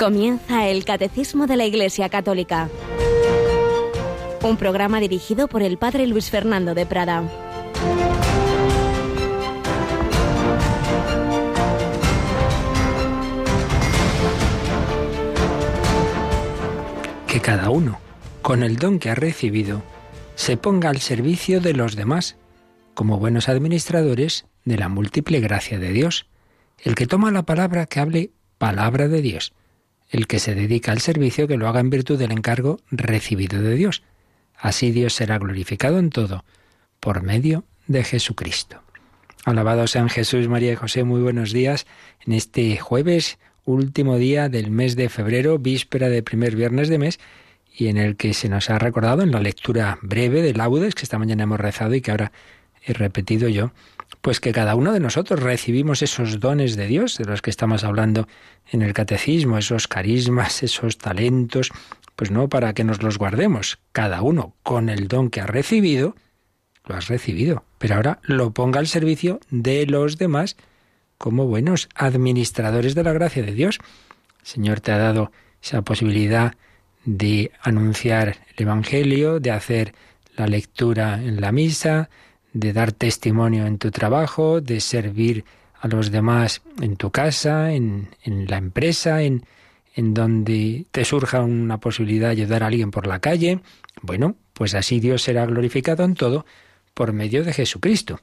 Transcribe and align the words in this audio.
Comienza 0.00 0.66
el 0.66 0.86
Catecismo 0.86 1.46
de 1.46 1.58
la 1.58 1.66
Iglesia 1.66 2.08
Católica. 2.08 2.70
Un 4.42 4.56
programa 4.56 4.98
dirigido 4.98 5.46
por 5.46 5.62
el 5.62 5.76
Padre 5.76 6.06
Luis 6.06 6.30
Fernando 6.30 6.74
de 6.74 6.86
Prada. 6.86 7.22
Que 17.26 17.40
cada 17.42 17.68
uno, 17.68 18.00
con 18.40 18.62
el 18.62 18.76
don 18.76 18.98
que 18.98 19.10
ha 19.10 19.14
recibido, 19.14 19.82
se 20.34 20.56
ponga 20.56 20.88
al 20.88 21.00
servicio 21.00 21.60
de 21.60 21.74
los 21.74 21.94
demás, 21.94 22.38
como 22.94 23.18
buenos 23.18 23.50
administradores 23.50 24.46
de 24.64 24.78
la 24.78 24.88
múltiple 24.88 25.40
gracia 25.40 25.78
de 25.78 25.92
Dios. 25.92 26.26
El 26.78 26.94
que 26.94 27.06
toma 27.06 27.30
la 27.30 27.42
palabra 27.42 27.84
que 27.84 28.00
hable 28.00 28.30
palabra 28.56 29.06
de 29.06 29.20
Dios. 29.20 29.52
El 30.10 30.26
que 30.26 30.38
se 30.38 30.54
dedica 30.54 30.92
al 30.92 31.00
servicio 31.00 31.48
que 31.48 31.56
lo 31.56 31.68
haga 31.68 31.80
en 31.80 31.90
virtud 31.90 32.18
del 32.18 32.32
encargo 32.32 32.80
recibido 32.90 33.62
de 33.62 33.74
Dios. 33.74 34.02
Así 34.56 34.90
Dios 34.90 35.14
será 35.14 35.38
glorificado 35.38 35.98
en 35.98 36.10
todo, 36.10 36.44
por 36.98 37.22
medio 37.22 37.64
de 37.86 38.04
Jesucristo. 38.04 38.82
Alabados 39.44 39.92
sean 39.92 40.10
Jesús, 40.10 40.48
María 40.48 40.72
y 40.72 40.76
José, 40.76 41.04
muy 41.04 41.22
buenos 41.22 41.52
días 41.52 41.86
en 42.26 42.34
este 42.34 42.76
jueves, 42.76 43.38
último 43.64 44.18
día 44.18 44.48
del 44.50 44.70
mes 44.70 44.96
de 44.96 45.08
febrero, 45.08 45.58
víspera 45.58 46.08
de 46.08 46.22
primer 46.22 46.56
viernes 46.56 46.88
de 46.88 46.98
mes, 46.98 47.20
y 47.74 47.88
en 47.88 47.96
el 47.96 48.16
que 48.16 48.34
se 48.34 48.48
nos 48.48 48.68
ha 48.68 48.78
recordado 48.78 49.22
en 49.22 49.30
la 49.30 49.40
lectura 49.40 49.98
breve 50.02 50.42
de 50.42 50.52
laudes 50.52 50.94
que 50.94 51.04
esta 51.04 51.18
mañana 51.18 51.44
hemos 51.44 51.58
rezado 51.60 51.94
y 51.94 52.02
que 52.02 52.10
ahora 52.10 52.32
he 52.84 52.92
repetido 52.92 53.48
yo, 53.48 53.72
pues 54.20 54.40
que 54.40 54.52
cada 54.52 54.74
uno 54.74 54.92
de 54.92 55.00
nosotros 55.00 55.40
recibimos 55.40 56.02
esos 56.02 56.40
dones 56.40 56.76
de 56.76 56.86
Dios 56.86 57.16
de 57.16 57.24
los 57.24 57.42
que 57.42 57.50
estamos 57.50 57.84
hablando 57.84 58.28
en 58.70 58.82
el 58.82 58.92
catecismo, 58.92 59.58
esos 59.58 59.88
carismas, 59.88 60.62
esos 60.62 60.98
talentos, 60.98 61.70
pues 62.16 62.30
no 62.30 62.48
para 62.48 62.74
que 62.74 62.84
nos 62.84 63.02
los 63.02 63.18
guardemos, 63.18 63.78
cada 63.92 64.22
uno 64.22 64.54
con 64.62 64.88
el 64.88 65.08
don 65.08 65.30
que 65.30 65.40
ha 65.40 65.46
recibido, 65.46 66.14
lo 66.84 66.96
has 66.96 67.08
recibido, 67.08 67.64
pero 67.78 67.94
ahora 67.94 68.18
lo 68.22 68.52
ponga 68.52 68.78
al 68.78 68.86
servicio 68.86 69.40
de 69.50 69.86
los 69.86 70.18
demás 70.18 70.56
como 71.16 71.46
buenos 71.46 71.88
administradores 71.94 72.94
de 72.94 73.04
la 73.04 73.12
gracia 73.12 73.42
de 73.42 73.52
Dios. 73.52 73.78
El 74.40 74.46
Señor 74.46 74.80
te 74.80 74.92
ha 74.92 74.98
dado 74.98 75.32
esa 75.62 75.82
posibilidad 75.82 76.54
de 77.04 77.52
anunciar 77.62 78.38
el 78.56 78.62
Evangelio, 78.64 79.40
de 79.40 79.50
hacer 79.50 79.94
la 80.36 80.46
lectura 80.46 81.22
en 81.22 81.40
la 81.40 81.52
misa, 81.52 82.10
de 82.52 82.72
dar 82.72 82.92
testimonio 82.92 83.66
en 83.66 83.78
tu 83.78 83.90
trabajo, 83.90 84.60
de 84.60 84.80
servir 84.80 85.44
a 85.80 85.88
los 85.88 86.10
demás 86.10 86.62
en 86.80 86.96
tu 86.96 87.10
casa, 87.10 87.72
en, 87.72 88.08
en 88.22 88.46
la 88.46 88.58
empresa, 88.58 89.22
en, 89.22 89.44
en 89.94 90.14
donde 90.14 90.86
te 90.90 91.04
surja 91.04 91.42
una 91.42 91.78
posibilidad 91.78 92.28
de 92.28 92.42
ayudar 92.42 92.62
a 92.62 92.66
alguien 92.66 92.90
por 92.90 93.06
la 93.06 93.20
calle. 93.20 93.60
Bueno, 94.02 94.36
pues 94.52 94.74
así 94.74 95.00
Dios 95.00 95.22
será 95.22 95.46
glorificado 95.46 96.04
en 96.04 96.14
todo 96.14 96.44
por 96.94 97.12
medio 97.12 97.44
de 97.44 97.52
Jesucristo. 97.52 98.20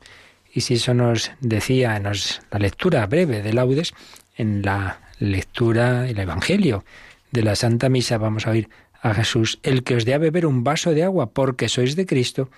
Y 0.54 0.62
si 0.62 0.76
eso 0.76 0.94
nos 0.94 1.32
decía 1.42 1.96
en 1.98 2.04
la 2.04 2.60
lectura 2.60 3.06
breve 3.06 3.42
de 3.42 3.54
laudes, 3.54 3.94
en 4.36 4.62
la 4.62 5.02
lectura 5.20 6.04
del 6.04 6.20
Evangelio 6.20 6.84
de 7.32 7.44
la 7.44 7.56
Santa 7.56 7.90
Misa 7.90 8.18
vamos 8.18 8.48
a 8.48 8.52
oír 8.52 8.70
a 9.02 9.14
Jesús, 9.14 9.60
el 9.64 9.84
que 9.84 9.96
os 9.96 10.06
dé 10.06 10.14
a 10.14 10.18
beber 10.18 10.46
un 10.46 10.64
vaso 10.64 10.92
de 10.92 11.04
agua 11.04 11.32
porque 11.32 11.70
sois 11.70 11.96
de 11.96 12.06
Cristo, 12.06 12.50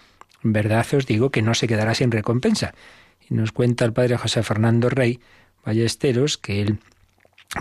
en 0.43 0.53
verdad 0.53 0.85
os 0.93 1.05
digo 1.05 1.29
que 1.29 1.41
no 1.41 1.53
se 1.53 1.67
quedará 1.67 1.93
sin 1.93 2.11
recompensa. 2.11 2.73
Y 3.29 3.33
nos 3.33 3.51
cuenta 3.51 3.85
el 3.85 3.93
padre 3.93 4.17
José 4.17 4.43
Fernando 4.43 4.89
Rey 4.89 5.19
Ballesteros 5.65 6.37
que 6.37 6.61
él 6.61 6.79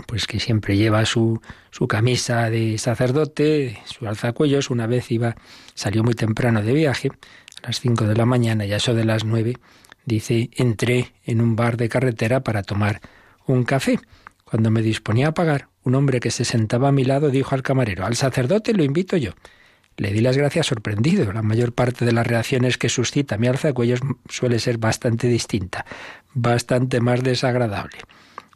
pues 0.07 0.27
que 0.27 0.39
siempre 0.39 0.77
lleva 0.77 1.05
su, 1.05 1.41
su 1.71 1.87
camisa 1.87 2.49
de 2.49 2.77
sacerdote, 2.77 3.81
su 3.85 4.07
alzacuellos, 4.07 4.69
una 4.69 4.85
vez 4.85 5.11
iba, 5.11 5.35
salió 5.73 6.03
muy 6.03 6.13
temprano 6.13 6.61
de 6.61 6.73
viaje, 6.73 7.09
a 7.63 7.67
las 7.67 7.79
cinco 7.79 8.05
de 8.05 8.15
la 8.15 8.25
mañana, 8.25 8.65
y 8.65 8.73
a 8.73 8.77
eso 8.77 8.93
de 8.93 9.03
las 9.03 9.25
nueve, 9.25 9.57
dice, 10.05 10.51
entré 10.53 11.13
en 11.25 11.41
un 11.41 11.55
bar 11.55 11.75
de 11.77 11.89
carretera 11.89 12.41
para 12.41 12.61
tomar 12.61 13.01
un 13.47 13.63
café. 13.63 13.99
Cuando 14.45 14.69
me 14.69 14.81
disponía 14.81 15.29
a 15.29 15.33
pagar, 15.33 15.69
un 15.83 15.95
hombre 15.95 16.19
que 16.19 16.31
se 16.31 16.45
sentaba 16.45 16.89
a 16.89 16.91
mi 16.91 17.03
lado 17.03 17.29
dijo 17.29 17.55
al 17.55 17.63
camarero, 17.63 18.05
al 18.05 18.15
sacerdote 18.15 18.73
lo 18.73 18.83
invito 18.83 19.17
yo. 19.17 19.31
Le 19.99 20.13
di 20.13 20.21
las 20.21 20.37
gracias 20.37 20.67
sorprendido. 20.67 21.33
La 21.33 21.41
mayor 21.41 21.73
parte 21.73 22.05
de 22.05 22.13
las 22.13 22.25
reacciones 22.25 22.77
que 22.77 22.87
suscita 22.87 23.37
mi 23.37 23.47
alzacuellos 23.47 23.99
suele 24.29 24.59
ser 24.59 24.77
bastante 24.77 25.27
distinta, 25.27 25.85
bastante 26.33 27.01
más 27.01 27.21
desagradable. 27.21 27.97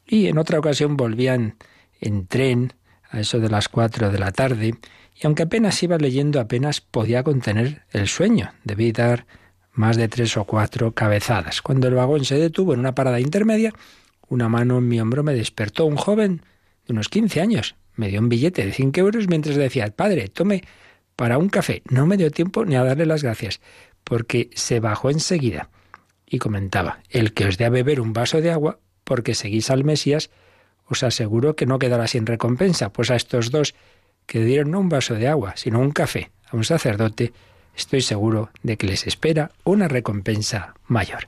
Y 0.07 0.27
en 0.27 0.37
otra 0.37 0.57
ocasión 0.57 0.95
volvían 0.95 1.57
en 1.99 2.27
tren 2.27 2.71
a 3.09 3.19
eso 3.19 3.41
de 3.41 3.49
las 3.49 3.67
cuatro 3.67 4.09
de 4.09 4.19
la 4.19 4.31
tarde, 4.31 4.75
y 5.21 5.25
aunque 5.25 5.43
apenas 5.43 5.83
iba 5.83 5.97
leyendo, 5.97 6.39
apenas 6.39 6.79
podía 6.79 7.23
contener 7.23 7.81
el 7.91 8.07
sueño. 8.07 8.53
Debí 8.63 8.93
dar 8.93 9.25
más 9.73 9.97
de 9.97 10.07
tres 10.07 10.37
o 10.37 10.45
cuatro 10.45 10.93
cabezadas. 10.93 11.61
Cuando 11.61 11.89
el 11.89 11.95
vagón 11.95 12.23
se 12.23 12.39
detuvo 12.39 12.73
en 12.73 12.79
una 12.79 12.95
parada 12.95 13.19
intermedia, 13.19 13.73
una 14.29 14.47
mano 14.47 14.77
en 14.77 14.87
mi 14.87 15.01
hombro 15.01 15.23
me 15.23 15.33
despertó 15.33 15.85
un 15.87 15.97
joven 15.97 16.41
de 16.87 16.93
unos 16.93 17.09
quince 17.09 17.41
años. 17.41 17.75
Me 17.95 18.07
dio 18.07 18.21
un 18.21 18.29
billete 18.29 18.65
de 18.65 18.71
cinco 18.71 19.01
euros 19.01 19.27
mientras 19.27 19.57
decía, 19.57 19.93
padre, 19.93 20.29
tome 20.29 20.63
para 21.15 21.37
un 21.37 21.49
café. 21.49 21.81
No 21.89 22.05
me 22.05 22.17
dio 22.17 22.31
tiempo 22.31 22.65
ni 22.65 22.75
a 22.75 22.83
darle 22.83 23.05
las 23.05 23.23
gracias, 23.23 23.61
porque 24.03 24.49
se 24.55 24.79
bajó 24.79 25.09
enseguida 25.09 25.69
y 26.25 26.39
comentaba, 26.39 26.99
el 27.09 27.33
que 27.33 27.45
os 27.45 27.57
dé 27.57 27.65
a 27.65 27.69
beber 27.69 28.01
un 28.01 28.13
vaso 28.13 28.41
de 28.41 28.51
agua, 28.51 28.79
porque 29.03 29.35
seguís 29.35 29.69
al 29.69 29.83
Mesías, 29.83 30.29
os 30.85 31.03
aseguro 31.03 31.55
que 31.55 31.65
no 31.65 31.79
quedará 31.79 32.07
sin 32.07 32.25
recompensa, 32.25 32.91
pues 32.91 33.11
a 33.11 33.15
estos 33.15 33.51
dos 33.51 33.75
que 34.25 34.43
dieron 34.43 34.71
no 34.71 34.79
un 34.79 34.89
vaso 34.89 35.15
de 35.15 35.27
agua, 35.27 35.53
sino 35.55 35.79
un 35.79 35.91
café 35.91 36.31
a 36.49 36.55
un 36.55 36.63
sacerdote, 36.63 37.33
estoy 37.75 38.01
seguro 38.01 38.49
de 38.63 38.77
que 38.77 38.87
les 38.87 39.05
espera 39.07 39.51
una 39.63 39.87
recompensa 39.87 40.73
mayor. 40.87 41.27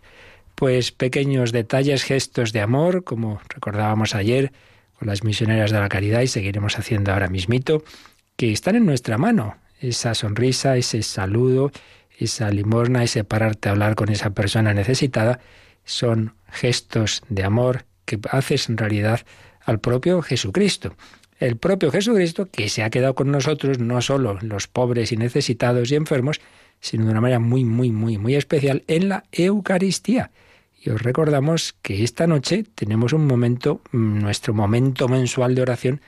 Pues 0.55 0.91
pequeños 0.91 1.51
detalles, 1.51 2.03
gestos 2.03 2.53
de 2.53 2.61
amor, 2.61 3.03
como 3.03 3.41
recordábamos 3.49 4.15
ayer 4.15 4.53
con 4.97 5.07
las 5.07 5.23
misioneras 5.23 5.71
de 5.71 5.79
la 5.79 5.89
caridad 5.89 6.21
y 6.21 6.27
seguiremos 6.27 6.79
haciendo 6.79 7.11
ahora 7.11 7.27
mismito, 7.27 7.83
que 8.37 8.51
están 8.51 8.75
en 8.75 8.85
nuestra 8.85 9.17
mano, 9.17 9.57
esa 9.79 10.15
sonrisa, 10.15 10.77
ese 10.77 11.03
saludo, 11.03 11.71
esa 12.17 12.49
limosna, 12.49 13.03
ese 13.03 13.23
pararte 13.23 13.69
a 13.69 13.73
hablar 13.73 13.95
con 13.95 14.09
esa 14.09 14.31
persona 14.31 14.73
necesitada, 14.73 15.39
son 15.83 16.35
gestos 16.49 17.21
de 17.29 17.43
amor 17.43 17.85
que 18.05 18.19
haces 18.31 18.69
en 18.69 18.77
realidad 18.77 19.21
al 19.61 19.79
propio 19.79 20.21
Jesucristo. 20.21 20.95
El 21.39 21.57
propio 21.57 21.91
Jesucristo 21.91 22.47
que 22.49 22.69
se 22.69 22.83
ha 22.83 22.89
quedado 22.89 23.13
con 23.15 23.31
nosotros, 23.31 23.79
no 23.79 24.01
solo 24.01 24.37
los 24.41 24.67
pobres 24.67 25.11
y 25.11 25.17
necesitados 25.17 25.91
y 25.91 25.95
enfermos, 25.95 26.39
sino 26.79 27.05
de 27.05 27.11
una 27.11 27.21
manera 27.21 27.39
muy, 27.39 27.65
muy, 27.65 27.91
muy, 27.91 28.17
muy 28.17 28.35
especial 28.35 28.83
en 28.87 29.09
la 29.09 29.23
Eucaristía. 29.31 30.31
Y 30.81 30.91
os 30.91 31.01
recordamos 31.01 31.75
que 31.81 32.03
esta 32.03 32.27
noche 32.27 32.63
tenemos 32.75 33.11
un 33.11 33.25
momento, 33.25 33.81
nuestro 33.91 34.53
momento 34.53 35.07
mensual 35.07 35.55
de 35.55 35.61
oración, 35.63 36.01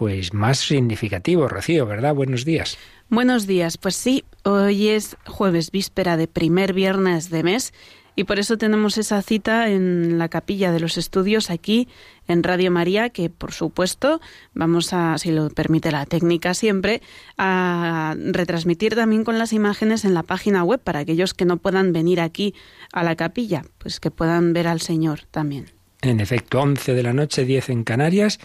pues 0.00 0.32
más 0.32 0.60
significativo, 0.60 1.46
Rocío, 1.46 1.84
¿verdad? 1.84 2.14
Buenos 2.14 2.46
días. 2.46 2.78
Buenos 3.10 3.46
días, 3.46 3.76
pues 3.76 3.96
sí, 3.96 4.24
hoy 4.44 4.88
es 4.88 5.18
jueves 5.26 5.70
víspera 5.70 6.16
de 6.16 6.26
primer 6.26 6.72
viernes 6.72 7.28
de 7.28 7.42
mes 7.42 7.74
y 8.16 8.24
por 8.24 8.38
eso 8.38 8.56
tenemos 8.56 8.96
esa 8.96 9.20
cita 9.20 9.68
en 9.68 10.16
la 10.16 10.30
capilla 10.30 10.72
de 10.72 10.80
los 10.80 10.96
estudios 10.96 11.50
aquí 11.50 11.86
en 12.28 12.42
Radio 12.42 12.70
María, 12.70 13.10
que 13.10 13.28
por 13.28 13.52
supuesto 13.52 14.22
vamos 14.54 14.94
a, 14.94 15.18
si 15.18 15.32
lo 15.32 15.50
permite 15.50 15.92
la 15.92 16.06
técnica 16.06 16.54
siempre, 16.54 17.02
a 17.36 18.16
retransmitir 18.18 18.94
también 18.94 19.22
con 19.22 19.38
las 19.38 19.52
imágenes 19.52 20.06
en 20.06 20.14
la 20.14 20.22
página 20.22 20.64
web 20.64 20.80
para 20.80 21.00
aquellos 21.00 21.34
que 21.34 21.44
no 21.44 21.58
puedan 21.58 21.92
venir 21.92 22.22
aquí 22.22 22.54
a 22.94 23.04
la 23.04 23.16
capilla, 23.16 23.66
pues 23.76 24.00
que 24.00 24.10
puedan 24.10 24.54
ver 24.54 24.66
al 24.66 24.80
Señor 24.80 25.24
también. 25.30 25.66
En 26.00 26.20
efecto, 26.20 26.62
11 26.62 26.94
de 26.94 27.02
la 27.02 27.12
noche, 27.12 27.44
10 27.44 27.68
en 27.68 27.84
Canarias 27.84 28.40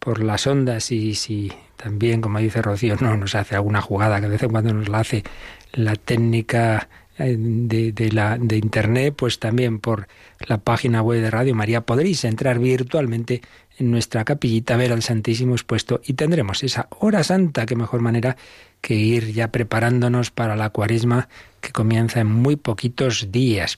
por 0.00 0.24
las 0.24 0.46
ondas 0.46 0.90
y 0.90 1.14
si 1.14 1.52
también, 1.76 2.20
como 2.20 2.40
dice 2.40 2.60
Rocío, 2.62 2.96
no 3.00 3.16
nos 3.16 3.34
hace 3.34 3.54
alguna 3.54 3.80
jugada 3.80 4.16
que 4.16 4.26
de 4.26 4.32
vez 4.32 4.42
en 4.42 4.50
cuando 4.50 4.74
nos 4.74 4.88
la 4.88 4.98
hace 5.00 5.22
la 5.72 5.94
técnica 5.94 6.88
eh, 7.18 7.36
de, 7.38 8.12
la, 8.12 8.38
de 8.38 8.56
Internet, 8.56 9.14
pues 9.16 9.38
también 9.38 9.78
por 9.78 10.08
la 10.46 10.58
página 10.58 11.02
web 11.02 11.20
de 11.20 11.30
Radio 11.30 11.54
María 11.54 11.82
podréis 11.82 12.24
entrar 12.24 12.58
virtualmente 12.58 13.42
en 13.78 13.90
nuestra 13.90 14.24
capillita, 14.24 14.76
ver 14.76 14.92
al 14.92 15.02
Santísimo 15.02 15.54
expuesto 15.54 16.00
y 16.04 16.14
tendremos 16.14 16.62
esa 16.64 16.88
hora 16.98 17.22
santa, 17.22 17.66
que 17.66 17.76
mejor 17.76 18.00
manera 18.00 18.36
que 18.80 18.94
ir 18.94 19.32
ya 19.32 19.52
preparándonos 19.52 20.30
para 20.30 20.56
la 20.56 20.70
cuaresma 20.70 21.28
que 21.60 21.72
comienza 21.72 22.20
en 22.20 22.28
muy 22.28 22.56
poquitos 22.56 23.30
días. 23.30 23.76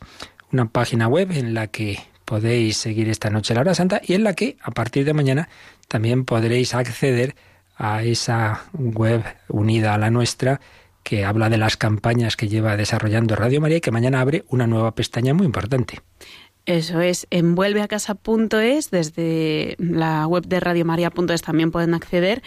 Una 0.52 0.66
página 0.66 1.08
web 1.08 1.32
en 1.32 1.54
la 1.54 1.66
que 1.66 1.98
podéis 2.32 2.78
seguir 2.78 3.10
esta 3.10 3.28
noche 3.28 3.52
la 3.52 3.60
hora 3.60 3.74
santa 3.74 4.00
y 4.02 4.14
en 4.14 4.24
la 4.24 4.32
que 4.32 4.56
a 4.62 4.70
partir 4.70 5.04
de 5.04 5.12
mañana 5.12 5.50
también 5.86 6.24
podréis 6.24 6.74
acceder 6.74 7.34
a 7.76 8.04
esa 8.04 8.64
web 8.72 9.22
unida 9.48 9.92
a 9.92 9.98
la 9.98 10.10
nuestra 10.10 10.58
que 11.02 11.26
habla 11.26 11.50
de 11.50 11.58
las 11.58 11.76
campañas 11.76 12.38
que 12.38 12.48
lleva 12.48 12.78
desarrollando 12.78 13.36
Radio 13.36 13.60
María 13.60 13.76
y 13.76 13.80
que 13.82 13.90
mañana 13.90 14.22
abre 14.22 14.46
una 14.48 14.66
nueva 14.66 14.94
pestaña 14.94 15.34
muy 15.34 15.44
importante. 15.44 16.00
Eso 16.64 17.02
es, 17.02 17.26
en 17.28 17.54
vuelveacasa.es, 17.54 18.90
desde 18.90 19.76
la 19.78 20.26
web 20.26 20.46
de 20.46 20.60
radiomaria.es 20.60 21.42
también 21.42 21.70
pueden 21.70 21.92
acceder. 21.92 22.42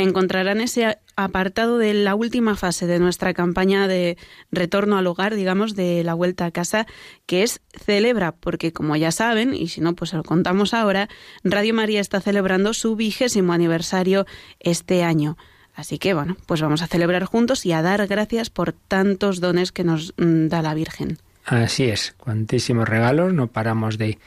Encontrarán 0.00 0.62
ese 0.62 0.96
apartado 1.14 1.76
de 1.76 1.92
la 1.92 2.14
última 2.14 2.56
fase 2.56 2.86
de 2.86 2.98
nuestra 2.98 3.34
campaña 3.34 3.86
de 3.86 4.16
retorno 4.50 4.96
al 4.96 5.06
hogar, 5.06 5.34
digamos, 5.34 5.76
de 5.76 6.02
la 6.04 6.14
vuelta 6.14 6.46
a 6.46 6.50
casa, 6.50 6.86
que 7.26 7.42
es 7.42 7.60
celebra, 7.78 8.32
porque 8.32 8.72
como 8.72 8.96
ya 8.96 9.12
saben, 9.12 9.52
y 9.52 9.68
si 9.68 9.82
no, 9.82 9.94
pues 9.94 10.08
se 10.08 10.16
lo 10.16 10.22
contamos 10.22 10.72
ahora, 10.72 11.10
Radio 11.44 11.74
María 11.74 12.00
está 12.00 12.22
celebrando 12.22 12.72
su 12.72 12.96
vigésimo 12.96 13.52
aniversario 13.52 14.24
este 14.58 15.04
año. 15.04 15.36
Así 15.74 15.98
que 15.98 16.14
bueno, 16.14 16.38
pues 16.46 16.62
vamos 16.62 16.80
a 16.80 16.86
celebrar 16.86 17.26
juntos 17.26 17.66
y 17.66 17.72
a 17.72 17.82
dar 17.82 18.06
gracias 18.06 18.48
por 18.48 18.72
tantos 18.72 19.38
dones 19.38 19.70
que 19.70 19.84
nos 19.84 20.14
mm, 20.16 20.48
da 20.48 20.62
la 20.62 20.72
Virgen. 20.72 21.18
Así 21.44 21.84
es, 21.84 22.14
cuantísimos 22.16 22.88
regalos, 22.88 23.34
no 23.34 23.48
paramos 23.48 23.98
de, 23.98 24.18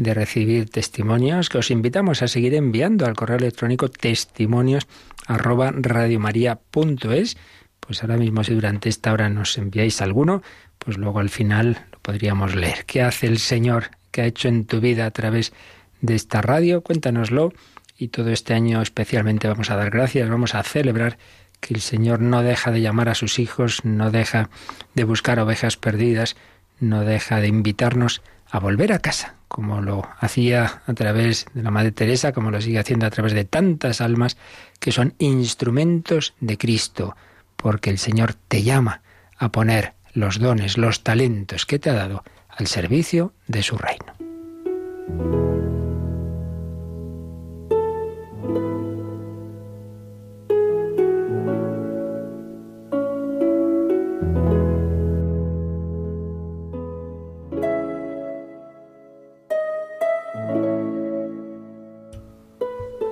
de 0.00 0.14
recibir 0.14 0.70
testimonios 0.70 1.50
que 1.50 1.58
os 1.58 1.70
invitamos 1.70 2.22
a 2.22 2.28
seguir 2.28 2.54
enviando 2.54 3.04
al 3.04 3.14
correo 3.14 3.36
electrónico 3.36 3.90
testimonios 3.90 4.86
arroba 5.26 5.72
radiomaria.es. 5.72 7.36
Pues 7.80 8.02
ahora 8.02 8.16
mismo 8.16 8.42
si 8.42 8.54
durante 8.54 8.88
esta 8.88 9.12
hora 9.12 9.28
nos 9.28 9.58
enviáis 9.58 10.00
alguno, 10.00 10.42
pues 10.78 10.96
luego 10.96 11.18
al 11.18 11.28
final 11.28 11.84
lo 11.92 11.98
podríamos 11.98 12.54
leer. 12.54 12.86
¿Qué 12.86 13.02
hace 13.02 13.26
el 13.26 13.38
Señor? 13.38 13.90
¿Qué 14.10 14.22
ha 14.22 14.26
hecho 14.26 14.48
en 14.48 14.64
tu 14.64 14.80
vida 14.80 15.04
a 15.04 15.10
través 15.10 15.52
de 16.00 16.14
esta 16.14 16.40
radio? 16.40 16.80
Cuéntanoslo. 16.80 17.52
Y 17.98 18.08
todo 18.08 18.30
este 18.30 18.54
año 18.54 18.80
especialmente 18.80 19.48
vamos 19.48 19.70
a 19.70 19.76
dar 19.76 19.90
gracias, 19.90 20.30
vamos 20.30 20.54
a 20.54 20.62
celebrar 20.62 21.18
que 21.60 21.74
el 21.74 21.82
Señor 21.82 22.22
no 22.22 22.42
deja 22.42 22.70
de 22.70 22.80
llamar 22.80 23.10
a 23.10 23.14
sus 23.14 23.38
hijos, 23.38 23.84
no 23.84 24.10
deja 24.10 24.48
de 24.94 25.04
buscar 25.04 25.38
ovejas 25.40 25.76
perdidas, 25.76 26.36
no 26.78 27.04
deja 27.04 27.42
de 27.42 27.48
invitarnos 27.48 28.22
a 28.50 28.58
volver 28.58 28.94
a 28.94 29.00
casa, 29.00 29.34
como 29.50 29.80
lo 29.80 30.08
hacía 30.20 30.80
a 30.86 30.94
través 30.94 31.46
de 31.54 31.64
la 31.64 31.72
Madre 31.72 31.90
Teresa, 31.90 32.30
como 32.30 32.52
lo 32.52 32.60
sigue 32.60 32.78
haciendo 32.78 33.04
a 33.04 33.10
través 33.10 33.32
de 33.32 33.44
tantas 33.44 34.00
almas 34.00 34.36
que 34.78 34.92
son 34.92 35.14
instrumentos 35.18 36.34
de 36.38 36.56
Cristo, 36.56 37.16
porque 37.56 37.90
el 37.90 37.98
Señor 37.98 38.34
te 38.34 38.62
llama 38.62 39.02
a 39.36 39.50
poner 39.50 39.94
los 40.14 40.38
dones, 40.38 40.78
los 40.78 41.02
talentos 41.02 41.66
que 41.66 41.80
te 41.80 41.90
ha 41.90 41.94
dado 41.94 42.22
al 42.48 42.68
servicio 42.68 43.32
de 43.48 43.64
su 43.64 43.76
reino. 43.76 44.14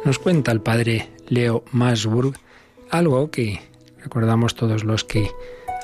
Nos 0.08 0.18
cuenta 0.18 0.52
el 0.52 0.62
padre 0.62 1.10
Leo 1.28 1.64
Masburg 1.70 2.32
algo 2.88 3.30
que 3.30 3.60
recordamos 4.02 4.54
todos 4.54 4.82
los 4.82 5.04
que 5.04 5.30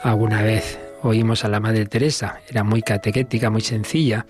alguna 0.03 0.41
vez 0.41 0.79
oímos 1.03 1.45
a 1.45 1.51
la 1.51 1.61
Madre 1.61 1.85
Teresa. 1.85 2.41
Era 2.49 2.65
muy 2.65 2.81
catequética, 2.81 3.51
muy 3.51 3.61
sencilla 3.61 4.25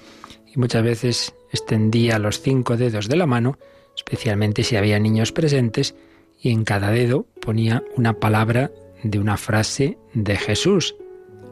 y 0.53 0.59
muchas 0.59 0.83
veces 0.83 1.35
extendía 1.53 2.19
los 2.19 2.41
cinco 2.41 2.77
dedos 2.77 3.07
de 3.07 3.15
la 3.15 3.27
mano, 3.27 3.57
especialmente 3.97 4.65
si 4.65 4.75
había 4.75 4.99
niños 4.99 5.31
presentes, 5.31 5.95
y 6.43 6.51
en 6.51 6.65
cada 6.65 6.91
dedo 6.91 7.29
ponía 7.41 7.85
una 7.97 8.15
palabra 8.15 8.73
de 9.05 9.21
una 9.21 9.37
frase 9.37 9.97
de 10.13 10.35
Jesús. 10.35 10.97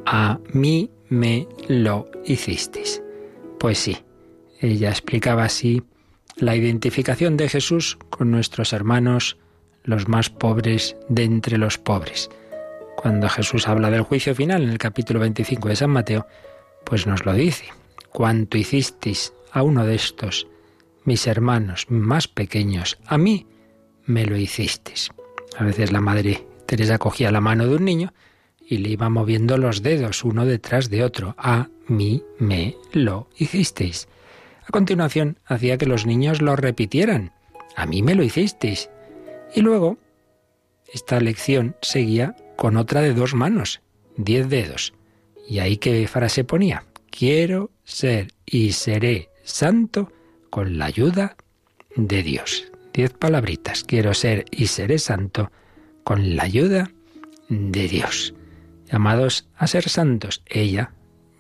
A 0.04 0.40
mí 0.52 0.90
me 1.08 1.46
lo 1.68 2.10
hicisteis. 2.24 3.04
Pues 3.60 3.78
sí, 3.78 3.98
ella 4.60 4.90
explicaba 4.90 5.44
así 5.44 5.84
la 6.36 6.56
identificación 6.56 7.36
de 7.36 7.48
Jesús 7.48 7.98
con 8.10 8.30
nuestros 8.30 8.72
hermanos, 8.72 9.36
los 9.84 10.08
más 10.08 10.30
pobres 10.30 10.96
de 11.08 11.24
entre 11.24 11.58
los 11.58 11.78
pobres. 11.78 12.30
Cuando 12.96 13.28
Jesús 13.28 13.68
habla 13.68 13.90
del 13.90 14.02
juicio 14.02 14.34
final 14.34 14.62
en 14.62 14.70
el 14.70 14.78
capítulo 14.78 15.20
25 15.20 15.68
de 15.68 15.76
San 15.76 15.90
Mateo, 15.90 16.26
pues 16.84 17.06
nos 17.06 17.24
lo 17.24 17.32
dice. 17.32 17.66
Cuanto 18.10 18.58
hicisteis 18.58 19.32
a 19.52 19.62
uno 19.62 19.84
de 19.86 19.94
estos, 19.94 20.46
mis 21.04 21.26
hermanos 21.26 21.86
más 21.88 22.28
pequeños, 22.28 22.98
a 23.06 23.18
mí 23.18 23.46
me 24.04 24.26
lo 24.26 24.36
hicisteis. 24.36 25.10
A 25.58 25.64
veces 25.64 25.92
la 25.92 26.00
madre 26.00 26.46
Teresa 26.66 26.98
cogía 26.98 27.30
la 27.30 27.40
mano 27.40 27.66
de 27.66 27.76
un 27.76 27.84
niño 27.84 28.12
y 28.66 28.78
le 28.78 28.90
iba 28.90 29.08
moviendo 29.08 29.58
los 29.58 29.82
dedos 29.82 30.24
uno 30.24 30.46
detrás 30.46 30.88
de 30.88 31.04
otro. 31.04 31.34
A 31.36 31.68
mí 31.88 32.22
me 32.38 32.76
lo 32.92 33.28
hicisteis. 33.36 34.08
Continuación 34.72 35.38
hacía 35.44 35.76
que 35.76 35.84
los 35.84 36.06
niños 36.06 36.40
lo 36.40 36.56
repitieran. 36.56 37.32
A 37.76 37.84
mí 37.84 38.02
me 38.02 38.14
lo 38.14 38.22
hicisteis. 38.22 38.88
Y 39.54 39.60
luego, 39.60 39.98
esta 40.90 41.20
lección 41.20 41.76
seguía 41.82 42.34
con 42.56 42.78
otra 42.78 43.02
de 43.02 43.12
dos 43.12 43.34
manos, 43.34 43.82
diez 44.16 44.48
dedos. 44.48 44.94
¿Y 45.46 45.58
ahí 45.58 45.76
qué 45.76 46.08
frase 46.08 46.44
ponía? 46.44 46.86
Quiero 47.10 47.70
ser 47.84 48.32
y 48.46 48.72
seré 48.72 49.28
santo 49.44 50.10
con 50.48 50.78
la 50.78 50.86
ayuda 50.86 51.36
de 51.94 52.22
Dios. 52.22 52.72
Diez 52.94 53.12
palabritas. 53.12 53.84
Quiero 53.84 54.14
ser 54.14 54.46
y 54.50 54.68
seré 54.68 54.98
santo 54.98 55.52
con 56.02 56.34
la 56.34 56.44
ayuda 56.44 56.90
de 57.50 57.88
Dios. 57.88 58.32
Llamados 58.90 59.50
a 59.54 59.66
ser 59.66 59.90
santos. 59.90 60.42
Ella 60.46 60.94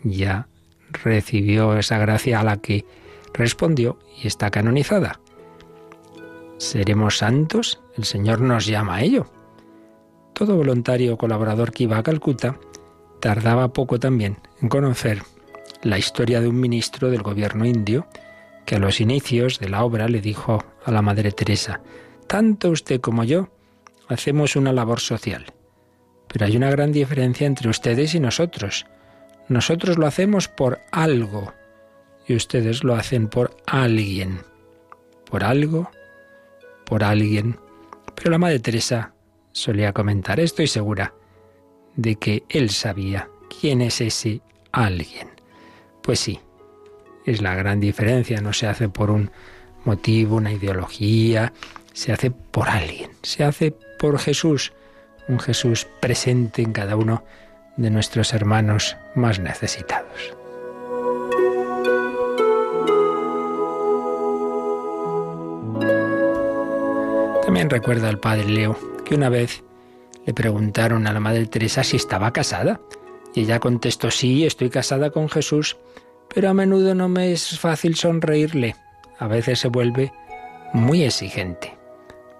ya 0.04 0.48
recibió 0.90 1.78
esa 1.78 1.96
gracia 1.96 2.40
a 2.40 2.44
la 2.44 2.58
que 2.58 2.84
respondió 3.32 3.98
y 4.22 4.26
está 4.26 4.50
canonizada. 4.50 5.20
¿Seremos 6.58 7.18
santos? 7.18 7.80
El 7.96 8.04
Señor 8.04 8.40
nos 8.40 8.66
llama 8.66 8.96
a 8.96 9.02
ello. 9.02 9.26
Todo 10.32 10.56
voluntario 10.56 11.18
colaborador 11.18 11.72
que 11.72 11.84
iba 11.84 11.98
a 11.98 12.02
Calcuta 12.02 12.58
tardaba 13.20 13.72
poco 13.72 13.98
también 13.98 14.38
en 14.60 14.68
conocer 14.68 15.22
la 15.82 15.98
historia 15.98 16.40
de 16.40 16.48
un 16.48 16.60
ministro 16.60 17.10
del 17.10 17.22
gobierno 17.22 17.66
indio 17.66 18.06
que 18.64 18.76
a 18.76 18.78
los 18.78 19.00
inicios 19.00 19.58
de 19.58 19.68
la 19.68 19.84
obra 19.84 20.08
le 20.08 20.20
dijo 20.20 20.64
a 20.84 20.90
la 20.90 21.02
Madre 21.02 21.32
Teresa, 21.32 21.80
tanto 22.26 22.70
usted 22.70 23.00
como 23.00 23.24
yo 23.24 23.48
hacemos 24.08 24.56
una 24.56 24.72
labor 24.72 25.00
social, 25.00 25.46
pero 26.28 26.46
hay 26.46 26.56
una 26.56 26.70
gran 26.70 26.92
diferencia 26.92 27.46
entre 27.46 27.68
ustedes 27.68 28.14
y 28.14 28.20
nosotros. 28.20 28.86
Nosotros 29.48 29.98
lo 29.98 30.06
hacemos 30.06 30.48
por 30.48 30.80
algo, 30.92 31.52
y 32.26 32.34
ustedes 32.34 32.84
lo 32.84 32.94
hacen 32.94 33.28
por 33.28 33.56
alguien, 33.66 34.40
por 35.30 35.44
algo, 35.44 35.90
por 36.84 37.04
alguien. 37.04 37.58
Pero 38.14 38.30
la 38.30 38.38
Madre 38.38 38.60
Teresa 38.60 39.14
solía 39.52 39.92
comentar, 39.92 40.40
estoy 40.40 40.66
segura 40.66 41.14
de 41.96 42.16
que 42.16 42.44
él 42.48 42.70
sabía 42.70 43.28
quién 43.60 43.82
es 43.82 44.00
ese 44.00 44.40
alguien. 44.72 45.28
Pues 46.02 46.20
sí, 46.20 46.40
es 47.24 47.42
la 47.42 47.54
gran 47.54 47.80
diferencia, 47.80 48.40
no 48.40 48.52
se 48.52 48.66
hace 48.66 48.88
por 48.88 49.10
un 49.10 49.30
motivo, 49.84 50.36
una 50.36 50.52
ideología, 50.52 51.52
se 51.92 52.12
hace 52.12 52.30
por 52.30 52.68
alguien, 52.68 53.10
se 53.22 53.44
hace 53.44 53.74
por 53.98 54.18
Jesús, 54.18 54.72
un 55.28 55.38
Jesús 55.38 55.86
presente 56.00 56.62
en 56.62 56.72
cada 56.72 56.96
uno 56.96 57.24
de 57.76 57.90
nuestros 57.90 58.32
hermanos 58.32 58.96
más 59.14 59.38
necesitados. 59.38 60.41
También 67.52 67.68
recuerda 67.68 68.08
el 68.08 68.18
padre 68.18 68.46
Leo 68.46 68.78
que 69.04 69.14
una 69.14 69.28
vez 69.28 69.62
le 70.24 70.32
preguntaron 70.32 71.06
a 71.06 71.12
la 71.12 71.20
Madre 71.20 71.44
Teresa 71.44 71.84
si 71.84 71.98
estaba 71.98 72.32
casada. 72.32 72.80
Y 73.34 73.42
ella 73.42 73.60
contestó, 73.60 74.10
sí, 74.10 74.46
estoy 74.46 74.70
casada 74.70 75.10
con 75.10 75.28
Jesús, 75.28 75.76
pero 76.34 76.48
a 76.48 76.54
menudo 76.54 76.94
no 76.94 77.10
me 77.10 77.30
es 77.30 77.58
fácil 77.58 77.94
sonreírle. 77.94 78.74
A 79.18 79.26
veces 79.26 79.58
se 79.58 79.68
vuelve 79.68 80.14
muy 80.72 81.04
exigente. 81.04 81.76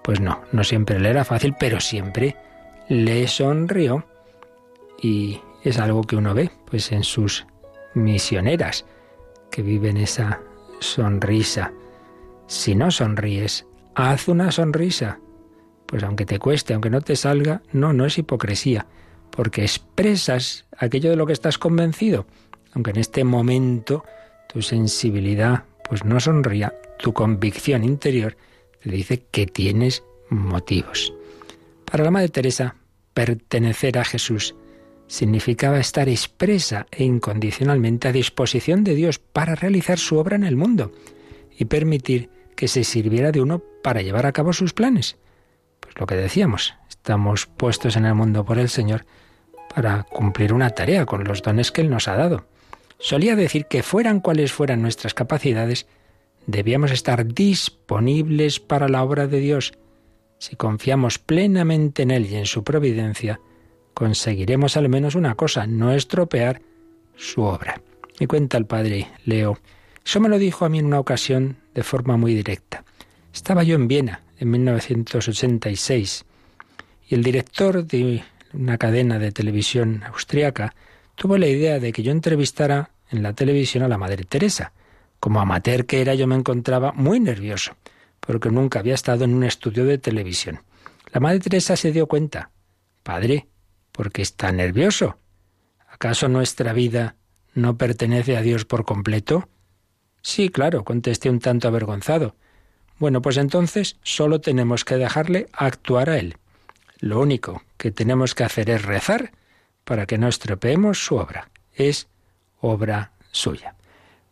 Pues 0.03 0.19
no, 0.19 0.41
no 0.51 0.65
siempre 0.65 0.99
le 0.99 1.11
era 1.11 1.27
fácil, 1.27 1.55
pero 1.61 1.79
siempre 1.79 2.35
le 2.89 3.29
sonrió. 3.29 4.07
Y 4.99 5.43
es 5.63 5.79
algo 5.79 6.05
que 6.05 6.17
uno 6.17 6.33
ve, 6.33 6.51
pues 6.71 6.91
en 6.91 7.05
sus 7.05 7.45
misioneras, 7.93 8.87
que 9.51 9.61
viven 9.61 9.99
esa 9.99 10.41
sonrisa. 10.81 11.71
Si 12.47 12.75
no 12.75 12.91
sonríes, 12.91 13.67
Haz 13.95 14.29
una 14.29 14.51
sonrisa. 14.53 15.21
Pues 15.87 16.03
aunque 16.03 16.25
te 16.25 16.39
cueste, 16.39 16.73
aunque 16.73 16.91
no 16.91 17.03
te 17.03 17.17
salga, 17.17 17.63
no, 17.73 17.93
no 17.93 18.07
es 18.07 18.17
hipocresía, 18.17 18.87
porque 19.31 19.63
expresas 19.63 20.67
aquello 20.77 21.11
de 21.11 21.17
lo 21.17 21.27
que 21.27 21.35
estás 21.35 21.59
convencido, 21.59 22.27
aunque 22.73 22.93
en 22.93 22.99
este 22.99 23.25
momento 23.25 24.05
tu 24.49 24.63
sensibilidad 24.63 25.65
pues 25.87 26.05
no 26.05 26.19
sonría, 26.21 26.75
tu 26.99 27.13
convicción 27.13 27.85
interior 27.85 28.37
te 28.83 28.91
dice 28.91 29.25
que 29.31 29.47
tienes 29.47 30.03
motivos. 30.31 31.13
Para 31.85 32.05
la 32.05 32.11
Madre 32.11 32.31
Teresa, 32.31 32.77
pertenecer 33.13 33.99
a 33.99 34.05
Jesús 34.05 34.55
significaba 35.07 35.79
estar 35.79 36.09
expresa 36.09 36.87
e 36.91 37.05
incondicionalmente 37.05 38.09
a 38.09 38.13
disposición 38.13 38.83
de 38.85 38.95
Dios 38.95 39.19
para 39.19 39.55
realizar 39.55 39.99
su 39.99 40.17
obra 40.17 40.37
en 40.37 40.45
el 40.45 40.57
mundo 40.57 40.93
y 41.59 41.67
permitir 41.67 42.31
que 42.57 42.69
se 42.69 42.85
sirviera 42.85 43.33
de 43.33 43.41
uno 43.41 43.63
para 43.83 44.03
llevar 44.03 44.27
a 44.27 44.33
cabo 44.33 44.53
sus 44.53 44.73
planes. 44.73 45.17
Pues 45.81 45.95
lo 45.99 46.07
que 46.07 46.15
decíamos, 46.15 46.75
estamos 46.89 47.47
puestos 47.47 47.97
en 47.97 48.07
el 48.07 48.15
mundo 48.15 48.45
por 48.45 48.59
el 48.59 48.69
Señor 48.69 49.05
para 49.75 50.05
cumplir 50.05 50.53
una 50.53 50.71
tarea 50.71 51.07
con 51.07 51.25
los 51.25 51.43
dones 51.43 51.73
que 51.73 51.81
Él 51.81 51.91
nos 51.91 52.09
ha 52.09 52.17
dado. 52.17 52.47
Solía 52.99 53.35
decir 53.35 53.67
que 53.67 53.83
fueran 53.83 54.21
cuales 54.21 54.53
fueran 54.53 54.83
nuestras 54.83 55.15
capacidades, 55.15 55.87
debíamos 56.47 56.93
estar 56.93 57.27
disponibles 57.27 58.61
para 58.61 58.89
la 58.89 59.03
obra 59.03 59.27
de 59.27 59.41
Dios. 59.41 59.73
Si 60.39 60.57
confiamos 60.57 61.19
plenamente 61.19 62.03
en 62.03 62.11
Él 62.11 62.27
y 62.27 62.37
en 62.37 62.47
su 62.47 62.63
providencia, 62.63 63.41
conseguiremos 63.95 64.77
al 64.77 64.89
menos 64.89 65.15
una 65.15 65.35
cosa, 65.35 65.67
no 65.67 65.93
estropear 65.93 66.63
su 67.17 67.43
obra. 67.43 67.81
Y 68.21 68.27
cuenta 68.27 68.59
el 68.59 68.67
padre 68.67 69.09
Leo, 69.25 69.59
eso 70.05 70.21
me 70.21 70.29
lo 70.29 70.39
dijo 70.39 70.65
a 70.65 70.69
mí 70.69 70.79
en 70.79 70.87
una 70.87 71.01
ocasión 71.01 71.57
de 71.75 71.83
forma 71.83 72.17
muy 72.17 72.35
directa. 72.35 72.85
Estaba 73.33 73.63
yo 73.63 73.75
en 73.75 73.89
Viena 73.89 74.21
en 74.39 74.51
1986 74.51 76.25
y 77.09 77.15
el 77.15 77.23
director 77.23 77.85
de 77.85 78.25
una 78.53 78.79
cadena 78.79 79.19
de 79.19 79.33
televisión 79.33 80.03
austriaca 80.05 80.75
tuvo 81.15 81.39
la 81.39 81.47
idea 81.47 81.79
de 81.79 81.93
que 81.93 82.03
yo 82.03 82.13
entrevistara 82.13 82.91
en 83.11 83.23
la 83.23 83.33
televisión 83.33 83.83
a 83.83 83.89
la 83.89 83.99
Madre 83.99 84.25
Teresa. 84.25 84.73
Como 85.21 85.41
amateur 85.41 85.87
que 85.87 86.01
era 86.01 86.15
yo 86.15 86.27
me 86.27 86.35
encontraba 86.35 86.93
muy 86.93 87.21
nervioso, 87.21 87.77
porque 88.21 88.51
nunca 88.51 88.81
había 88.81 88.95
estado 88.95 89.25
en 89.25 89.35
un 89.35 89.45
estudio 89.45 89.85
de 89.85 89.99
televisión. 89.99 90.61
La 91.13 91.21
Madre 91.21 91.41
Teresa 91.41 91.77
se 91.77 91.93
dio 91.93 92.07
cuenta. 92.07 92.51
Padre, 93.03 93.49
¿por 93.93 94.11
qué 94.11 94.23
está 94.23 94.51
nervioso? 94.51 95.19
¿Acaso 95.89 96.29
nuestra 96.29 96.73
vida 96.73 97.17
no 97.55 97.77
pertenece 97.77 98.37
a 98.37 98.43
Dios 98.43 98.65
por 98.65 98.85
completo? 98.85 99.49
Sí, 100.23 100.49
claro, 100.49 100.85
contesté 100.85 101.29
un 101.29 101.41
tanto 101.41 101.69
avergonzado. 101.69 102.37
Bueno, 102.99 103.21
pues 103.21 103.37
entonces 103.37 103.97
solo 104.03 104.41
tenemos 104.41 104.85
que 104.85 104.97
dejarle 104.97 105.49
actuar 105.53 106.09
a 106.09 106.19
Él. 106.19 106.37
Lo 107.01 107.21
único 107.21 107.63
que 107.77 107.91
tenemos 107.91 108.35
que 108.35 108.45
hacer 108.45 108.71
es 108.71 108.83
rezar 108.83 109.33
para 109.85 110.07
que 110.07 110.19
no 110.19 110.29
estropeemos 110.29 111.05
su 111.05 111.17
obra. 111.17 111.51
Es 111.75 112.07
obra 112.61 113.11
suya. 113.33 113.75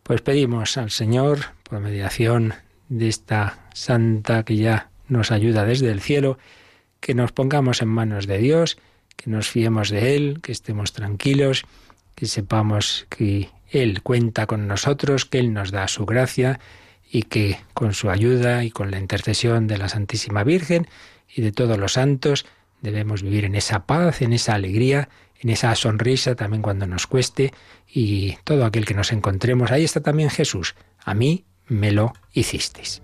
Pues 0.03 0.21
pedimos 0.21 0.77
al 0.77 0.89
Señor, 0.89 1.39
por 1.63 1.81
mediación 1.81 2.53
de 2.87 3.09
esta 3.09 3.59
santa 3.73 4.43
que 4.43 4.55
ya 4.55 4.89
nos 5.09 5.31
ayuda 5.31 5.65
desde 5.65 5.91
el 5.91 6.01
cielo, 6.01 6.37
que 7.01 7.13
nos 7.13 7.33
pongamos 7.33 7.81
en 7.81 7.89
manos 7.89 8.27
de 8.27 8.37
Dios, 8.37 8.77
que 9.17 9.29
nos 9.29 9.49
fiemos 9.49 9.89
de 9.89 10.15
Él, 10.15 10.39
que 10.41 10.53
estemos 10.53 10.93
tranquilos, 10.93 11.63
que 12.15 12.25
sepamos 12.25 13.05
que 13.09 13.49
Él 13.71 14.01
cuenta 14.03 14.45
con 14.45 14.67
nosotros, 14.67 15.25
que 15.25 15.39
Él 15.39 15.53
nos 15.53 15.71
da 15.71 15.87
su 15.87 16.05
gracia 16.05 16.59
y 17.09 17.23
que 17.23 17.59
con 17.73 17.93
su 17.93 18.09
ayuda 18.09 18.63
y 18.63 18.71
con 18.71 18.91
la 18.91 18.99
intercesión 18.99 19.67
de 19.67 19.77
la 19.77 19.89
Santísima 19.89 20.43
Virgen 20.43 20.87
y 21.33 21.41
de 21.41 21.51
todos 21.51 21.77
los 21.77 21.93
santos 21.93 22.45
debemos 22.81 23.23
vivir 23.23 23.45
en 23.45 23.55
esa 23.55 23.85
paz, 23.85 24.21
en 24.21 24.33
esa 24.33 24.55
alegría, 24.55 25.09
en 25.39 25.49
esa 25.49 25.73
sonrisa 25.75 26.35
también 26.35 26.61
cuando 26.61 26.85
nos 26.87 27.07
cueste 27.07 27.53
y 27.87 28.37
todo 28.43 28.65
aquel 28.65 28.85
que 28.85 28.93
nos 28.93 29.11
encontremos. 29.11 29.71
Ahí 29.71 29.83
está 29.83 30.01
también 30.01 30.29
Jesús. 30.29 30.75
A 31.03 31.13
mí 31.13 31.45
me 31.67 31.91
lo 31.91 32.13
hicisteis. 32.33 33.01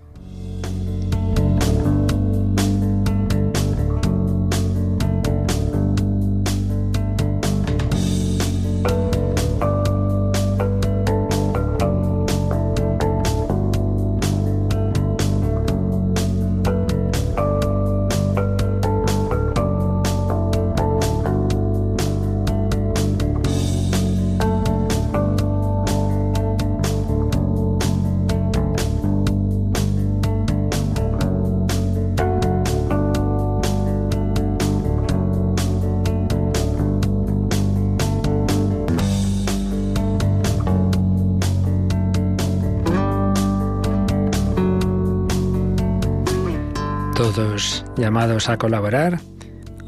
Llamados 47.96 48.48
a 48.48 48.58
colaborar 48.58 49.20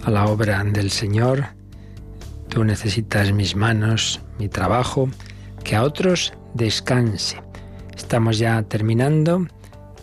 a 0.05 0.11
la 0.11 0.27
obra 0.27 0.63
del 0.65 0.91
Señor. 0.91 1.47
Tú 2.49 2.65
necesitas 2.65 3.33
mis 3.33 3.57
manos, 3.57 4.21
mi 4.39 4.49
trabajo, 4.49 5.09
que 5.65 5.75
a 5.75 5.83
otros 5.83 6.33
descanse. 6.55 7.43
Estamos 7.97 8.39
ya 8.39 8.63
terminando 8.63 9.47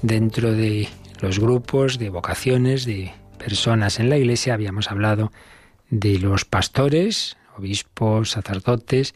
dentro 0.02 0.52
de 0.52 0.90
los 1.22 1.40
grupos 1.40 1.98
de 1.98 2.10
vocaciones 2.10 2.86
de 2.86 3.14
personas 3.38 4.00
en 4.00 4.10
la 4.10 4.18
Iglesia. 4.18 4.54
Habíamos 4.54 4.92
hablado 4.92 5.32
de 5.90 6.20
los 6.20 6.44
pastores, 6.44 7.38
obispos, 7.58 8.32
sacerdotes, 8.32 9.14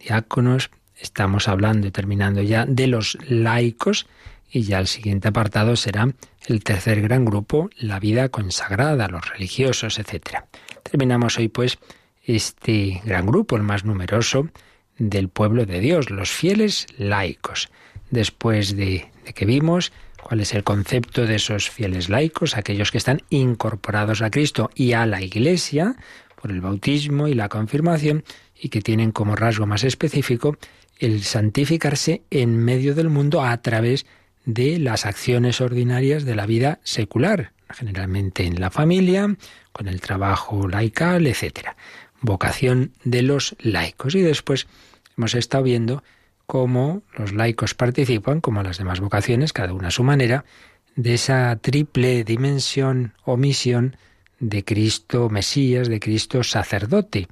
diáconos. 0.00 0.70
Estamos 0.96 1.46
hablando 1.46 1.86
y 1.86 1.90
terminando 1.92 2.42
ya 2.42 2.66
de 2.66 2.88
los 2.88 3.18
laicos 3.28 4.06
y 4.50 4.62
ya 4.62 4.78
el 4.78 4.86
siguiente 4.86 5.28
apartado 5.28 5.76
será 5.76 6.08
el 6.46 6.64
tercer 6.64 7.02
gran 7.02 7.24
grupo, 7.24 7.70
la 7.76 8.00
vida 8.00 8.28
consagrada, 8.28 9.08
los 9.08 9.28
religiosos, 9.28 9.98
etc. 9.98 10.44
Terminamos 10.82 11.38
hoy 11.38 11.48
pues 11.48 11.78
este 12.24 13.00
gran 13.04 13.26
grupo, 13.26 13.56
el 13.56 13.62
más 13.62 13.84
numeroso 13.84 14.48
del 14.98 15.28
pueblo 15.28 15.66
de 15.66 15.80
Dios, 15.80 16.10
los 16.10 16.30
fieles 16.30 16.86
laicos. 16.96 17.68
Después 18.10 18.76
de, 18.76 19.10
de 19.24 19.32
que 19.34 19.44
vimos 19.44 19.92
cuál 20.22 20.40
es 20.40 20.54
el 20.54 20.64
concepto 20.64 21.26
de 21.26 21.36
esos 21.36 21.70
fieles 21.70 22.08
laicos, 22.08 22.56
aquellos 22.56 22.90
que 22.90 22.98
están 22.98 23.22
incorporados 23.30 24.22
a 24.22 24.30
Cristo 24.30 24.70
y 24.74 24.92
a 24.92 25.06
la 25.06 25.22
Iglesia 25.22 25.96
por 26.40 26.50
el 26.50 26.60
bautismo 26.60 27.28
y 27.28 27.34
la 27.34 27.48
confirmación 27.48 28.24
y 28.58 28.70
que 28.70 28.80
tienen 28.80 29.12
como 29.12 29.36
rasgo 29.36 29.66
más 29.66 29.84
específico 29.84 30.56
el 30.98 31.22
santificarse 31.22 32.22
en 32.30 32.56
medio 32.56 32.94
del 32.94 33.08
mundo 33.08 33.42
a 33.42 33.56
través 33.62 34.04
de 34.04 34.17
de 34.48 34.78
las 34.78 35.04
acciones 35.04 35.60
ordinarias 35.60 36.24
de 36.24 36.34
la 36.34 36.46
vida 36.46 36.80
secular, 36.82 37.52
generalmente 37.68 38.46
en 38.46 38.58
la 38.58 38.70
familia, 38.70 39.36
con 39.72 39.88
el 39.88 40.00
trabajo 40.00 40.66
laical, 40.66 41.26
etc. 41.26 41.76
Vocación 42.22 42.92
de 43.04 43.20
los 43.20 43.56
laicos. 43.58 44.14
Y 44.14 44.22
después 44.22 44.66
hemos 45.18 45.34
estado 45.34 45.64
viendo 45.64 46.02
cómo 46.46 47.02
los 47.14 47.34
laicos 47.34 47.74
participan, 47.74 48.40
como 48.40 48.62
las 48.62 48.78
demás 48.78 49.00
vocaciones, 49.00 49.52
cada 49.52 49.74
una 49.74 49.88
a 49.88 49.90
su 49.90 50.02
manera, 50.02 50.46
de 50.96 51.12
esa 51.12 51.54
triple 51.56 52.24
dimensión 52.24 53.12
o 53.26 53.36
misión 53.36 53.98
de 54.40 54.64
Cristo 54.64 55.28
Mesías, 55.28 55.88
de 55.88 56.00
Cristo 56.00 56.42
sacerdote, 56.42 57.28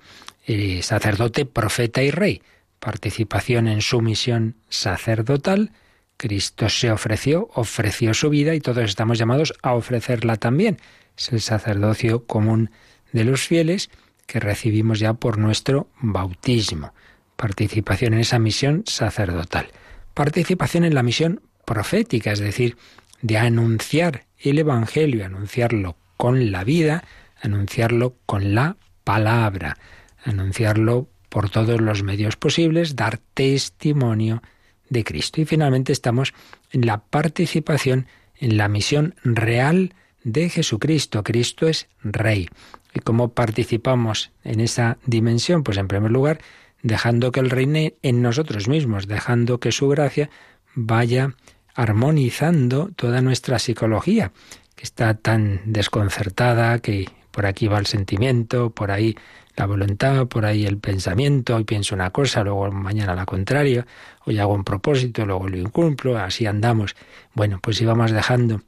eh, 0.46 0.82
sacerdote, 0.82 1.46
profeta 1.46 2.02
y 2.02 2.10
rey. 2.10 2.42
Participación 2.78 3.68
en 3.68 3.80
su 3.80 4.02
misión 4.02 4.56
sacerdotal, 4.68 5.72
Cristo 6.16 6.68
se 6.68 6.90
ofreció, 6.90 7.50
ofreció 7.54 8.14
su 8.14 8.30
vida 8.30 8.54
y 8.54 8.60
todos 8.60 8.84
estamos 8.84 9.18
llamados 9.18 9.54
a 9.62 9.74
ofrecerla 9.74 10.36
también. 10.36 10.78
Es 11.16 11.32
el 11.32 11.40
sacerdocio 11.40 12.24
común 12.24 12.70
de 13.12 13.24
los 13.24 13.46
fieles 13.46 13.90
que 14.26 14.40
recibimos 14.40 14.98
ya 14.98 15.14
por 15.14 15.38
nuestro 15.38 15.88
bautismo. 16.00 16.92
Participación 17.36 18.14
en 18.14 18.20
esa 18.20 18.38
misión 18.38 18.82
sacerdotal. 18.86 19.68
Participación 20.14 20.84
en 20.84 20.94
la 20.94 21.02
misión 21.02 21.42
profética, 21.64 22.32
es 22.32 22.38
decir, 22.38 22.76
de 23.22 23.38
anunciar 23.38 24.24
el 24.38 24.58
Evangelio, 24.58 25.24
anunciarlo 25.24 25.96
con 26.16 26.50
la 26.50 26.64
vida, 26.64 27.04
anunciarlo 27.40 28.16
con 28.24 28.54
la 28.54 28.76
palabra, 29.04 29.76
anunciarlo 30.24 31.08
por 31.28 31.50
todos 31.50 31.80
los 31.80 32.02
medios 32.02 32.36
posibles, 32.36 32.96
dar 32.96 33.18
testimonio 33.34 34.42
de 34.88 35.04
Cristo. 35.04 35.40
Y 35.40 35.44
finalmente 35.44 35.92
estamos 35.92 36.34
en 36.72 36.86
la 36.86 36.98
participación 36.98 38.06
en 38.38 38.56
la 38.56 38.68
misión 38.68 39.14
real 39.24 39.94
de 40.24 40.48
Jesucristo. 40.48 41.22
Cristo 41.22 41.68
es 41.68 41.88
Rey. 42.02 42.48
¿Y 42.94 43.00
cómo 43.00 43.28
participamos 43.28 44.32
en 44.44 44.60
esa 44.60 44.98
dimensión? 45.06 45.62
Pues 45.62 45.78
en 45.78 45.88
primer 45.88 46.10
lugar, 46.10 46.40
dejando 46.82 47.32
que 47.32 47.40
Él 47.40 47.50
reine 47.50 47.94
en 48.02 48.22
nosotros 48.22 48.68
mismos, 48.68 49.06
dejando 49.06 49.60
que 49.60 49.72
su 49.72 49.88
gracia 49.88 50.30
vaya 50.74 51.34
armonizando 51.74 52.90
toda 52.96 53.20
nuestra 53.20 53.58
psicología, 53.58 54.32
que 54.74 54.84
está 54.84 55.14
tan 55.14 55.60
desconcertada, 55.66 56.78
que 56.78 57.08
por 57.30 57.46
aquí 57.46 57.66
va 57.68 57.78
el 57.78 57.86
sentimiento, 57.86 58.70
por 58.70 58.90
ahí 58.90 59.16
la 59.56 59.66
voluntad, 59.66 60.26
por 60.26 60.44
ahí 60.44 60.66
el 60.66 60.78
pensamiento, 60.78 61.56
hoy 61.56 61.64
pienso 61.64 61.94
una 61.94 62.10
cosa, 62.10 62.44
luego 62.44 62.70
mañana 62.70 63.14
la 63.14 63.24
contraria, 63.24 63.86
hoy 64.24 64.38
hago 64.38 64.52
un 64.52 64.64
propósito, 64.64 65.24
luego 65.24 65.48
lo 65.48 65.56
incumplo, 65.56 66.18
así 66.18 66.46
andamos. 66.46 66.94
Bueno, 67.34 67.58
pues 67.62 67.78
si 67.78 67.86
vamos 67.86 68.10
dejando 68.10 68.60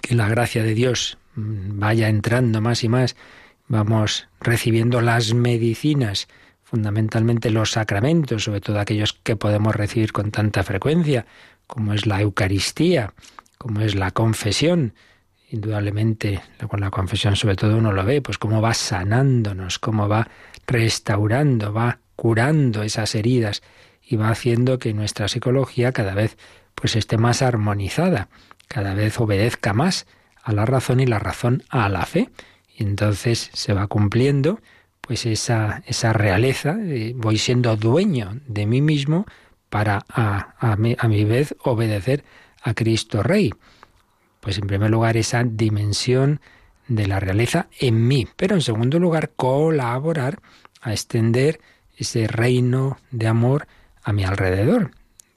que 0.00 0.14
la 0.14 0.28
gracia 0.28 0.64
de 0.64 0.74
Dios 0.74 1.18
mm, 1.36 1.78
vaya 1.78 2.08
entrando 2.08 2.60
más 2.60 2.82
y 2.82 2.88
más, 2.88 3.16
vamos 3.68 4.28
recibiendo 4.40 5.00
las 5.00 5.34
medicinas, 5.34 6.26
fundamentalmente 6.64 7.50
los 7.50 7.70
sacramentos, 7.70 8.44
sobre 8.44 8.60
todo 8.60 8.80
aquellos 8.80 9.12
que 9.12 9.36
podemos 9.36 9.76
recibir 9.76 10.12
con 10.12 10.32
tanta 10.32 10.64
frecuencia, 10.64 11.26
como 11.68 11.92
es 11.94 12.06
la 12.06 12.20
Eucaristía, 12.20 13.14
como 13.56 13.80
es 13.82 13.94
la 13.94 14.10
confesión, 14.10 14.94
indudablemente 15.52 16.40
con 16.68 16.80
la 16.80 16.90
confesión 16.90 17.36
sobre 17.36 17.56
todo 17.56 17.76
uno 17.76 17.92
lo 17.92 18.04
ve, 18.04 18.22
pues 18.22 18.38
cómo 18.38 18.60
va 18.62 18.74
sanándonos, 18.74 19.78
cómo 19.78 20.08
va 20.08 20.28
restaurando, 20.66 21.72
va 21.72 21.98
curando 22.16 22.82
esas 22.82 23.14
heridas 23.14 23.62
y 24.02 24.16
va 24.16 24.30
haciendo 24.30 24.78
que 24.78 24.94
nuestra 24.94 25.28
psicología 25.28 25.92
cada 25.92 26.14
vez 26.14 26.38
pues 26.74 26.96
esté 26.96 27.18
más 27.18 27.42
armonizada, 27.42 28.28
cada 28.66 28.94
vez 28.94 29.20
obedezca 29.20 29.74
más 29.74 30.06
a 30.42 30.52
la 30.52 30.64
razón 30.64 31.00
y 31.00 31.06
la 31.06 31.18
razón 31.18 31.62
a 31.68 31.88
la 31.88 32.06
fe. 32.06 32.30
Y 32.74 32.82
entonces 32.82 33.50
se 33.52 33.74
va 33.74 33.86
cumpliendo 33.86 34.58
pues 35.02 35.26
esa, 35.26 35.82
esa 35.86 36.14
realeza, 36.14 36.78
voy 37.16 37.36
siendo 37.36 37.76
dueño 37.76 38.40
de 38.46 38.66
mí 38.66 38.80
mismo 38.80 39.26
para 39.68 40.04
a, 40.08 40.54
a, 40.58 40.76
mi, 40.76 40.96
a 40.98 41.08
mi 41.08 41.24
vez 41.24 41.54
obedecer 41.62 42.24
a 42.62 42.72
Cristo 42.72 43.22
Rey. 43.22 43.52
Pues 44.42 44.58
en 44.58 44.66
primer 44.66 44.90
lugar 44.90 45.16
esa 45.16 45.44
dimensión 45.44 46.40
de 46.88 47.06
la 47.06 47.20
realeza 47.20 47.68
en 47.78 48.08
mí, 48.08 48.26
pero 48.34 48.56
en 48.56 48.60
segundo 48.60 48.98
lugar 48.98 49.30
colaborar 49.36 50.40
a 50.80 50.90
extender 50.90 51.60
ese 51.96 52.26
reino 52.26 52.98
de 53.12 53.28
amor 53.28 53.68
a 54.02 54.12
mi 54.12 54.24
alrededor, 54.24 54.90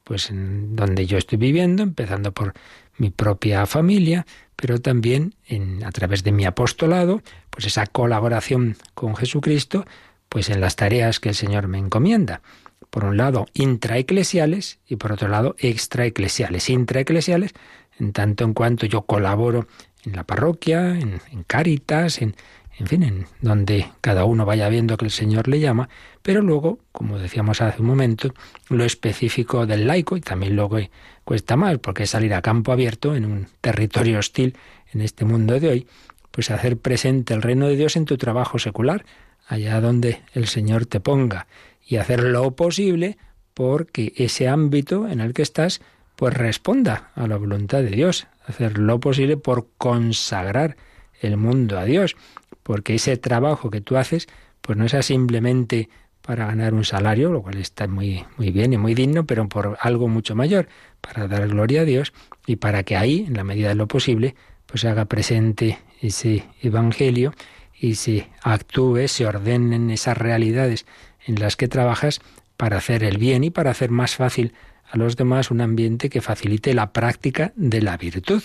pues 0.04 0.32
en 0.32 0.76
donde 0.76 1.06
yo 1.06 1.20
estoy 1.20 1.38
viviendo, 1.38 1.84
empezando 1.84 2.32
por 2.32 2.54
mi 2.98 3.12
propia 3.12 3.68
familia, 3.68 4.26
pero 4.56 4.82
también 4.82 5.36
en, 5.46 5.84
a 5.84 5.92
través 5.92 6.24
de 6.24 6.32
mi 6.32 6.46
apostolado, 6.46 7.22
pues 7.52 7.68
esa 7.68 7.86
colaboración 7.86 8.76
con 8.96 9.16
Jesucristo, 9.16 9.86
pues 10.30 10.50
en 10.50 10.62
las 10.62 10.76
tareas 10.76 11.20
que 11.20 11.30
el 11.30 11.36
Señor 11.36 11.68
me 11.68 11.78
encomienda. 11.78 12.42
Por 12.90 13.06
un 13.06 13.18
lado, 13.18 13.46
intraeclesiales 13.54 14.80
y 14.88 14.96
por 14.96 15.12
otro 15.12 15.28
lado, 15.28 15.56
extraeclesiales. 15.60 16.70
Intraeclesiales 16.70 17.54
en 18.00 18.14
tanto 18.14 18.44
en 18.44 18.54
cuanto 18.54 18.86
yo 18.86 19.04
colaboro 19.04 19.68
en 20.04 20.16
la 20.16 20.24
parroquia, 20.24 20.92
en, 20.92 21.22
en 21.32 21.44
Cáritas, 21.44 22.22
en, 22.22 22.36
en 22.78 22.88
fin, 22.88 23.04
en 23.04 23.26
donde 23.42 23.88
cada 24.02 24.26
uno 24.26 24.46
vaya 24.46 24.68
viendo 24.70 24.98
que 24.98 25.06
el 25.06 25.12
Señor 25.12 25.48
le 25.48 25.60
llama, 25.60 25.90
pero 26.22 26.42
luego, 26.42 26.80
como 26.92 27.18
decíamos 27.18 27.62
hace 27.62 27.82
un 27.82 27.88
momento, 27.88 28.34
lo 28.70 28.84
específico 28.84 29.66
del 29.66 29.88
laico, 29.88 30.18
y 30.18 30.22
también 30.22 30.56
luego 30.56 30.78
cuesta 31.24 31.56
más, 31.56 31.78
porque 31.78 32.06
salir 32.06 32.34
a 32.34 32.42
campo 32.42 32.72
abierto 32.72 33.16
en 33.16 33.26
un 33.26 33.48
territorio 33.62 34.20
hostil 34.20 34.58
en 34.94 35.02
este 35.02 35.24
mundo 35.24 35.60
de 35.60 35.70
hoy, 35.70 35.88
pues 36.32 36.52
hacer 36.52 36.78
presente 36.78 37.34
el 37.34 37.42
reino 37.42 37.68
de 37.68 37.78
Dios 37.78 37.96
en 37.96 38.06
tu 38.06 38.18
trabajo 38.18 38.60
secular, 38.60 39.06
allá 39.48 39.80
donde 39.80 40.22
el 40.34 40.48
Señor 40.48 40.86
te 40.86 41.00
ponga, 41.00 41.48
y 41.86 41.98
hacer 41.98 42.24
lo 42.24 42.56
posible 42.56 43.18
porque 43.54 44.12
ese 44.18 44.50
ámbito 44.50 45.08
en 45.08 45.22
el 45.22 45.34
que 45.34 45.44
estás 45.44 45.80
pues 46.16 46.34
responda 46.34 47.12
a 47.16 47.28
la 47.28 47.38
voluntad 47.38 47.82
de 47.82 47.90
Dios, 47.90 48.28
hacer 48.46 48.78
lo 48.78 49.00
posible 49.00 49.38
por 49.38 49.68
consagrar 49.78 50.78
el 51.22 51.38
mundo 51.38 51.78
a 51.80 51.86
Dios, 51.86 52.16
porque 52.64 52.96
ese 52.96 53.18
trabajo 53.18 53.70
que 53.70 53.82
tú 53.82 53.98
haces, 53.98 54.28
pues 54.62 54.78
no 54.78 54.86
es 54.86 55.06
simplemente 55.06 55.90
para 56.22 56.48
ganar 56.48 56.74
un 56.74 56.84
salario, 56.84 57.32
lo 57.32 57.44
cual 57.44 57.58
está 57.58 57.88
muy, 57.88 58.26
muy 58.38 58.50
bien 58.50 58.74
y 58.74 58.78
muy 58.78 58.96
digno, 58.96 59.26
pero 59.26 59.48
por 59.48 59.78
algo 59.80 60.08
mucho 60.08 60.36
mayor, 60.36 60.68
para 61.02 61.28
dar 61.28 61.48
gloria 61.48 61.82
a 61.82 61.86
Dios 61.86 62.14
y 62.48 62.56
para 62.56 62.84
que 62.84 62.96
ahí, 62.96 63.26
en 63.28 63.36
la 63.36 63.44
medida 63.44 63.70
de 63.70 63.76
lo 63.76 63.88
posible, 63.88 64.36
pues 64.66 64.82
se 64.82 64.88
haga 64.88 65.06
presente 65.06 65.78
ese 66.02 66.44
evangelio 66.62 67.34
y 67.80 67.96
se 67.96 68.28
actúe, 68.42 69.08
se 69.08 69.28
ordenen 69.28 69.92
esas 69.92 70.18
realidades 70.18 70.86
en 71.28 71.40
las 71.40 71.56
que 71.56 71.68
trabajas 71.68 72.22
para 72.58 72.78
hacer 72.78 73.04
el 73.04 73.18
bien 73.18 73.44
y 73.44 73.52
para 73.52 73.72
hacer 73.72 73.92
más 73.92 74.16
fácil 74.16 74.54
a 74.96 74.98
los 74.98 75.18
demás 75.18 75.52
un 75.52 75.62
ambiente 75.62 76.10
que 76.10 76.22
facilite 76.22 76.74
la 76.74 76.94
práctica 76.94 77.52
de 77.56 77.82
la 77.82 77.98
virtud. 77.98 78.42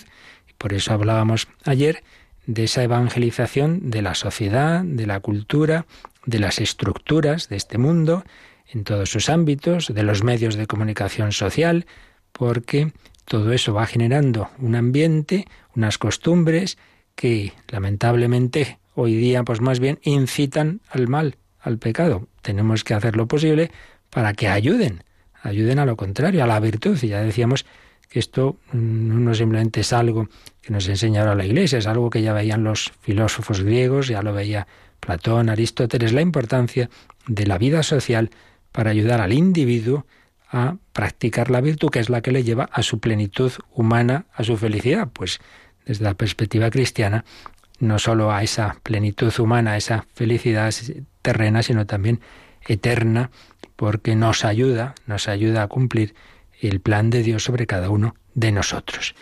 Por 0.57 0.73
eso 0.73 0.93
hablábamos 0.93 1.47
ayer 1.63 2.03
de 2.45 2.65
esa 2.65 2.83
evangelización 2.83 3.89
de 3.89 4.01
la 4.01 4.15
sociedad, 4.15 4.83
de 4.83 5.07
la 5.07 5.21
cultura, 5.21 5.85
de 6.25 6.39
las 6.39 6.59
estructuras 6.59 7.47
de 7.47 7.55
este 7.55 7.77
mundo, 7.77 8.23
en 8.67 8.83
todos 8.83 9.09
sus 9.09 9.29
ámbitos, 9.29 9.93
de 9.93 10.03
los 10.03 10.23
medios 10.23 10.55
de 10.55 10.67
comunicación 10.67 11.31
social, 11.31 11.85
porque 12.33 12.91
todo 13.25 13.53
eso 13.53 13.73
va 13.73 13.85
generando 13.85 14.49
un 14.59 14.75
ambiente, 14.75 15.47
unas 15.75 15.97
costumbres 15.97 16.77
que 17.15 17.53
lamentablemente 17.69 18.79
hoy 18.93 19.15
día 19.15 19.43
pues 19.43 19.61
más 19.61 19.79
bien 19.79 19.99
incitan 20.03 20.81
al 20.89 21.07
mal, 21.07 21.37
al 21.59 21.77
pecado. 21.77 22.27
Tenemos 22.41 22.83
que 22.83 22.93
hacer 22.93 23.15
lo 23.15 23.27
posible 23.27 23.71
para 24.09 24.33
que 24.33 24.49
ayuden 24.49 25.03
ayuden 25.41 25.79
a 25.79 25.85
lo 25.85 25.95
contrario, 25.95 26.43
a 26.43 26.47
la 26.47 26.59
virtud. 26.59 26.97
Y 27.01 27.07
ya 27.07 27.21
decíamos 27.21 27.65
que 28.09 28.19
esto 28.19 28.57
no 28.73 29.33
simplemente 29.33 29.81
es 29.81 29.93
algo 29.93 30.27
que 30.61 30.73
nos 30.73 30.87
enseña 30.87 31.21
ahora 31.21 31.35
la 31.35 31.45
Iglesia, 31.45 31.79
es 31.79 31.87
algo 31.87 32.09
que 32.09 32.21
ya 32.21 32.33
veían 32.33 32.63
los 32.63 32.91
filósofos 33.01 33.61
griegos, 33.61 34.07
ya 34.07 34.21
lo 34.21 34.33
veía 34.33 34.67
Platón, 34.99 35.49
Aristóteles, 35.49 36.13
la 36.13 36.21
importancia 36.21 36.89
de 37.27 37.47
la 37.47 37.57
vida 37.57 37.83
social 37.83 38.29
para 38.71 38.91
ayudar 38.91 39.21
al 39.21 39.33
individuo 39.33 40.05
a 40.51 40.75
practicar 40.93 41.49
la 41.49 41.61
virtud, 41.61 41.89
que 41.89 41.99
es 41.99 42.09
la 42.09 42.21
que 42.21 42.31
le 42.31 42.43
lleva 42.43 42.69
a 42.71 42.83
su 42.83 42.99
plenitud 42.99 43.51
humana, 43.73 44.25
a 44.33 44.43
su 44.43 44.57
felicidad. 44.57 45.09
Pues 45.11 45.39
desde 45.85 46.03
la 46.03 46.13
perspectiva 46.13 46.69
cristiana, 46.69 47.23
no 47.79 47.97
solo 47.97 48.31
a 48.31 48.43
esa 48.43 48.77
plenitud 48.83 49.33
humana, 49.39 49.71
a 49.71 49.77
esa 49.77 50.05
felicidad 50.13 50.73
terrena, 51.21 51.63
sino 51.63 51.85
también 51.85 52.19
eterna 52.67 53.31
porque 53.75 54.15
nos 54.15 54.45
ayuda, 54.45 54.95
nos 55.07 55.27
ayuda 55.27 55.63
a 55.63 55.67
cumplir 55.67 56.13
el 56.59 56.79
plan 56.79 57.09
de 57.09 57.23
Dios 57.23 57.43
sobre 57.43 57.67
cada 57.67 57.89
uno 57.89 58.15
de 58.35 58.51
nosotros. 58.51 59.15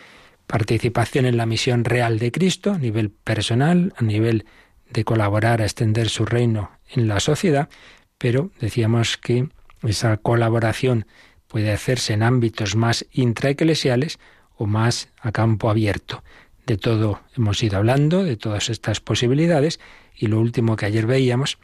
Participación 0.47 1.25
en 1.25 1.37
la 1.37 1.45
misión 1.45 1.85
real 1.85 2.19
de 2.19 2.31
Cristo 2.31 2.73
a 2.73 2.77
nivel 2.77 3.09
personal, 3.11 3.93
a 3.97 4.03
nivel 4.03 4.45
de 4.89 5.03
colaborar 5.03 5.61
a 5.61 5.65
extender 5.65 6.09
su 6.09 6.25
reino 6.25 6.71
en 6.89 7.07
la 7.07 7.19
sociedad, 7.19 7.69
pero 8.17 8.51
decíamos 8.59 9.17
que 9.17 9.47
esa 9.83 10.17
colaboración 10.17 11.05
puede 11.47 11.71
hacerse 11.71 12.13
en 12.13 12.23
ámbitos 12.23 12.75
más 12.75 13.05
intraeclesiales 13.11 14.19
o 14.55 14.65
más 14.65 15.09
a 15.19 15.31
campo 15.31 15.69
abierto. 15.69 16.23
De 16.65 16.77
todo 16.77 17.21
hemos 17.35 17.63
ido 17.63 17.77
hablando, 17.77 18.23
de 18.23 18.35
todas 18.35 18.69
estas 18.69 18.99
posibilidades, 18.99 19.79
y 20.15 20.27
lo 20.27 20.39
último 20.39 20.75
que 20.75 20.85
ayer 20.85 21.05
veíamos 21.05 21.57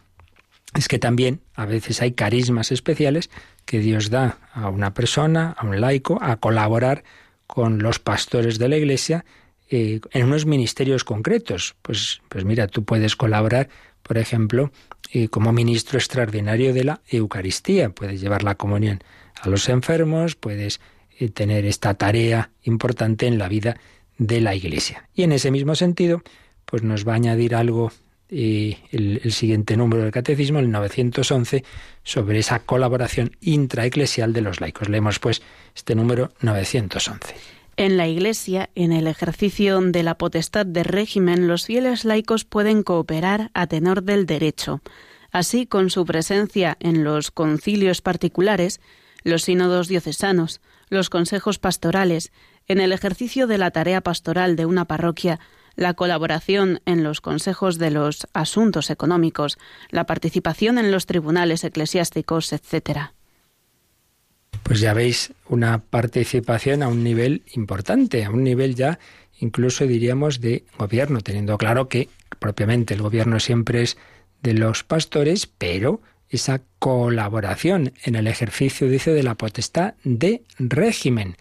es 0.75 0.87
que 0.87 0.99
también 0.99 1.41
a 1.53 1.65
veces 1.65 2.01
hay 2.01 2.11
carismas 2.11 2.71
especiales 2.71 3.29
que 3.65 3.79
Dios 3.79 4.09
da 4.09 4.37
a 4.53 4.69
una 4.69 4.93
persona, 4.93 5.55
a 5.57 5.65
un 5.65 5.79
laico, 5.79 6.19
a 6.21 6.37
colaborar 6.37 7.03
con 7.47 7.81
los 7.81 7.99
pastores 7.99 8.59
de 8.59 8.69
la 8.69 8.77
Iglesia 8.77 9.25
eh, 9.69 10.01
en 10.11 10.25
unos 10.25 10.45
ministerios 10.45 11.03
concretos. 11.03 11.75
Pues, 11.81 12.21
pues 12.29 12.43
mira, 12.45 12.67
tú 12.67 12.83
puedes 12.83 13.15
colaborar, 13.15 13.69
por 14.03 14.17
ejemplo, 14.17 14.71
eh, 15.11 15.29
como 15.29 15.53
ministro 15.53 15.97
extraordinario 15.97 16.73
de 16.73 16.83
la 16.83 17.01
Eucaristía. 17.07 17.89
Puedes 17.89 18.19
llevar 18.19 18.43
la 18.43 18.55
comunión 18.55 19.01
a 19.41 19.49
los 19.49 19.69
enfermos, 19.69 20.35
puedes 20.35 20.81
eh, 21.17 21.29
tener 21.29 21.65
esta 21.65 21.93
tarea 21.93 22.51
importante 22.63 23.27
en 23.27 23.37
la 23.37 23.47
vida 23.47 23.77
de 24.17 24.41
la 24.41 24.55
Iglesia. 24.55 25.09
Y 25.13 25.23
en 25.23 25.31
ese 25.31 25.51
mismo 25.51 25.75
sentido, 25.75 26.21
pues 26.65 26.83
nos 26.83 27.07
va 27.07 27.13
a 27.13 27.15
añadir 27.15 27.55
algo 27.55 27.91
y 28.29 28.77
el, 28.91 29.31
siguiente 29.31 29.77
número 29.77 30.03
del 30.03 30.11
Catecismo, 30.11 30.59
el 30.59 30.71
911, 30.71 31.63
sobre 32.03 32.39
esa 32.39 32.59
colaboración 32.59 33.35
intraeclesial 33.41 34.33
de 34.33 34.41
los 34.41 34.61
laicos. 34.61 34.89
Leemos 34.89 35.19
pues 35.19 35.41
este 35.75 35.95
número 35.95 36.31
911. 36.41 37.35
En 37.77 37.97
la 37.97 38.07
Iglesia, 38.07 38.69
en 38.75 38.93
el 38.93 39.05
ejercicio 39.05 39.81
de 39.81 40.03
la 40.03 40.17
potestad 40.17 40.65
de 40.65 40.83
régimen, 40.83 41.47
los 41.47 41.65
fieles 41.65 42.05
laicos 42.05 42.45
pueden 42.45 42.83
cooperar 42.83 43.51
a 43.53 43.67
tenor 43.67 44.03
del 44.03 44.25
derecho. 44.25 44.81
Así, 45.31 45.65
con 45.65 45.89
su 45.89 46.05
presencia 46.05 46.77
en 46.79 47.03
los 47.03 47.31
concilios 47.31 48.01
particulares, 48.01 48.79
los 49.23 49.43
sínodos 49.43 49.89
diocesanos, 49.89 50.61
los 50.87 51.09
consejos 51.09 51.59
pastorales, 51.59 52.31
en 52.67 52.79
el 52.79 52.93
ejercicio 52.93 53.45
de 53.45 53.57
la 53.57 53.71
tarea 53.71 54.01
pastoral 54.01 54.55
de 54.55 54.65
una 54.65 54.85
parroquia, 54.85 55.39
la 55.75 55.93
colaboración 55.93 56.81
en 56.85 57.03
los 57.03 57.21
consejos 57.21 57.77
de 57.77 57.91
los 57.91 58.27
asuntos 58.33 58.89
económicos, 58.89 59.57
la 59.89 60.05
participación 60.05 60.77
en 60.77 60.91
los 60.91 61.05
tribunales 61.05 61.63
eclesiásticos, 61.63 62.53
etc. 62.53 63.11
Pues 64.63 64.79
ya 64.79 64.93
veis 64.93 65.33
una 65.47 65.79
participación 65.79 66.83
a 66.83 66.87
un 66.87 67.03
nivel 67.03 67.43
importante, 67.53 68.25
a 68.25 68.29
un 68.29 68.43
nivel 68.43 68.75
ya 68.75 68.99
incluso 69.39 69.85
diríamos 69.85 70.41
de 70.41 70.63
gobierno, 70.77 71.21
teniendo 71.21 71.57
claro 71.57 71.89
que 71.89 72.09
propiamente 72.39 72.93
el 72.93 73.01
gobierno 73.01 73.39
siempre 73.39 73.81
es 73.81 73.97
de 74.41 74.53
los 74.53 74.83
pastores, 74.83 75.47
pero 75.47 76.01
esa 76.29 76.61
colaboración 76.79 77.93
en 78.03 78.15
el 78.15 78.27
ejercicio, 78.27 78.87
dice, 78.87 79.11
de 79.11 79.23
la 79.23 79.35
potestad 79.35 79.95
de 80.03 80.43
régimen. 80.57 81.37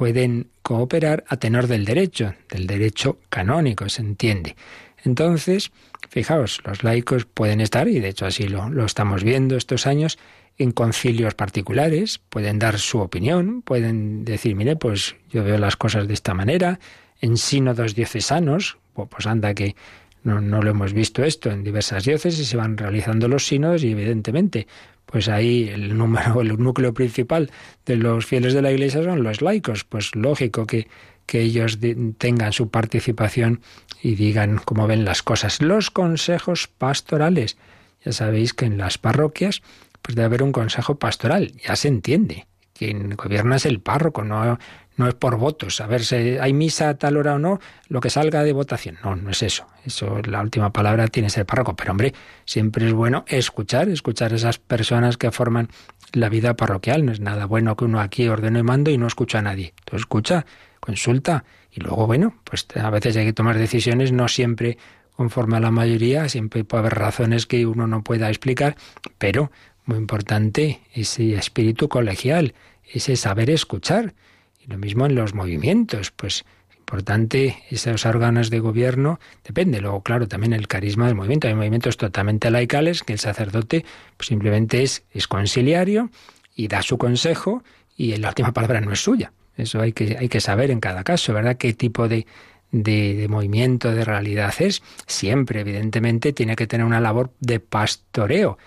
Pueden 0.00 0.48
cooperar 0.62 1.24
a 1.28 1.36
tenor 1.36 1.66
del 1.66 1.84
derecho, 1.84 2.32
del 2.48 2.66
derecho 2.66 3.18
canónico, 3.28 3.86
se 3.90 4.00
entiende. 4.00 4.56
Entonces, 5.04 5.72
fijaos, 6.08 6.62
los 6.64 6.82
laicos 6.82 7.26
pueden 7.26 7.60
estar, 7.60 7.86
y 7.86 8.00
de 8.00 8.08
hecho 8.08 8.24
así 8.24 8.48
lo, 8.48 8.86
estamos 8.86 9.22
viendo 9.22 9.58
estos 9.58 9.86
años, 9.86 10.18
en 10.56 10.72
concilios 10.72 11.34
particulares, 11.34 12.18
pueden 12.30 12.58
dar 12.58 12.78
su 12.78 13.00
opinión, 13.00 13.60
pueden 13.60 14.24
decir, 14.24 14.56
mire, 14.56 14.74
pues 14.74 15.16
yo 15.28 15.44
veo 15.44 15.58
las 15.58 15.76
cosas 15.76 16.08
de 16.08 16.14
esta 16.14 16.32
manera, 16.32 16.80
en 17.20 17.36
sínodos 17.36 17.94
diocesanos, 17.94 18.78
pues 18.94 19.26
anda 19.26 19.52
que 19.52 19.76
no, 20.22 20.40
no, 20.40 20.62
lo 20.62 20.70
hemos 20.70 20.92
visto 20.92 21.24
esto 21.24 21.50
en 21.50 21.64
diversas 21.64 22.04
diócesis, 22.04 22.48
se 22.48 22.56
van 22.56 22.76
realizando 22.76 23.28
los 23.28 23.46
sínodos 23.46 23.82
y 23.84 23.92
evidentemente, 23.92 24.66
pues 25.06 25.28
ahí 25.28 25.68
el 25.68 25.96
número, 25.96 26.40
el 26.40 26.58
núcleo 26.58 26.94
principal 26.94 27.50
de 27.86 27.96
los 27.96 28.26
fieles 28.26 28.54
de 28.54 28.62
la 28.62 28.72
Iglesia 28.72 29.02
son 29.02 29.22
los 29.22 29.42
laicos, 29.42 29.84
pues 29.84 30.14
lógico 30.14 30.66
que, 30.66 30.88
que 31.26 31.40
ellos 31.42 31.78
tengan 32.18 32.52
su 32.52 32.70
participación 32.70 33.60
y 34.02 34.14
digan 34.14 34.60
cómo 34.64 34.86
ven 34.86 35.04
las 35.04 35.22
cosas. 35.22 35.62
Los 35.62 35.90
consejos 35.90 36.66
pastorales. 36.66 37.56
Ya 38.04 38.12
sabéis 38.12 38.54
que 38.54 38.64
en 38.64 38.78
las 38.78 38.98
parroquias 38.98 39.62
pues 40.02 40.16
debe 40.16 40.26
haber 40.26 40.42
un 40.42 40.52
consejo 40.52 40.98
pastoral, 40.98 41.52
ya 41.64 41.76
se 41.76 41.88
entiende. 41.88 42.46
Quien 42.72 43.10
gobierna 43.10 43.56
es 43.56 43.66
el 43.66 43.80
párroco, 43.80 44.24
no, 44.24 44.58
no 44.96 45.08
es 45.08 45.14
por 45.14 45.36
votos. 45.36 45.80
A 45.80 45.86
ver 45.86 46.04
si 46.04 46.14
hay 46.14 46.52
misa 46.52 46.90
a 46.90 46.94
tal 46.94 47.16
hora 47.16 47.34
o 47.34 47.38
no, 47.38 47.60
lo 47.88 48.00
que 48.00 48.10
salga 48.10 48.42
de 48.42 48.52
votación. 48.52 48.98
No, 49.02 49.16
no 49.16 49.30
es 49.30 49.42
eso. 49.42 49.66
Eso, 49.84 50.20
la 50.22 50.40
última 50.40 50.72
palabra 50.72 51.08
tiene 51.08 51.30
ser 51.30 51.46
párroco. 51.46 51.74
Pero 51.74 51.92
hombre, 51.92 52.14
siempre 52.44 52.86
es 52.86 52.92
bueno 52.92 53.24
escuchar, 53.28 53.88
escuchar 53.88 54.32
a 54.32 54.36
esas 54.36 54.58
personas 54.58 55.16
que 55.16 55.30
forman 55.30 55.68
la 56.12 56.28
vida 56.28 56.54
parroquial. 56.54 57.04
No 57.06 57.12
es 57.12 57.20
nada 57.20 57.46
bueno 57.46 57.76
que 57.76 57.84
uno 57.84 58.00
aquí 58.00 58.28
ordene 58.28 58.60
y 58.60 58.62
mando 58.62 58.90
y 58.90 58.98
no 58.98 59.06
escucha 59.06 59.38
a 59.38 59.42
nadie. 59.42 59.74
Tú 59.84 59.96
escucha, 59.96 60.44
consulta 60.80 61.44
y 61.72 61.80
luego, 61.80 62.06
bueno, 62.06 62.34
pues 62.44 62.66
a 62.74 62.90
veces 62.90 63.16
hay 63.16 63.26
que 63.26 63.32
tomar 63.32 63.56
decisiones, 63.56 64.12
no 64.12 64.28
siempre 64.28 64.76
conforme 65.20 65.58
a 65.58 65.60
la 65.60 65.70
mayoría, 65.70 66.28
siempre 66.28 66.64
puede 66.64 66.80
haber 66.80 66.94
razones 66.94 67.46
que 67.46 67.66
uno 67.66 67.86
no 67.86 68.02
pueda 68.02 68.30
explicar, 68.30 68.76
pero 69.18 69.52
muy 69.84 69.98
importante 69.98 70.80
ese 70.94 71.34
espíritu 71.34 71.88
colegial, 71.88 72.54
ese 72.90 73.16
saber 73.16 73.50
escuchar. 73.50 74.14
Y 74.60 74.66
lo 74.70 74.78
mismo 74.78 75.06
en 75.06 75.14
los 75.14 75.34
movimientos, 75.34 76.10
pues 76.10 76.44
importante 76.76 77.62
esos 77.70 78.04
órganos 78.04 78.50
de 78.50 78.58
gobierno, 78.58 79.20
depende, 79.44 79.80
luego 79.80 80.02
claro, 80.02 80.26
también 80.26 80.52
el 80.52 80.66
carisma 80.66 81.06
del 81.06 81.14
movimiento. 81.14 81.46
Hay 81.46 81.54
movimientos 81.54 81.96
totalmente 81.96 82.50
laicales 82.50 83.02
que 83.04 83.12
el 83.12 83.20
sacerdote 83.20 83.84
pues, 84.16 84.26
simplemente 84.26 84.82
es, 84.82 85.04
es 85.12 85.28
conciliario 85.28 86.10
y 86.54 86.68
da 86.68 86.82
su 86.82 86.98
consejo 86.98 87.62
y 87.96 88.16
la 88.16 88.28
última 88.28 88.52
palabra 88.52 88.80
no 88.80 88.92
es 88.92 89.00
suya. 89.00 89.32
Eso 89.56 89.80
hay 89.80 89.92
que, 89.92 90.16
hay 90.18 90.28
que 90.28 90.40
saber 90.40 90.70
en 90.70 90.80
cada 90.80 91.04
caso, 91.04 91.32
¿verdad? 91.32 91.56
¿Qué 91.56 91.74
tipo 91.74 92.08
de, 92.08 92.26
de, 92.72 93.14
de, 93.14 93.28
movimiento, 93.28 93.94
de 93.94 94.04
realidad 94.04 94.54
es? 94.58 94.82
Siempre, 95.06 95.60
evidentemente, 95.60 96.32
tiene 96.32 96.56
que 96.56 96.66
tener 96.66 96.86
una 96.86 97.00
labor 97.00 97.30
de 97.40 97.60
pastoreo. 97.60 98.58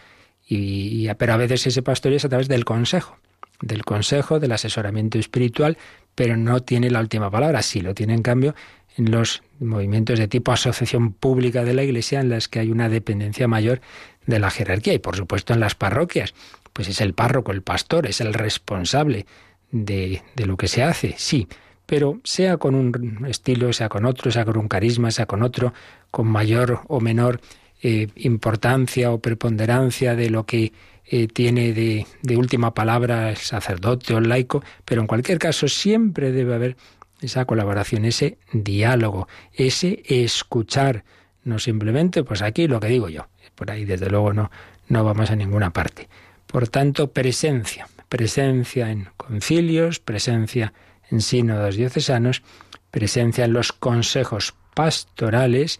Y, 0.47 1.11
pero 1.15 1.33
a 1.33 1.37
veces 1.37 1.67
ese 1.67 1.81
pastoreo 1.81 2.17
es 2.17 2.25
a 2.25 2.29
través 2.29 2.47
del 2.47 2.63
consejo, 2.63 3.17
del 3.63 3.83
consejo, 3.83 4.39
del 4.39 4.51
asesoramiento 4.51 5.17
espiritual, 5.17 5.77
pero 6.15 6.37
no 6.37 6.61
tiene 6.61 6.91
la 6.91 6.99
última 6.99 7.31
palabra. 7.31 7.61
Sí 7.61 7.81
lo 7.81 7.93
tiene, 7.93 8.13
en 8.13 8.21
cambio, 8.21 8.55
en 8.97 9.11
los 9.11 9.41
movimientos 9.59 10.19
de 10.19 10.27
tipo 10.27 10.51
asociación 10.51 11.13
pública 11.13 11.63
de 11.63 11.73
la 11.73 11.83
Iglesia, 11.83 12.19
en 12.19 12.29
las 12.29 12.47
que 12.47 12.59
hay 12.59 12.71
una 12.71 12.89
dependencia 12.89 13.47
mayor 13.47 13.81
de 14.25 14.39
la 14.39 14.51
jerarquía. 14.51 14.93
Y, 14.93 14.99
por 14.99 15.15
supuesto, 15.15 15.53
en 15.53 15.59
las 15.59 15.75
parroquias, 15.75 16.33
pues 16.73 16.87
es 16.87 17.01
el 17.01 17.13
párroco, 17.13 17.51
el 17.51 17.61
pastor, 17.61 18.05
es 18.05 18.21
el 18.21 18.33
responsable 18.33 19.25
de, 19.71 20.21
lo 20.35 20.57
que 20.57 20.67
se 20.67 20.83
hace, 20.83 21.15
sí, 21.17 21.47
pero 21.85 22.19
sea 22.23 22.57
con 22.57 22.75
un 22.75 23.25
estilo, 23.27 23.73
sea 23.73 23.89
con 23.89 24.05
otro, 24.05 24.31
sea 24.31 24.45
con 24.45 24.57
un 24.57 24.67
carisma, 24.67 25.09
sea 25.11 25.25
con 25.25 25.41
otro, 25.41 25.73
con 26.11 26.27
mayor 26.27 26.81
o 26.87 26.99
menor 26.99 27.41
eh, 27.81 28.07
importancia 28.15 29.11
o 29.11 29.19
preponderancia 29.19 30.15
de 30.15 30.29
lo 30.29 30.45
que 30.45 30.71
eh, 31.05 31.27
tiene 31.27 31.73
de, 31.73 32.05
última 32.37 32.73
palabra 32.73 33.29
el 33.29 33.37
sacerdote 33.37 34.13
o 34.13 34.17
el 34.17 34.29
laico, 34.29 34.63
pero 34.85 35.01
en 35.01 35.07
cualquier 35.07 35.37
caso 35.37 35.67
siempre 35.67 36.31
debe 36.31 36.55
haber 36.55 36.77
esa 37.21 37.45
colaboración, 37.45 38.05
ese 38.05 38.37
diálogo, 38.51 39.27
ese 39.53 40.03
escuchar, 40.07 41.03
no 41.43 41.59
simplemente 41.59 42.23
pues 42.23 42.41
aquí 42.41 42.67
lo 42.67 42.79
que 42.79 42.87
digo 42.87 43.09
yo, 43.09 43.27
por 43.55 43.71
ahí 43.71 43.85
desde 43.85 44.09
luego 44.09 44.33
no, 44.33 44.51
no 44.87 45.03
vamos 45.03 45.31
a 45.31 45.35
ninguna 45.35 45.71
parte. 45.71 46.09
Por 46.47 46.67
tanto, 46.67 47.11
presencia, 47.11 47.87
presencia 48.09 48.91
en 48.91 49.09
concilios, 49.17 49.99
presencia 49.99 50.73
en 51.09 51.21
sínodos 51.21 51.75
diocesanos, 51.75 52.43
presencia 52.91 53.45
en 53.45 53.53
los 53.53 53.71
consejos 53.73 54.53
pastorales, 54.73 55.79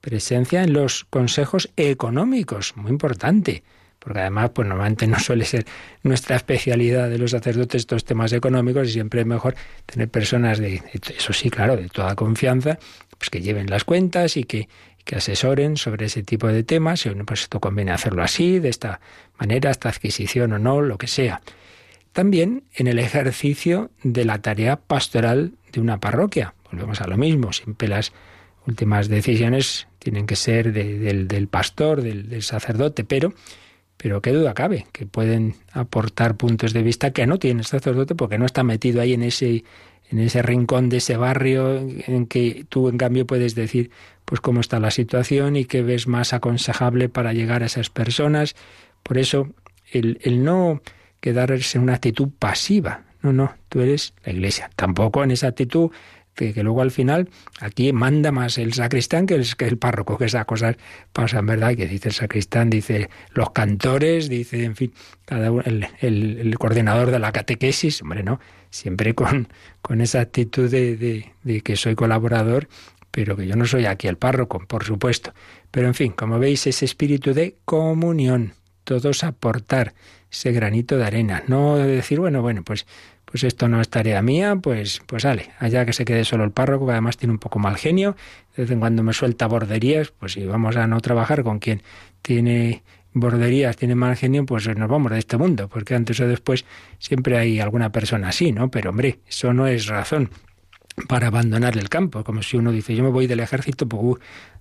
presencia 0.00 0.62
en 0.62 0.72
los 0.72 1.04
consejos 1.04 1.70
económicos, 1.76 2.76
muy 2.76 2.90
importante, 2.90 3.62
porque 4.02 4.20
además, 4.20 4.50
pues 4.54 4.66
normalmente 4.66 5.06
no 5.06 5.18
suele 5.18 5.44
ser 5.44 5.64
nuestra 6.02 6.36
especialidad 6.36 7.08
de 7.08 7.18
los 7.18 7.30
sacerdotes 7.30 7.82
estos 7.82 8.04
temas 8.04 8.32
económicos 8.32 8.88
y 8.88 8.92
siempre 8.92 9.20
es 9.20 9.26
mejor 9.26 9.54
tener 9.86 10.08
personas 10.08 10.58
de, 10.58 10.82
eso 11.16 11.32
sí, 11.32 11.50
claro, 11.50 11.76
de 11.76 11.88
toda 11.88 12.14
confianza, 12.16 12.78
pues 13.16 13.30
que 13.30 13.40
lleven 13.40 13.70
las 13.70 13.84
cuentas 13.84 14.36
y 14.36 14.44
que, 14.44 14.68
que 15.04 15.16
asesoren 15.16 15.76
sobre 15.76 16.06
ese 16.06 16.22
tipo 16.22 16.48
de 16.48 16.64
temas, 16.64 17.06
y 17.06 17.10
pues 17.10 17.42
esto 17.42 17.60
conviene 17.60 17.92
hacerlo 17.92 18.22
así, 18.22 18.58
de 18.58 18.68
esta 18.68 19.00
manera, 19.38 19.70
esta 19.70 19.88
adquisición 19.88 20.52
o 20.52 20.58
no, 20.58 20.80
lo 20.80 20.98
que 20.98 21.06
sea. 21.06 21.40
También 22.12 22.64
en 22.74 22.88
el 22.88 22.98
ejercicio 22.98 23.90
de 24.02 24.24
la 24.24 24.42
tarea 24.42 24.76
pastoral 24.76 25.52
de 25.72 25.80
una 25.80 25.98
parroquia. 25.98 26.54
Volvemos 26.70 27.00
a 27.00 27.06
lo 27.06 27.16
mismo, 27.16 27.52
siempre 27.52 27.88
las 27.88 28.12
últimas 28.66 29.08
decisiones 29.08 29.88
tienen 29.98 30.26
que 30.26 30.36
ser 30.36 30.72
del, 30.72 31.28
del, 31.28 31.48
pastor, 31.48 32.02
del, 32.02 32.42
sacerdote, 32.42 33.04
pero, 33.04 33.32
pero 34.02 34.20
qué 34.20 34.32
duda 34.32 34.52
cabe, 34.52 34.86
que 34.90 35.06
pueden 35.06 35.54
aportar 35.72 36.34
puntos 36.34 36.72
de 36.72 36.82
vista 36.82 37.12
que 37.12 37.24
no 37.24 37.38
tiene 37.38 37.60
el 37.60 37.66
sacerdote 37.66 38.16
porque 38.16 38.36
no 38.36 38.46
está 38.46 38.64
metido 38.64 39.00
ahí 39.00 39.12
en 39.12 39.22
ese, 39.22 39.62
en 40.10 40.18
ese 40.18 40.42
rincón 40.42 40.88
de 40.88 40.96
ese 40.96 41.16
barrio 41.16 41.78
en 41.78 42.26
que 42.26 42.66
tú 42.68 42.88
en 42.88 42.98
cambio 42.98 43.28
puedes 43.28 43.54
decir 43.54 43.92
pues 44.24 44.40
cómo 44.40 44.60
está 44.60 44.80
la 44.80 44.90
situación 44.90 45.54
y 45.54 45.66
qué 45.66 45.82
ves 45.82 46.08
más 46.08 46.32
aconsejable 46.32 47.08
para 47.08 47.32
llegar 47.32 47.62
a 47.62 47.66
esas 47.66 47.90
personas. 47.90 48.56
Por 49.04 49.18
eso 49.18 49.50
el, 49.92 50.18
el 50.22 50.42
no 50.42 50.82
quedarse 51.20 51.78
en 51.78 51.84
una 51.84 51.94
actitud 51.94 52.28
pasiva. 52.36 53.04
No, 53.22 53.32
no, 53.32 53.54
tú 53.68 53.82
eres 53.82 54.14
la 54.24 54.32
iglesia. 54.32 54.68
Tampoco 54.74 55.22
en 55.22 55.30
esa 55.30 55.46
actitud 55.46 55.92
que, 56.34 56.52
luego 56.62 56.82
al 56.82 56.90
final 56.90 57.28
aquí 57.60 57.92
manda 57.92 58.32
más 58.32 58.58
el 58.58 58.72
sacristán 58.72 59.26
que 59.26 59.34
el, 59.34 59.56
que 59.56 59.66
el 59.66 59.78
párroco, 59.78 60.18
que 60.18 60.24
esas 60.24 60.44
cosas 60.46 60.76
pasan, 61.12 61.46
¿verdad? 61.46 61.74
Que 61.74 61.86
dice 61.86 62.08
el 62.08 62.14
sacristán, 62.14 62.70
dice 62.70 63.10
los 63.32 63.50
cantores, 63.50 64.28
dice, 64.28 64.64
en 64.64 64.76
fin, 64.76 64.92
cada 65.24 65.50
uno, 65.50 65.62
el, 65.64 65.86
el, 66.00 66.38
el, 66.40 66.58
coordinador 66.58 67.10
de 67.10 67.18
la 67.18 67.32
catequesis, 67.32 68.02
hombre, 68.02 68.22
no, 68.22 68.40
siempre 68.70 69.14
con, 69.14 69.48
con 69.82 70.00
esa 70.00 70.20
actitud 70.20 70.70
de, 70.70 70.96
de, 70.96 71.32
de 71.42 71.60
que 71.60 71.76
soy 71.76 71.94
colaborador, 71.94 72.68
pero 73.10 73.36
que 73.36 73.46
yo 73.46 73.56
no 73.56 73.66
soy 73.66 73.84
aquí 73.86 74.08
el 74.08 74.16
párroco, 74.16 74.58
por 74.66 74.84
supuesto. 74.84 75.34
Pero 75.70 75.86
en 75.86 75.94
fin, 75.94 76.12
como 76.12 76.38
veis, 76.38 76.66
ese 76.66 76.86
espíritu 76.86 77.34
de 77.34 77.56
comunión, 77.64 78.54
todos 78.84 79.22
aportar 79.22 79.94
ese 80.30 80.50
granito 80.52 80.96
de 80.96 81.04
arena, 81.04 81.44
no 81.46 81.76
decir, 81.76 82.18
bueno, 82.18 82.40
bueno, 82.40 82.62
pues 82.64 82.86
pues 83.32 83.44
esto 83.44 83.66
no 83.66 83.80
es 83.80 83.88
tarea 83.88 84.20
mía, 84.20 84.56
pues, 84.56 85.00
pues 85.06 85.22
sale, 85.22 85.52
allá 85.58 85.86
que 85.86 85.94
se 85.94 86.04
quede 86.04 86.22
solo 86.26 86.44
el 86.44 86.50
párroco, 86.50 86.84
que 86.84 86.92
además 86.92 87.16
tiene 87.16 87.32
un 87.32 87.38
poco 87.38 87.58
mal 87.58 87.78
genio, 87.78 88.14
de 88.54 88.64
vez 88.64 88.70
en 88.70 88.78
cuando 88.78 89.02
me 89.02 89.14
suelta 89.14 89.46
borderías, 89.46 90.10
pues 90.10 90.32
si 90.32 90.44
vamos 90.44 90.76
a 90.76 90.86
no 90.86 91.00
trabajar 91.00 91.42
con 91.42 91.58
quien 91.58 91.82
tiene 92.20 92.82
borderías, 93.14 93.78
tiene 93.78 93.94
mal 93.94 94.16
genio, 94.16 94.44
pues 94.44 94.68
nos 94.76 94.86
vamos 94.86 95.10
de 95.12 95.18
este 95.18 95.38
mundo, 95.38 95.66
porque 95.68 95.94
antes 95.94 96.20
o 96.20 96.28
después 96.28 96.66
siempre 96.98 97.38
hay 97.38 97.58
alguna 97.58 97.90
persona 97.90 98.28
así, 98.28 98.52
¿no? 98.52 98.70
Pero 98.70 98.90
hombre, 98.90 99.20
eso 99.26 99.54
no 99.54 99.66
es 99.66 99.86
razón 99.86 100.28
para 101.08 101.28
abandonar 101.28 101.78
el 101.78 101.88
campo, 101.88 102.22
como 102.24 102.42
si 102.42 102.58
uno 102.58 102.70
dice, 102.70 102.94
yo 102.94 103.02
me 103.02 103.08
voy 103.08 103.26
del 103.26 103.40
ejército, 103.40 103.88
pues 103.88 104.02
uh, 104.02 104.18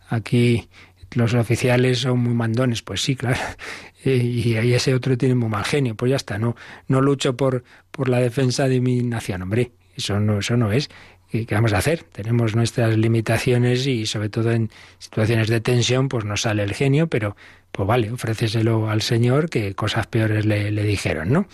aquí 0.08 0.70
los 1.16 1.34
oficiales 1.34 2.00
son 2.00 2.20
muy 2.20 2.34
mandones, 2.34 2.82
pues 2.82 3.02
sí, 3.02 3.16
claro, 3.16 3.40
y, 4.06 4.58
y 4.58 4.74
ese 4.74 4.94
otro 4.94 5.18
tiene 5.18 5.36
muy 5.36 5.50
mal 5.50 5.66
genio, 5.66 5.96
pues 5.96 6.10
ya 6.10 6.16
está, 6.16 6.38
no, 6.38 6.56
no 6.88 7.02
lucho 7.02 7.36
por, 7.36 7.64
por 7.92 8.10
la 8.10 8.20
defensa 8.20 8.68
de 8.68 8.82
mi 8.82 9.02
nación, 9.04 9.42
hombre, 9.42 9.72
eso 9.96 10.20
no, 10.20 10.40
eso 10.40 10.58
no 10.58 10.72
es. 10.72 10.90
¿Qué 11.32 11.48
vamos 11.50 11.72
a 11.72 11.78
hacer? 11.78 12.04
Tenemos 12.04 12.58
nuestras 12.58 12.98
limitaciones 12.98 13.88
y 13.88 14.06
sobre 14.06 14.28
todo 14.28 14.52
en 14.52 14.70
situaciones 15.00 15.48
de 15.48 15.62
tensión 15.62 16.10
pues 16.10 16.26
nos 16.26 16.42
sale 16.42 16.62
el 16.62 16.74
genio, 16.74 17.08
pero 17.08 17.38
pues 17.72 17.88
vale, 17.88 18.12
ofréceselo 18.12 18.90
al 18.90 19.02
Señor 19.02 19.50
que 19.50 19.74
cosas 19.74 20.08
peores 20.08 20.46
le, 20.46 20.72
le 20.72 20.84
dijeron, 20.84 21.32
¿no? 21.32 21.48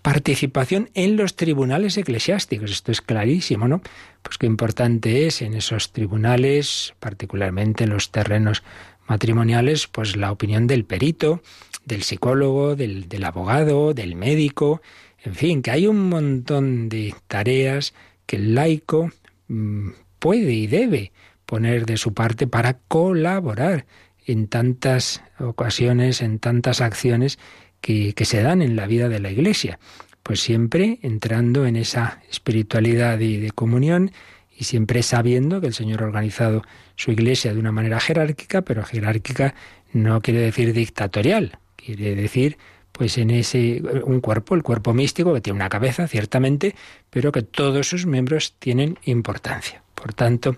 Participación 0.00 0.88
en 0.94 1.18
los 1.18 1.36
tribunales 1.36 1.98
eclesiásticos, 1.98 2.70
esto 2.70 2.92
es 2.92 3.02
clarísimo, 3.02 3.68
¿no? 3.68 3.82
pues 4.22 4.38
qué 4.38 4.46
importante 4.46 5.26
es 5.26 5.42
en 5.42 5.54
esos 5.54 5.92
tribunales, 5.92 6.94
particularmente 7.00 7.84
en 7.84 7.90
los 7.90 8.10
terrenos 8.10 8.62
matrimoniales, 9.10 9.88
pues 9.88 10.16
la 10.16 10.30
opinión 10.30 10.68
del 10.68 10.84
perito, 10.84 11.42
del 11.84 12.04
psicólogo, 12.04 12.76
del, 12.76 13.24
abogado, 13.24 13.92
del 13.92 14.14
médico, 14.14 14.82
en 15.24 15.34
fin, 15.34 15.62
que 15.62 15.72
hay 15.72 15.88
un 15.88 16.08
montón 16.08 16.88
de 16.88 17.12
tareas 17.26 17.92
que 18.24 18.36
el 18.36 18.54
laico 18.54 19.10
mm, 19.48 19.88
puede 20.20 20.52
y 20.52 20.68
debe 20.68 21.10
poner 21.44 21.86
de 21.86 21.96
su 21.96 22.14
parte 22.14 22.46
para 22.46 22.78
colaborar 22.86 23.84
en 24.26 24.46
tantas 24.46 25.24
ocasiones, 25.40 26.22
en 26.22 26.38
tantas 26.38 26.80
acciones 26.80 27.40
que, 27.80 28.14
que, 28.14 28.24
se 28.24 28.42
dan 28.42 28.62
en 28.62 28.76
la 28.76 28.86
vida 28.86 29.08
de 29.08 29.18
la 29.18 29.32
Iglesia. 29.32 29.80
Pues 30.22 30.40
siempre 30.40 31.00
entrando 31.02 31.66
en 31.66 31.74
esa 31.74 32.22
espiritualidad 32.30 33.18
y 33.18 33.38
de 33.38 33.50
comunión 33.50 34.12
y 34.60 34.64
siempre 34.64 35.02
sabiendo 35.02 35.62
que 35.62 35.68
el 35.68 35.74
Señor 35.74 36.02
ha 36.02 36.06
organizado 36.06 36.62
su 36.94 37.10
Iglesia 37.10 37.54
de 37.54 37.58
una 37.58 37.72
manera 37.72 37.98
jerárquica, 37.98 38.60
pero 38.60 38.84
jerárquica 38.84 39.54
no 39.94 40.20
quiere 40.20 40.40
decir 40.40 40.74
dictatorial, 40.74 41.58
quiere 41.76 42.14
decir 42.14 42.58
pues 42.92 43.16
en 43.16 43.30
ese 43.30 43.82
un 44.04 44.20
cuerpo, 44.20 44.54
el 44.54 44.62
cuerpo 44.62 44.92
místico 44.92 45.32
que 45.32 45.40
tiene 45.40 45.56
una 45.56 45.70
cabeza 45.70 46.06
ciertamente, 46.06 46.74
pero 47.08 47.32
que 47.32 47.40
todos 47.40 47.88
sus 47.88 48.04
miembros 48.04 48.54
tienen 48.58 48.98
importancia. 49.04 49.82
Por 49.94 50.12
tanto, 50.12 50.56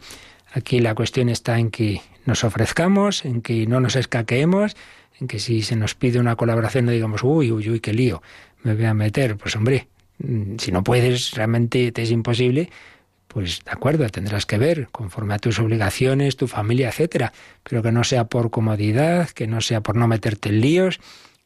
aquí 0.53 0.81
la 0.81 0.97
cuestión 0.97 1.29
está 1.29 1.61
en 1.61 1.71
que 1.71 2.01
nos 2.27 2.43
ofrezcamos, 2.43 3.25
en 3.25 3.41
que 3.41 3.69
no 3.69 3.79
nos 3.79 3.95
escaqueemos, 3.95 4.75
en 5.21 5.29
que 5.29 5.39
si 5.39 5.63
se 5.63 5.77
nos 5.77 5.95
pide 5.95 6.19
una 6.19 6.35
colaboración 6.35 6.87
no 6.87 6.91
digamos, 6.91 7.23
uy, 7.23 7.53
uy, 7.53 7.71
uy, 7.71 7.79
qué 7.79 7.93
lío, 7.93 8.21
me 8.65 8.75
voy 8.75 8.87
a 8.87 8.95
meter. 8.95 9.37
Pues 9.37 9.55
hombre, 9.55 9.87
mm, 10.19 10.57
si 10.59 10.73
no 10.73 10.83
puedes, 10.83 11.31
realmente 11.35 11.93
te 11.93 12.03
es 12.03 12.11
imposible, 12.11 12.69
pues 13.33 13.65
de 13.65 13.71
acuerdo, 13.71 14.07
tendrás 14.11 14.45
que 14.45 14.59
ver 14.59 14.89
conforme 14.93 15.33
a 15.33 15.39
tus 15.39 15.59
obligaciones, 15.59 16.37
tu 16.37 16.49
familia, 16.49 16.89
etcétera, 16.89 17.33
pero 17.63 17.83
que 17.83 17.91
no 17.91 18.05
sea 18.05 18.25
por 18.25 18.51
comodidad, 18.51 19.31
que 19.31 19.47
no 19.47 19.63
sea 19.63 19.81
por 19.81 19.97
no 19.97 20.07
meterte 20.07 20.51
en 20.51 20.61
líos, 20.61 21.01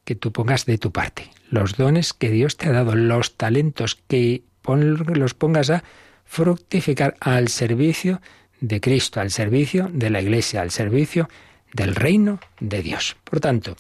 que 0.05 0.17
tú 0.17 0.33
pongas 0.33 0.67
de 0.67 0.79
tu 0.79 0.91
parte. 0.91 1.31
Los 1.49 1.77
dones 1.77 2.13
que 2.13 2.31
Dios 2.31 2.57
te 2.57 2.69
ha 2.69 2.73
dado, 2.73 2.97
los 2.97 3.37
talentos 3.37 3.99
que 4.09 4.43
los 4.65 5.35
pongas 5.35 5.71
a 5.71 5.85
fructificar 6.25 7.15
al 7.21 7.47
servicio 7.49 8.21
de 8.61 8.81
Cristo, 8.81 9.21
al 9.21 9.31
servicio 9.31 9.89
de 9.93 10.11
la 10.11 10.21
Iglesia, 10.21 10.63
al 10.63 10.73
servicio 10.73 11.29
del 11.73 11.95
reino 11.95 12.41
de 12.59 12.83
Dios. 12.83 13.17
Por 13.23 13.39
tanto, 13.39 13.77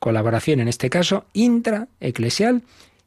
colaboración 0.00 0.58
en 0.58 0.66
este 0.66 0.90
caso 0.90 1.26
intraeclesial 1.34 2.64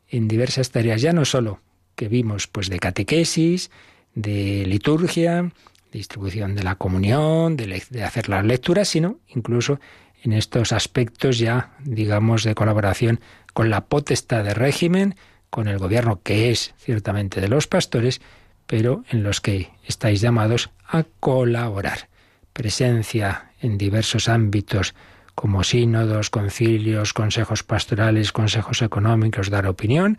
en 0.07 0.29
diversas 0.29 0.71
tareas, 0.71 1.01
ya 1.01 1.11
no 1.11 1.25
solo 1.25 1.59
que 1.95 2.07
vimos 2.07 2.47
pues 2.47 2.69
de 2.69 2.79
catequesis, 2.79 3.71
de 4.17 4.65
liturgia, 4.65 5.51
distribución 5.91 6.55
de 6.55 6.63
la 6.63 6.75
comunión, 6.75 7.55
de, 7.55 7.83
de 7.91 8.03
hacer 8.03 8.29
las 8.29 8.43
lecturas, 8.43 8.89
sino 8.89 9.19
incluso 9.27 9.79
en 10.23 10.33
estos 10.33 10.71
aspectos 10.71 11.37
ya, 11.37 11.75
digamos, 11.83 12.43
de 12.43 12.55
colaboración 12.55 13.19
con 13.53 13.69
la 13.69 13.85
potestad 13.85 14.43
de 14.43 14.55
régimen, 14.55 15.15
con 15.51 15.67
el 15.67 15.77
gobierno 15.77 16.21
que 16.23 16.49
es 16.49 16.73
ciertamente 16.79 17.41
de 17.41 17.47
los 17.47 17.67
pastores, 17.67 18.19
pero 18.65 19.03
en 19.11 19.21
los 19.21 19.39
que 19.39 19.69
estáis 19.85 20.19
llamados 20.19 20.71
a 20.87 21.05
colaborar. 21.19 22.09
Presencia 22.53 23.51
en 23.61 23.77
diversos 23.77 24.29
ámbitos 24.29 24.95
como 25.35 25.63
sínodos, 25.63 26.31
concilios, 26.31 27.13
consejos 27.13 27.61
pastorales, 27.61 28.31
consejos 28.31 28.81
económicos, 28.81 29.51
dar 29.51 29.67
opinión 29.67 30.17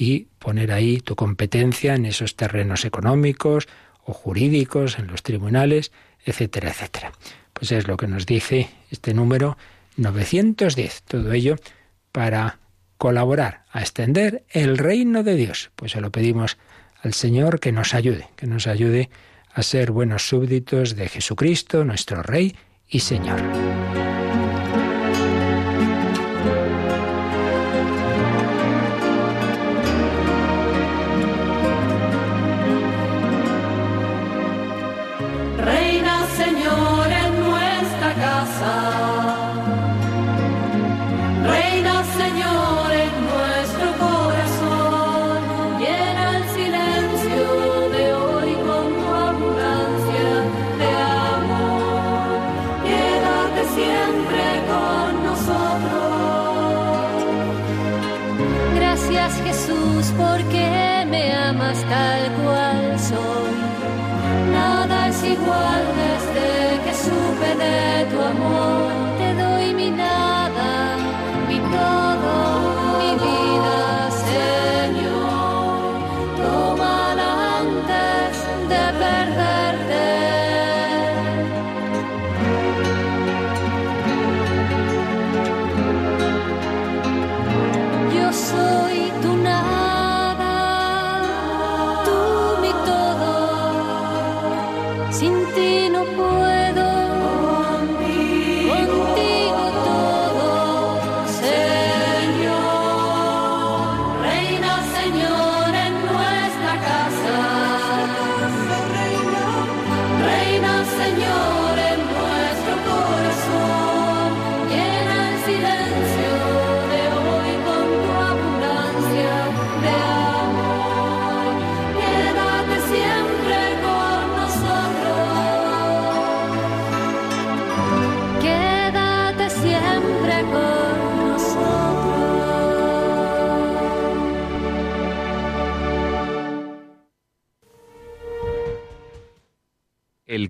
y 0.00 0.28
poner 0.38 0.70
ahí 0.70 1.00
tu 1.00 1.16
competencia 1.16 1.96
en 1.96 2.06
esos 2.06 2.36
terrenos 2.36 2.84
económicos 2.84 3.66
o 4.04 4.12
jurídicos, 4.12 4.96
en 5.00 5.08
los 5.08 5.24
tribunales, 5.24 5.90
etcétera, 6.24 6.70
etcétera. 6.70 7.12
Pues 7.52 7.72
es 7.72 7.88
lo 7.88 7.96
que 7.96 8.06
nos 8.06 8.24
dice 8.24 8.70
este 8.92 9.12
número 9.12 9.58
910. 9.96 11.02
Todo 11.02 11.32
ello 11.32 11.56
para 12.12 12.60
colaborar 12.96 13.64
a 13.72 13.80
extender 13.80 14.44
el 14.50 14.78
reino 14.78 15.24
de 15.24 15.34
Dios. 15.34 15.72
Pues 15.74 15.92
se 15.92 16.00
lo 16.00 16.12
pedimos 16.12 16.58
al 17.02 17.12
Señor 17.12 17.58
que 17.58 17.72
nos 17.72 17.92
ayude, 17.92 18.28
que 18.36 18.46
nos 18.46 18.68
ayude 18.68 19.10
a 19.52 19.64
ser 19.64 19.90
buenos 19.90 20.28
súbditos 20.28 20.94
de 20.94 21.08
Jesucristo, 21.08 21.84
nuestro 21.84 22.22
Rey 22.22 22.54
y 22.88 23.00
Señor. 23.00 23.40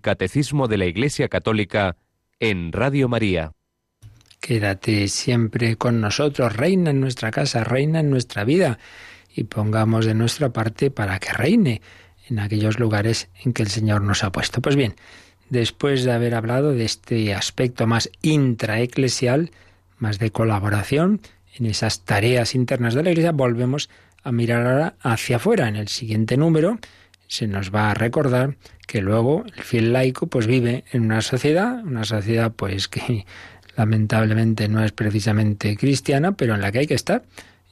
Catecismo 0.08 0.68
de 0.68 0.78
la 0.78 0.86
Iglesia 0.86 1.28
Católica 1.28 1.98
en 2.40 2.72
Radio 2.72 3.10
María. 3.10 3.52
Quédate 4.40 5.06
siempre 5.08 5.76
con 5.76 6.00
nosotros, 6.00 6.56
reina 6.56 6.92
en 6.92 7.00
nuestra 7.02 7.30
casa, 7.30 7.62
reina 7.62 8.00
en 8.00 8.08
nuestra 8.08 8.44
vida, 8.44 8.78
y 9.36 9.44
pongamos 9.44 10.06
de 10.06 10.14
nuestra 10.14 10.50
parte 10.50 10.90
para 10.90 11.18
que 11.18 11.34
reine 11.34 11.82
en 12.26 12.38
aquellos 12.38 12.78
lugares 12.78 13.28
en 13.44 13.52
que 13.52 13.62
el 13.62 13.68
Señor 13.68 14.00
nos 14.00 14.24
ha 14.24 14.32
puesto. 14.32 14.62
Pues 14.62 14.76
bien, 14.76 14.94
después 15.50 16.04
de 16.04 16.12
haber 16.12 16.34
hablado 16.34 16.72
de 16.72 16.86
este 16.86 17.34
aspecto 17.34 17.86
más 17.86 18.10
intraeclesial, 18.22 19.50
más 19.98 20.18
de 20.18 20.30
colaboración 20.30 21.20
en 21.54 21.66
esas 21.66 22.06
tareas 22.06 22.54
internas 22.54 22.94
de 22.94 23.02
la 23.02 23.10
Iglesia, 23.10 23.32
volvemos 23.32 23.90
a 24.22 24.32
mirar 24.32 24.66
ahora 24.66 24.94
hacia 25.02 25.36
afuera. 25.36 25.68
En 25.68 25.76
el 25.76 25.88
siguiente 25.88 26.38
número 26.38 26.78
se 27.28 27.46
nos 27.46 27.72
va 27.72 27.90
a 27.90 27.94
recordar 27.94 28.56
que 28.86 29.00
luego 29.00 29.44
el 29.54 29.62
fiel 29.62 29.92
laico 29.92 30.26
pues 30.26 30.46
vive 30.46 30.84
en 30.92 31.02
una 31.04 31.20
sociedad, 31.20 31.84
una 31.84 32.04
sociedad 32.04 32.52
pues 32.52 32.88
que 32.88 33.26
lamentablemente 33.76 34.68
no 34.68 34.82
es 34.82 34.92
precisamente 34.92 35.76
cristiana, 35.76 36.32
pero 36.32 36.54
en 36.54 36.62
la 36.62 36.72
que 36.72 36.80
hay 36.80 36.86
que 36.86 36.94
estar 36.94 37.22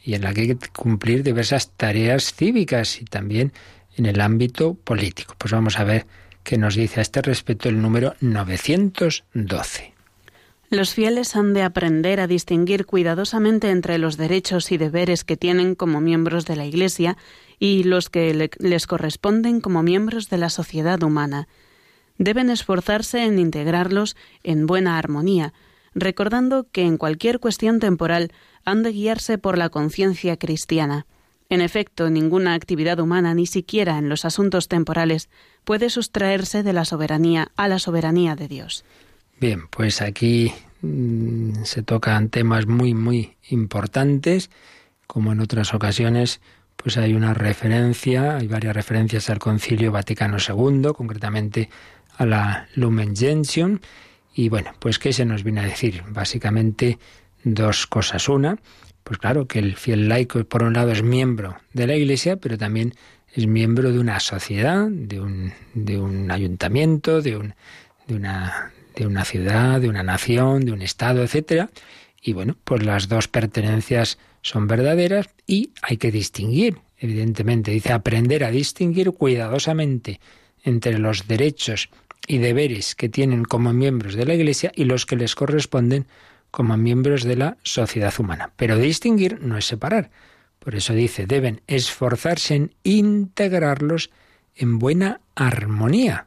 y 0.04 0.14
en 0.14 0.22
la 0.22 0.32
que 0.32 0.42
hay 0.42 0.48
que 0.48 0.68
cumplir 0.68 1.24
diversas 1.24 1.72
tareas 1.72 2.32
cívicas 2.32 3.00
y 3.00 3.06
también 3.06 3.52
en 3.96 4.06
el 4.06 4.20
ámbito 4.20 4.74
político. 4.74 5.34
Pues 5.38 5.52
vamos 5.52 5.78
a 5.78 5.84
ver 5.84 6.06
qué 6.44 6.58
nos 6.58 6.76
dice 6.76 7.00
a 7.00 7.02
este 7.02 7.22
respecto 7.22 7.68
el 7.68 7.80
número 7.80 8.14
912. 8.20 9.94
Los 10.68 10.94
fieles 10.94 11.36
han 11.36 11.54
de 11.54 11.62
aprender 11.62 12.20
a 12.20 12.26
distinguir 12.26 12.86
cuidadosamente 12.86 13.70
entre 13.70 13.98
los 13.98 14.16
derechos 14.16 14.70
y 14.72 14.78
deberes 14.78 15.24
que 15.24 15.36
tienen 15.36 15.76
como 15.76 16.00
miembros 16.00 16.44
de 16.44 16.56
la 16.56 16.66
Iglesia 16.66 17.16
y 17.58 17.84
los 17.84 18.10
que 18.10 18.50
les 18.58 18.86
corresponden 18.86 19.60
como 19.60 19.82
miembros 19.82 20.28
de 20.28 20.38
la 20.38 20.50
sociedad 20.50 21.02
humana. 21.02 21.48
Deben 22.18 22.50
esforzarse 22.50 23.24
en 23.24 23.38
integrarlos 23.38 24.16
en 24.42 24.66
buena 24.66 24.98
armonía, 24.98 25.52
recordando 25.94 26.66
que 26.70 26.82
en 26.82 26.96
cualquier 26.98 27.40
cuestión 27.40 27.80
temporal 27.80 28.32
han 28.64 28.82
de 28.82 28.92
guiarse 28.92 29.38
por 29.38 29.58
la 29.58 29.68
conciencia 29.68 30.36
cristiana. 30.36 31.06
En 31.48 31.60
efecto, 31.60 32.10
ninguna 32.10 32.54
actividad 32.54 32.98
humana, 32.98 33.32
ni 33.34 33.46
siquiera 33.46 33.98
en 33.98 34.08
los 34.08 34.24
asuntos 34.24 34.68
temporales, 34.68 35.28
puede 35.64 35.90
sustraerse 35.90 36.62
de 36.62 36.72
la 36.72 36.84
soberanía 36.84 37.48
a 37.56 37.68
la 37.68 37.78
soberanía 37.78 38.34
de 38.34 38.48
Dios. 38.48 38.84
Bien, 39.40 39.68
pues 39.68 40.02
aquí 40.02 40.52
mm, 40.82 41.62
se 41.64 41.82
tocan 41.82 42.30
temas 42.30 42.66
muy, 42.66 42.94
muy 42.94 43.36
importantes, 43.48 44.50
como 45.06 45.32
en 45.32 45.40
otras 45.40 45.72
ocasiones, 45.72 46.40
pues 46.86 46.98
hay 46.98 47.14
una 47.14 47.34
referencia, 47.34 48.36
hay 48.36 48.46
varias 48.46 48.72
referencias 48.72 49.28
al 49.28 49.40
Concilio 49.40 49.90
Vaticano 49.90 50.36
II, 50.38 50.92
concretamente 50.94 51.68
a 52.16 52.24
la 52.24 52.68
Lumen 52.76 53.16
Gentium, 53.16 53.80
y 54.32 54.48
bueno, 54.48 54.72
pues 54.78 55.00
¿qué 55.00 55.12
se 55.12 55.24
nos 55.24 55.42
viene 55.42 55.62
a 55.62 55.64
decir? 55.64 56.04
Básicamente 56.10 57.00
dos 57.42 57.88
cosas. 57.88 58.28
Una, 58.28 58.56
pues 59.02 59.18
claro, 59.18 59.48
que 59.48 59.58
el 59.58 59.74
fiel 59.74 60.08
laico 60.08 60.44
por 60.44 60.62
un 60.62 60.74
lado 60.74 60.92
es 60.92 61.02
miembro 61.02 61.56
de 61.72 61.88
la 61.88 61.96
Iglesia, 61.96 62.36
pero 62.36 62.56
también 62.56 62.94
es 63.34 63.48
miembro 63.48 63.90
de 63.90 63.98
una 63.98 64.20
sociedad, 64.20 64.86
de 64.88 65.18
un, 65.18 65.52
de 65.74 65.98
un 65.98 66.30
ayuntamiento, 66.30 67.20
de, 67.20 67.36
un, 67.36 67.54
una, 68.06 68.70
de 68.94 69.08
una 69.08 69.24
ciudad, 69.24 69.80
de 69.80 69.88
una 69.88 70.04
nación, 70.04 70.64
de 70.64 70.70
un 70.70 70.82
Estado, 70.82 71.24
etcétera. 71.24 71.68
Y 72.26 72.32
bueno, 72.32 72.56
pues 72.64 72.84
las 72.84 73.06
dos 73.06 73.28
pertenencias 73.28 74.18
son 74.42 74.66
verdaderas 74.66 75.28
y 75.46 75.70
hay 75.80 75.96
que 75.96 76.10
distinguir, 76.10 76.80
evidentemente, 76.98 77.70
dice 77.70 77.92
aprender 77.92 78.42
a 78.42 78.50
distinguir 78.50 79.12
cuidadosamente 79.12 80.18
entre 80.64 80.98
los 80.98 81.28
derechos 81.28 81.88
y 82.26 82.38
deberes 82.38 82.96
que 82.96 83.08
tienen 83.08 83.44
como 83.44 83.72
miembros 83.72 84.16
de 84.16 84.26
la 84.26 84.34
Iglesia 84.34 84.72
y 84.74 84.86
los 84.86 85.06
que 85.06 85.14
les 85.14 85.36
corresponden 85.36 86.08
como 86.50 86.76
miembros 86.76 87.22
de 87.22 87.36
la 87.36 87.58
sociedad 87.62 88.12
humana. 88.18 88.50
Pero 88.56 88.76
distinguir 88.76 89.40
no 89.40 89.56
es 89.56 89.66
separar. 89.66 90.10
Por 90.58 90.74
eso 90.74 90.94
dice, 90.94 91.26
deben 91.28 91.60
esforzarse 91.68 92.56
en 92.56 92.74
integrarlos 92.82 94.10
en 94.56 94.80
buena 94.80 95.20
armonía, 95.36 96.26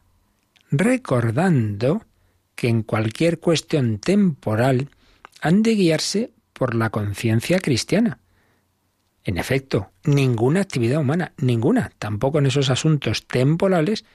recordando 0.72 2.06
que 2.56 2.70
en 2.70 2.84
cualquier 2.84 3.40
cuestión 3.40 4.00
temporal 4.00 4.88
han 5.42 5.64
de 5.64 5.76
guiarse 5.76 6.32
por 6.54 6.76
la 6.76 6.90
conciencia 6.90 7.60
cristiana. 7.60 8.20
En 9.24 9.38
efecto, 9.38 9.92
ninguna 10.04 10.62
actividad 10.62 11.00
humana, 11.00 11.34
ninguna, 11.38 11.92
tampoco 12.00 12.40
en 12.40 12.48
esos 12.48 12.70
asuntos 12.70 13.28
temporales, 13.28 14.06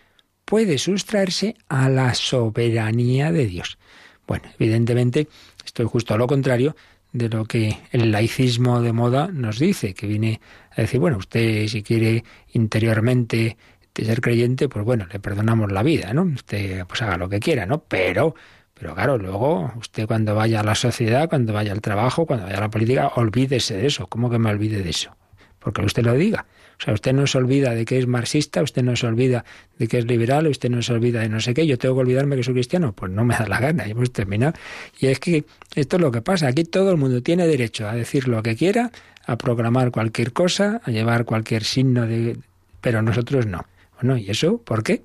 puede 0.45 0.79
sustraerse 0.79 1.55
a 1.69 1.89
la 1.89 2.15
soberanía 2.15 3.33
de 3.33 3.47
Dios. 3.47 3.79
Bueno, 4.27 4.45
evidentemente, 4.59 5.29
esto 5.65 5.83
es 5.83 5.89
justo 5.89 6.15
a 6.15 6.19
lo 6.19 6.27
contrario 6.27 6.75
de 7.13 7.29
lo 7.29 7.45
que 7.45 7.79
el 7.93 8.11
laicismo 8.11 8.81
de 8.83 8.93
moda 8.93 9.29
nos 9.29 9.59
dice, 9.59 9.95
que 9.95 10.07
viene 10.07 10.41
a 10.73 10.83
decir, 10.83 10.99
bueno, 10.99 11.19
usted 11.19 11.69
si 11.69 11.83
quiere 11.83 12.25
interiormente 12.53 13.57
ser 13.95 14.21
creyente, 14.21 14.69
pues 14.69 14.85
bueno, 14.85 15.07
le 15.13 15.21
perdonamos 15.21 15.71
la 15.71 15.83
vida, 15.83 16.13
¿no? 16.13 16.23
Usted 16.23 16.85
pues 16.87 17.03
haga 17.03 17.17
lo 17.17 17.29
que 17.29 17.39
quiera, 17.39 17.67
¿no? 17.67 17.85
Pero, 17.85 18.35
pero 18.75 18.95
claro, 18.95 19.19
luego 19.19 19.73
usted 19.79 20.07
cuando 20.07 20.35
vaya 20.35 20.61
a 20.61 20.65
la 20.65 20.75
sociedad, 20.75 21.29
cuando 21.29 21.53
vaya 21.53 21.73
al 21.73 21.81
trabajo, 21.81 22.27
cuando 22.27 22.47
vaya 22.47 22.59
a 22.59 22.63
la 22.63 22.71
política, 22.71 23.13
olvídese 23.15 23.77
de 23.77 23.87
eso. 23.87 24.07
¿Cómo 24.09 24.29
que 24.29 24.39
me 24.39 24.51
olvide 24.51 24.83
de 24.83 24.91
eso? 24.91 25.17
Porque 25.61 25.83
usted 25.83 26.05
lo 26.05 26.15
diga. 26.15 26.45
O 26.79 26.83
sea, 26.85 26.93
usted 26.93 27.13
no 27.13 27.27
se 27.27 27.39
olvida 27.39 27.73
de 27.73 27.85
que 27.85 27.99
es 27.99 28.07
marxista, 28.09 28.61
usted 28.63 28.83
no 28.83 28.97
se 28.97 29.07
olvida 29.07 29.45
de 29.79 29.87
que 29.87 29.99
es 29.99 30.07
liberal, 30.07 30.49
usted 30.49 30.71
no 30.71 30.83
se 30.83 30.93
olvida 30.93 31.21
de 31.21 31.29
no 31.29 31.41
sé 31.41 31.55
qué, 31.55 31.67
yo 31.67 31.79
tengo 31.79 31.95
que 31.95 32.01
olvidarme 32.01 32.37
que 32.37 32.43
soy 32.43 32.55
cristiano. 32.55 32.93
Pues 32.93 33.13
no 33.13 33.25
me 33.25 33.37
da 33.37 33.47
la 33.47 33.61
gana, 33.61 33.85
ya 33.85 33.93
hemos 33.93 34.13
terminado. 34.13 34.55
Y 34.99 35.07
es 35.07 35.21
que 35.21 35.45
esto 35.77 35.97
es 35.97 36.03
lo 36.03 36.11
que 36.11 36.21
pasa. 36.21 36.49
Aquí 36.49 36.65
todo 36.65 36.91
el 36.91 36.97
mundo 36.97 37.23
tiene 37.23 37.47
derecho 37.47 37.89
a 37.89 37.95
decir 37.95 38.27
lo 38.27 38.43
que 38.43 38.57
quiera, 38.57 38.91
a 39.25 39.39
programar 39.39 39.93
cualquier 39.93 40.33
cosa, 40.33 40.81
a 40.85 40.91
llevar 40.91 41.25
cualquier 41.25 41.63
signo 41.63 42.07
de... 42.07 42.39
Pero 42.81 43.03
nosotros 43.03 43.47
no. 43.47 43.65
Bueno, 44.01 44.19
¿y 44.19 44.29
eso 44.31 44.59
por 44.59 44.83
qué? 44.83 45.03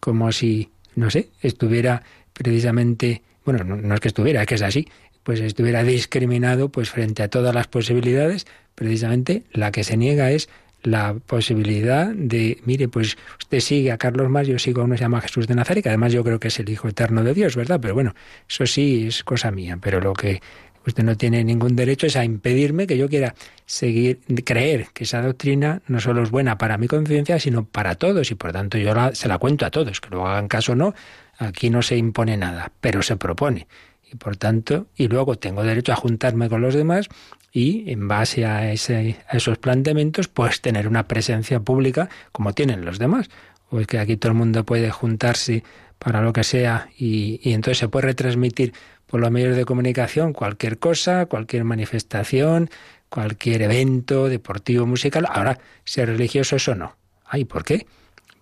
Como 0.00 0.30
si, 0.32 0.70
no 0.94 1.10
sé, 1.10 1.30
estuviera 1.40 2.02
precisamente, 2.36 3.22
bueno, 3.44 3.64
no, 3.64 3.94
es 3.94 4.00
que 4.00 4.08
estuviera, 4.08 4.42
es 4.42 4.46
que 4.46 4.54
es 4.56 4.62
así, 4.62 4.88
pues 5.22 5.40
estuviera 5.40 5.82
discriminado 5.82 6.68
pues 6.68 6.90
frente 6.90 7.22
a 7.22 7.28
todas 7.28 7.54
las 7.54 7.66
posibilidades, 7.66 8.46
precisamente 8.74 9.42
la 9.52 9.72
que 9.72 9.84
se 9.84 9.96
niega 9.96 10.30
es 10.30 10.48
la 10.82 11.14
posibilidad 11.14 12.06
de, 12.14 12.58
mire, 12.64 12.88
pues 12.88 13.16
usted 13.40 13.60
sigue 13.60 13.90
a 13.90 13.98
Carlos 13.98 14.30
Más, 14.30 14.46
yo 14.46 14.58
sigo 14.58 14.82
a 14.82 14.84
uno 14.84 14.94
que 14.94 14.98
se 14.98 15.04
llama 15.04 15.20
Jesús 15.20 15.48
de 15.48 15.56
Nazaret, 15.56 15.82
que 15.82 15.88
además 15.88 16.12
yo 16.12 16.22
creo 16.22 16.38
que 16.38 16.48
es 16.48 16.60
el 16.60 16.68
Hijo 16.68 16.86
Eterno 16.86 17.24
de 17.24 17.34
Dios, 17.34 17.56
¿verdad? 17.56 17.80
Pero 17.80 17.94
bueno, 17.94 18.14
eso 18.48 18.66
sí 18.66 19.06
es 19.08 19.24
cosa 19.24 19.50
mía, 19.50 19.78
pero 19.82 20.00
lo 20.00 20.12
que 20.12 20.40
usted 20.86 21.02
no 21.02 21.16
tiene 21.16 21.42
ningún 21.42 21.74
derecho 21.74 22.06
es 22.06 22.14
a 22.14 22.24
impedirme 22.24 22.86
que 22.86 22.96
yo 22.96 23.08
quiera 23.08 23.34
seguir, 23.64 24.20
creer 24.44 24.86
que 24.92 25.04
esa 25.04 25.20
doctrina 25.22 25.82
no 25.88 25.98
solo 25.98 26.22
es 26.22 26.30
buena 26.30 26.56
para 26.56 26.78
mi 26.78 26.86
conciencia, 26.86 27.40
sino 27.40 27.64
para 27.64 27.96
todos, 27.96 28.30
y 28.30 28.36
por 28.36 28.52
tanto 28.52 28.78
yo 28.78 28.94
se 29.12 29.26
la 29.26 29.38
cuento 29.38 29.66
a 29.66 29.70
todos, 29.70 30.00
que 30.00 30.10
lo 30.10 30.26
hagan 30.26 30.46
caso 30.46 30.72
o 30.72 30.76
no, 30.76 30.94
aquí 31.38 31.70
no 31.70 31.82
se 31.82 31.96
impone 31.96 32.36
nada, 32.36 32.72
pero 32.80 33.02
se 33.02 33.16
propone. 33.16 33.66
Y 34.10 34.16
por 34.16 34.36
tanto, 34.36 34.86
y 34.96 35.08
luego 35.08 35.36
tengo 35.36 35.64
derecho 35.64 35.92
a 35.92 35.96
juntarme 35.96 36.48
con 36.48 36.62
los 36.62 36.74
demás 36.74 37.08
y 37.52 37.90
en 37.90 38.06
base 38.06 38.46
a, 38.46 38.70
ese, 38.72 39.16
a 39.28 39.36
esos 39.36 39.58
planteamientos, 39.58 40.28
pues 40.28 40.60
tener 40.60 40.86
una 40.86 41.08
presencia 41.08 41.60
pública 41.60 42.08
como 42.32 42.52
tienen 42.52 42.84
los 42.84 42.98
demás. 42.98 43.28
O 43.70 43.80
es 43.80 43.86
que 43.86 43.98
aquí 43.98 44.16
todo 44.16 44.32
el 44.32 44.38
mundo 44.38 44.64
puede 44.64 44.90
juntarse 44.90 45.64
para 45.98 46.20
lo 46.20 46.32
que 46.32 46.44
sea 46.44 46.88
y, 46.96 47.40
entonces 47.52 47.78
se 47.78 47.88
puede 47.88 48.06
retransmitir 48.06 48.72
por 49.06 49.20
los 49.20 49.30
medios 49.30 49.56
de 49.56 49.64
comunicación 49.64 50.32
cualquier 50.32 50.78
cosa, 50.78 51.26
cualquier 51.26 51.64
manifestación, 51.64 52.70
cualquier 53.08 53.62
evento 53.62 54.28
deportivo, 54.28 54.86
musical. 54.86 55.26
Ahora, 55.28 55.58
ser 55.84 56.08
religioso, 56.08 56.56
eso 56.56 56.74
no. 56.74 56.96
Ay, 57.24 57.44
¿por 57.44 57.64
qué? 57.64 57.86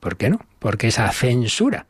¿Por 0.01 0.17
qué 0.17 0.31
no? 0.31 0.41
Porque 0.59 0.89
esa 0.89 1.11
censura 1.13 1.87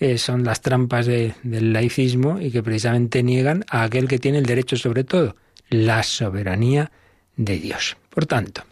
eh, 0.00 0.16
son 0.16 0.44
las 0.44 0.60
trampas 0.60 1.06
del 1.06 1.72
laicismo 1.72 2.40
y 2.40 2.50
que 2.50 2.62
precisamente 2.62 3.22
niegan 3.22 3.64
a 3.68 3.82
aquel 3.82 4.06
que 4.06 4.20
tiene 4.20 4.38
el 4.38 4.46
derecho 4.46 4.76
sobre 4.76 5.02
todo 5.02 5.34
la 5.70 6.02
soberanía 6.04 6.92
de 7.36 7.58
Dios. 7.58 7.96
Por 8.10 8.26
tanto, 8.26 8.62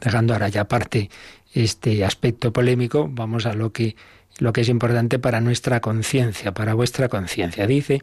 dejando 0.00 0.32
ahora 0.32 0.48
ya 0.48 0.62
aparte 0.62 1.10
este 1.52 2.04
aspecto 2.04 2.52
polémico, 2.52 3.08
vamos 3.10 3.46
a 3.46 3.54
lo 3.54 3.72
que, 3.72 3.96
lo 4.38 4.52
que 4.52 4.60
es 4.60 4.68
importante 4.68 5.18
para 5.18 5.40
nuestra 5.40 5.80
conciencia, 5.80 6.52
para 6.52 6.74
vuestra 6.74 7.08
conciencia. 7.08 7.66
Dice 7.66 8.00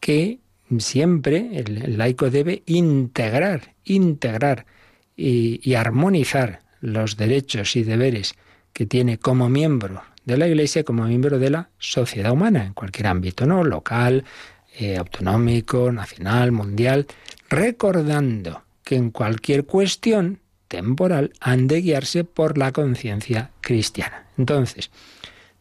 que 0.00 0.38
siempre 0.78 1.50
el, 1.52 1.98
laico 1.98 2.30
debe 2.30 2.62
integrar, 2.64 3.74
integrar 3.84 4.64
y, 5.14 5.60
y 5.62 5.74
armonizar 5.74 6.62
los 6.80 7.18
derechos 7.18 7.76
y 7.76 7.84
deberes 7.84 8.34
que 8.72 8.86
tiene 8.86 9.18
como 9.18 9.50
miembro 9.50 10.02
de 10.24 10.36
la 10.36 10.46
Iglesia, 10.46 10.84
como 10.84 11.04
miembro 11.04 11.38
de 11.38 11.50
la 11.50 11.70
sociedad 11.78 12.32
humana, 12.32 12.64
en 12.64 12.74
cualquier 12.74 13.08
ámbito, 13.08 13.46
¿no? 13.46 13.64
Local, 13.64 14.24
eh, 14.78 14.96
autonómico, 14.96 15.92
nacional, 15.92 16.52
mundial, 16.52 17.06
recordando 17.48 18.62
que 18.84 18.96
en 18.96 19.10
cualquier 19.10 19.64
cuestión 19.64 20.40
temporal 20.68 21.32
han 21.40 21.66
de 21.66 21.82
guiarse 21.82 22.24
por 22.24 22.56
la 22.56 22.72
conciencia 22.72 23.50
cristiana. 23.60 24.26
Entonces, 24.38 24.90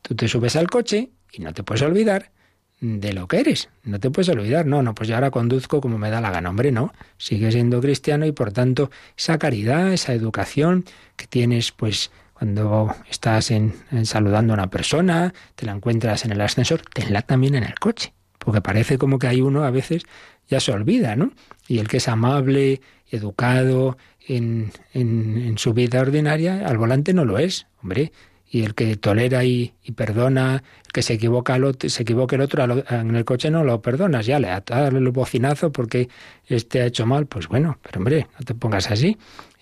tú 0.01 0.15
te 0.15 0.27
subes 0.27 0.55
al 0.55 0.69
coche 0.69 1.09
y 1.31 1.41
no 1.41 1.53
te 1.53 1.63
puedes 1.63 1.81
olvidar 1.81 2.31
de 2.79 3.13
lo 3.13 3.27
que 3.27 3.39
eres. 3.39 3.69
No 3.83 3.99
te 3.99 4.09
puedes 4.09 4.29
olvidar, 4.29 4.65
no, 4.65 4.81
no, 4.81 4.95
pues 4.95 5.07
yo 5.07 5.15
ahora 5.15 5.29
conduzco 5.29 5.81
como 5.81 5.97
me 5.97 6.09
da 6.09 6.19
la 6.19 6.31
gana. 6.31 6.49
Hombre, 6.49 6.71
no, 6.71 6.93
sigues 7.17 7.53
siendo 7.53 7.79
cristiano 7.79 8.25
y 8.25 8.31
por 8.31 8.51
tanto 8.51 8.89
esa 9.17 9.37
caridad, 9.37 9.93
esa 9.93 10.13
educación 10.13 10.85
que 11.15 11.27
tienes, 11.27 11.71
pues 11.71 12.11
cuando 12.41 12.95
estás 13.07 13.51
en, 13.51 13.75
saludando 14.03 14.53
a 14.53 14.55
una 14.55 14.71
persona, 14.71 15.31
te 15.53 15.67
la 15.67 15.73
encuentras 15.73 16.25
en 16.25 16.31
el 16.31 16.41
ascensor, 16.41 16.81
tenla 16.91 17.21
también 17.21 17.53
en 17.53 17.63
el 17.63 17.75
coche 17.75 18.15
porque 18.39 18.61
parece 18.61 18.97
como 18.97 19.19
que 19.19 19.27
hay 19.27 19.41
uno 19.41 19.63
a 19.63 19.69
veces 19.69 20.05
ya 20.49 20.59
se 20.59 20.71
olvida, 20.71 21.15
¿no? 21.15 21.33
Y 21.67 21.77
el 21.77 21.87
que 21.87 21.97
es 21.97 22.07
amable, 22.07 22.81
educado 23.11 23.95
en, 24.27 24.71
en, 24.95 25.55
su 25.59 25.75
vida 25.75 26.01
ordinaria, 26.01 26.65
al 26.65 26.79
volante 26.79 27.13
no 27.13 27.25
lo 27.25 27.37
es, 27.37 27.67
hombre. 27.83 28.11
Y 28.49 28.63
el 28.63 28.73
que 28.73 28.97
tolera 28.97 29.45
y, 29.45 29.73
perdona, 29.95 30.63
el 30.85 30.91
que 30.91 31.03
se 31.03 31.13
equivoca 31.13 31.53
al 31.53 31.63
otro, 31.63 31.87
se 31.91 32.01
equivoca 32.01 32.35
el 32.37 32.41
otro 32.41 32.83
en 32.89 33.15
el 33.15 33.23
coche 33.23 33.51
no 33.51 33.63
lo 33.63 33.83
perdonas, 33.83 34.25
ya 34.25 34.39
le 34.39 34.47
da 34.47 34.87
el 34.87 35.09
bocinazo 35.11 35.71
porque 35.71 36.09
este 36.47 36.81
ha 36.81 36.87
hecho 36.87 37.05
mal, 37.05 37.27
pues 37.27 37.47
bueno, 37.47 37.77
pero 37.83 37.99
hombre, 37.99 38.27
no 38.39 38.43
te 38.43 38.55
pongas 38.55 38.89
así. 38.89 39.15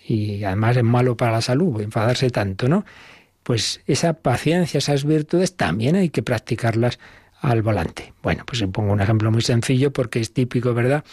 Y 0.06 0.42
además 0.44 0.76
es 0.76 0.84
malo 0.84 1.16
para 1.16 1.32
la 1.32 1.40
salud, 1.40 1.80
enfadarse 1.80 2.30
tanto, 2.30 2.68
¿no? 2.68 2.84
pues 3.42 3.80
esa 3.86 4.12
paciencia, 4.14 4.78
esas 4.78 5.04
virtudes 5.04 5.56
también 5.56 5.96
hay 5.96 6.10
que 6.10 6.22
practicarlas 6.22 6.98
al 7.40 7.62
volante. 7.62 8.12
Bueno, 8.22 8.44
pues 8.46 8.62
pongo 8.72 8.92
un 8.92 9.00
ejemplo 9.00 9.30
muy 9.30 9.42
sencillo 9.42 9.92
porque 9.92 10.20
es 10.20 10.32
típico, 10.32 10.74
¿verdad?, 10.74 11.04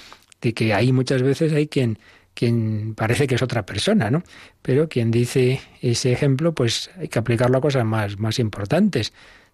de 0.42 0.54
que 0.54 0.74
ahí 0.74 0.92
muchas 0.92 1.24
veces 1.24 1.54
hay 1.54 1.68
quien 1.68 1.98
quien 2.36 2.94
parece 2.94 3.26
que 3.26 3.34
es 3.34 3.42
otra 3.42 3.66
persona, 3.66 4.12
¿no? 4.12 4.22
Pero 4.62 4.88
quien 4.88 5.10
dice 5.10 5.60
ese 5.82 6.12
ejemplo, 6.12 6.54
pues 6.54 6.92
hay 6.96 7.08
que 7.08 7.18
aplicarlo 7.18 7.58
a 7.58 7.62
cosas 7.62 7.84
más, 7.84 8.20
más 8.20 8.38
importantes. 8.38 9.14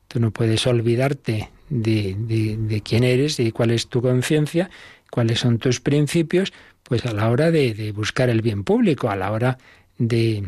Tú 0.09 0.19
no 0.19 0.31
puedes 0.31 0.67
olvidarte 0.67 1.49
de, 1.69 2.17
de, 2.17 2.81
quién 2.81 3.05
eres 3.05 3.39
y 3.39 3.53
cuál 3.53 3.71
es 3.71 3.87
tu 3.87 4.01
conciencia, 4.01 4.69
cuáles 5.13 5.41
son 5.41 5.59
tus 5.59 5.79
principios, 5.79 6.53
pues 6.81 7.05
a 7.05 7.13
la 7.13 7.29
hora 7.29 7.51
de, 7.51 7.75
de 7.75 7.91
buscar 7.91 8.31
el 8.31 8.41
bien 8.41 8.63
público, 8.63 9.11
a 9.11 9.15
la 9.15 9.31
hora 9.31 9.59
de, 9.99 10.47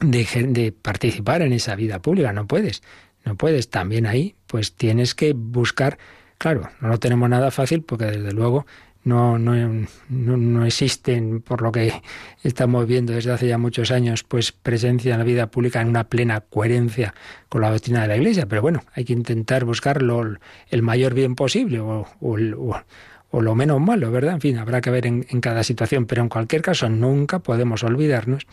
de, 0.00 0.72
participar 0.72 1.42
en 1.42 1.52
esa 1.52 1.76
vida 1.76 2.02
pública. 2.02 2.32
No 2.32 2.48
puedes, 2.48 2.82
no 3.24 3.36
puedes. 3.36 3.70
También 3.70 4.06
ahí, 4.06 4.34
pues 4.48 4.74
tienes 4.74 5.14
que 5.14 5.32
buscar, 5.32 5.98
claro, 6.38 6.70
no 6.80 6.88
lo 6.88 6.98
tenemos 6.98 7.30
nada 7.30 7.52
fácil 7.52 7.82
porque 7.82 8.06
desde 8.06 8.32
luego 8.32 8.66
no, 9.04 9.38
no, 9.38 9.86
no, 10.08 10.66
existen, 10.66 11.40
por 11.40 11.62
lo 11.62 11.70
que 11.70 11.92
estamos 12.42 12.88
viendo 12.88 13.12
desde 13.12 13.30
hace 13.30 13.46
ya 13.46 13.58
muchos 13.58 13.92
años, 13.92 14.24
pues 14.24 14.50
presencia 14.50 15.12
en 15.12 15.20
la 15.20 15.24
vida 15.24 15.52
pública 15.52 15.80
en 15.80 15.88
una 15.88 16.08
plena 16.08 16.40
coherencia 16.40 17.14
con 17.48 17.60
la 17.60 17.70
doctrina 17.70 18.02
de 18.02 18.08
la 18.08 18.16
Iglesia. 18.16 18.46
Pero 18.46 18.60
bueno, 18.60 18.82
hay 18.92 19.04
que 19.04 19.12
intentar 19.12 19.64
buscar 19.64 20.02
el 20.02 20.82
mayor 20.82 21.14
bien 21.14 21.36
posible 21.36 21.78
o, 21.78 22.08
o, 22.20 22.74
lo 23.40 23.54
menos 23.54 23.80
malo, 23.80 24.10
¿verdad? 24.10 24.34
En 24.34 24.40
fin, 24.40 24.58
habrá 24.58 24.80
que 24.80 24.90
ver 24.90 25.06
en, 25.06 25.26
en 25.28 25.40
cada 25.40 25.62
situación. 25.62 26.06
Pero 26.06 26.22
en 26.22 26.28
cualquier 26.28 26.62
caso, 26.62 26.88
nunca 26.88 27.38
podemos 27.38 27.82
olvidarnos 27.82 28.46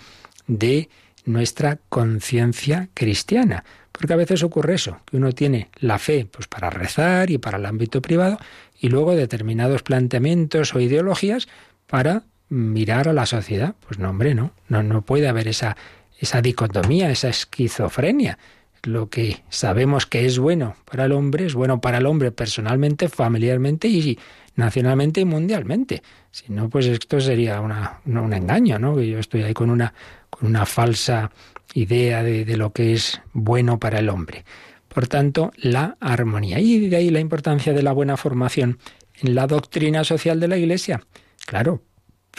de 0.48 0.90
nuestra 1.26 1.80
conciencia 1.90 2.90
cristiana. 2.94 3.64
Porque 3.92 4.14
a 4.14 4.18
veces 4.18 4.44
ocurre 4.44 4.76
eso, 4.76 5.00
que 5.06 5.18
uno 5.18 5.32
tiene 5.32 5.70
la 5.80 6.00
fe 6.00 6.26
pues 6.30 6.48
para 6.48 6.70
rezar 6.70 7.30
y 7.30 7.38
para 7.38 7.58
el 7.58 7.66
ámbito 7.66 8.02
privado, 8.02 8.40
y 8.80 8.90
luego 8.90 9.16
determinados 9.16 9.84
planteamientos 9.84 10.74
o 10.74 10.80
ideologías 10.80 11.48
para 11.88 12.24
mirar 12.50 13.08
a 13.08 13.14
la 13.14 13.26
sociedad. 13.26 13.76
Pues 13.86 14.00
no, 14.00 14.10
hombre, 14.10 14.34
no, 14.34 14.54
no, 14.70 14.82
no 14.82 15.04
puede 15.04 15.28
haber 15.28 15.48
esa, 15.48 15.78
esa 16.20 16.42
dicotomía, 16.42 17.12
esa 17.12 17.30
esquizofrenia. 17.30 18.38
Lo 18.84 19.10
que 19.10 19.44
sabemos 19.50 20.08
que 20.08 20.26
es 20.26 20.40
bueno 20.40 20.76
para 20.86 21.06
el 21.06 21.12
hombre 21.12 21.46
es 21.46 21.54
bueno 21.54 21.82
para 21.82 22.00
el 22.00 22.08
hombre 22.08 22.32
personalmente, 22.32 23.10
familiarmente 23.10 23.88
y 23.88 24.18
nacionalmente 24.56 25.22
y 25.22 25.26
mundialmente. 25.26 26.02
Si 26.32 26.52
no, 26.52 26.70
pues 26.70 26.86
esto 26.88 27.20
sería 27.22 27.62
una, 27.62 28.02
un 28.06 28.34
engaño, 28.34 28.80
¿no? 28.80 28.96
Que 28.96 29.08
yo 29.08 29.20
estoy 29.20 29.44
ahí 29.44 29.54
con 29.54 29.70
una, 29.70 29.94
con 30.30 30.48
una 30.50 30.66
falsa 30.66 31.32
idea 31.74 32.24
de, 32.24 32.46
de 32.46 32.58
lo 32.58 32.72
que 32.74 32.94
es 32.94 33.22
bueno 33.34 33.80
para 33.80 34.00
el 34.00 34.10
hombre. 34.10 34.46
Por 34.88 35.08
tanto, 35.08 35.52
la 35.56 35.96
armonía. 36.00 36.60
Y 36.60 36.90
de 36.90 36.98
ahí 36.98 37.10
la 37.10 37.20
importancia 37.22 37.74
de 37.74 37.82
la 37.82 37.94
buena 37.94 38.18
formación 38.18 38.78
en 39.22 39.36
la 39.36 39.48
doctrina 39.48 40.04
social 40.04 40.40
de 40.40 40.48
la 40.48 40.58
Iglesia. 40.58 41.02
Claro, 41.46 41.82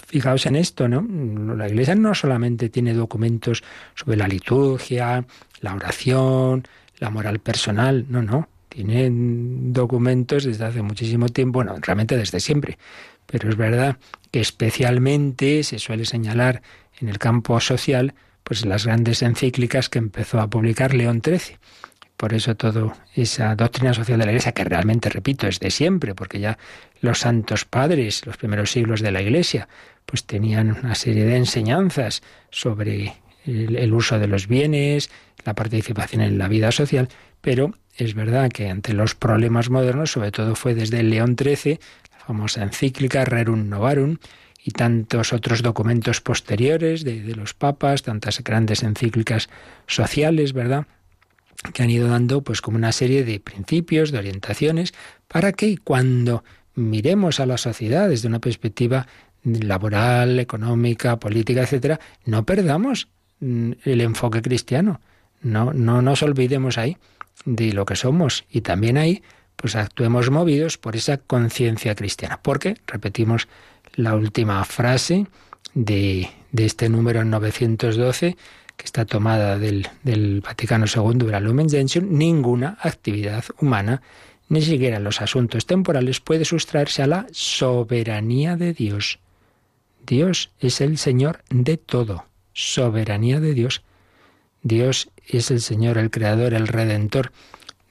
fijaos 0.07 0.47
en 0.47 0.57
esto, 0.57 0.89
¿no? 0.89 1.07
La 1.57 1.69
Iglesia 1.69 1.95
no 1.95 2.15
solamente 2.15 2.69
tiene 2.69 2.93
documentos 2.95 3.63
sobre 3.95 4.17
la 4.17 4.29
liturgia, 4.29 5.25
la 5.61 5.75
oración, 5.75 6.67
la 6.99 7.11
moral 7.11 7.39
personal, 7.39 8.07
no, 8.09 8.23
no. 8.23 8.49
Tiene 8.73 9.09
documentos 9.13 10.45
desde 10.45 10.65
hace 10.65 10.83
muchísimo 10.83 11.29
tiempo, 11.29 11.59
bueno, 11.59 11.77
realmente 11.81 12.17
desde 12.17 12.41
siempre. 12.41 12.79
Pero 13.27 13.51
es 13.51 13.57
verdad 13.57 13.99
que 14.31 14.41
especialmente 14.41 15.63
se 15.63 15.79
suele 15.79 16.07
señalar 16.07 16.63
en 17.01 17.09
el 17.09 17.19
campo 17.19 17.61
social, 17.61 18.15
pues 18.45 18.65
las 18.65 18.87
grandes 18.87 19.23
encíclicas 19.23 19.89
que 19.89 19.99
empezó 19.99 20.41
a 20.41 20.49
publicar 20.49 20.95
León 20.95 21.21
XIII 21.23 21.59
por 22.23 22.35
eso 22.35 22.55
toda 22.55 22.95
esa 23.17 23.57
doctrina 23.57 23.93
social 23.93 24.21
de 24.21 24.27
la 24.27 24.31
Iglesia, 24.31 24.53
que 24.53 24.63
realmente, 24.63 25.09
repito, 25.09 25.49
es 25.49 25.59
de 25.59 25.73
siempre, 25.73 26.15
porque 26.15 26.39
ya 26.39 26.57
los 27.01 27.19
santos 27.19 27.65
padres, 27.65 28.25
los 28.27 28.37
primeros 28.37 28.71
siglos 28.71 29.01
de 29.01 29.11
la 29.11 29.21
Iglesia, 29.21 29.67
pues 30.07 30.23
tenían 30.23 30.71
una 30.71 30.95
serie 30.95 31.25
de 31.25 31.35
enseñanzas 31.35 32.23
sobre 32.51 33.15
el, 33.45 33.93
uso 33.93 34.21
de 34.21 34.29
los 34.29 34.47
bienes, 34.47 35.11
la 35.45 35.55
participación 35.55 36.23
en 36.23 36.39
la 36.39 36.47
vida 36.47 36.71
social, 36.71 37.09
pero 37.41 37.75
es 37.97 38.15
verdad 38.15 38.51
que 38.51 38.69
ante 38.69 38.93
los 38.93 39.15
problemas 39.15 39.71
modernos, 39.71 40.13
sobre 40.13 40.33
todo 40.33 40.55
fue 40.55 40.75
desde 40.75 41.03
León 41.03 41.37
XIII, 41.39 41.79
la 42.11 42.25
famosa 42.25 42.63
encíclica 42.63 43.25
Rerum 43.25 43.69
Novarum, 43.69 44.19
y 44.65 44.71
tantos 44.71 45.33
otros 45.33 45.63
documentos 45.63 46.21
posteriores 46.21 47.03
de, 47.03 47.21
de 47.21 47.35
los 47.35 47.53
papas, 47.53 48.03
tantas 48.03 48.43
grandes 48.45 48.85
encíclicas 48.85 49.49
sociales, 49.89 50.53
¿verdad? 50.53 50.87
que 51.73 51.83
han 51.83 51.91
ido 51.91 52.09
dando 52.09 52.43
pues 52.43 52.61
como 52.61 52.77
una 52.77 52.93
serie 52.93 53.25
de 53.25 53.41
principios, 53.41 54.11
de 54.11 54.19
orientaciones, 54.19 54.95
para 55.29 55.53
que 55.53 55.79
cuando 55.79 56.45
miremos 56.75 57.41
a 57.41 57.47
la 57.47 57.59
sociedad 57.59 58.09
desde 58.09 58.29
una 58.29 58.41
perspectiva 58.41 59.07
laboral, 59.45 60.41
económica, 60.41 61.19
política, 61.19 61.63
etcétera, 61.63 62.01
no 62.25 62.45
perdamos 62.45 63.09
mm, 63.41 63.73
el 63.85 64.01
enfoque 64.01 64.43
cristiano. 64.43 65.01
No, 65.41 65.73
no 65.73 66.03
nos 66.03 66.23
olvidemos 66.23 66.79
ahí 66.79 66.97
de 67.45 67.73
lo 67.73 67.85
que 67.87 67.97
somos 67.97 68.45
y 68.51 68.61
también 68.61 68.97
ahí 68.97 69.23
pues 69.57 69.77
actuemos 69.77 70.31
movidos 70.31 70.77
por 70.77 70.97
esa 70.97 71.19
conciencia 71.19 71.95
cristiana. 71.95 72.41
Porque, 72.43 72.77
repetimos 72.87 73.49
la 73.95 74.17
última 74.17 74.65
frase 74.65 75.27
de, 75.75 76.29
de 76.51 76.65
este 76.65 76.89
número 76.89 77.25
912, 77.25 78.37
que 78.77 78.85
está 78.85 79.05
tomada 79.05 79.59
del, 79.59 79.89
Vaticano 80.45 80.87
II, 80.87 81.29
la 81.31 81.41
Lumen 81.41 81.69
Gentium, 81.69 82.07
ninguna 82.11 82.79
actividad 82.81 83.45
humana, 83.61 84.03
ni 84.49 84.63
siquiera 84.63 84.99
los 84.99 85.21
asuntos 85.21 85.67
temporales, 85.67 86.21
puede 86.21 86.45
sustraerse 86.45 87.03
a 87.03 87.07
la 87.07 87.27
soberanía 87.31 88.57
de 88.57 88.73
Dios. 88.73 89.19
Dios 90.05 90.51
es 90.59 90.81
el 90.81 90.99
Señor 90.99 91.43
de 91.49 91.77
todo. 91.77 92.27
Soberanía 92.53 93.41
de 93.41 93.55
Dios. 93.55 93.83
Dios 94.63 95.11
es 95.27 95.51
el 95.51 95.61
Señor, 95.61 95.99
el 95.99 96.11
Creador, 96.11 96.55
el 96.55 96.69
Redentor 96.69 97.33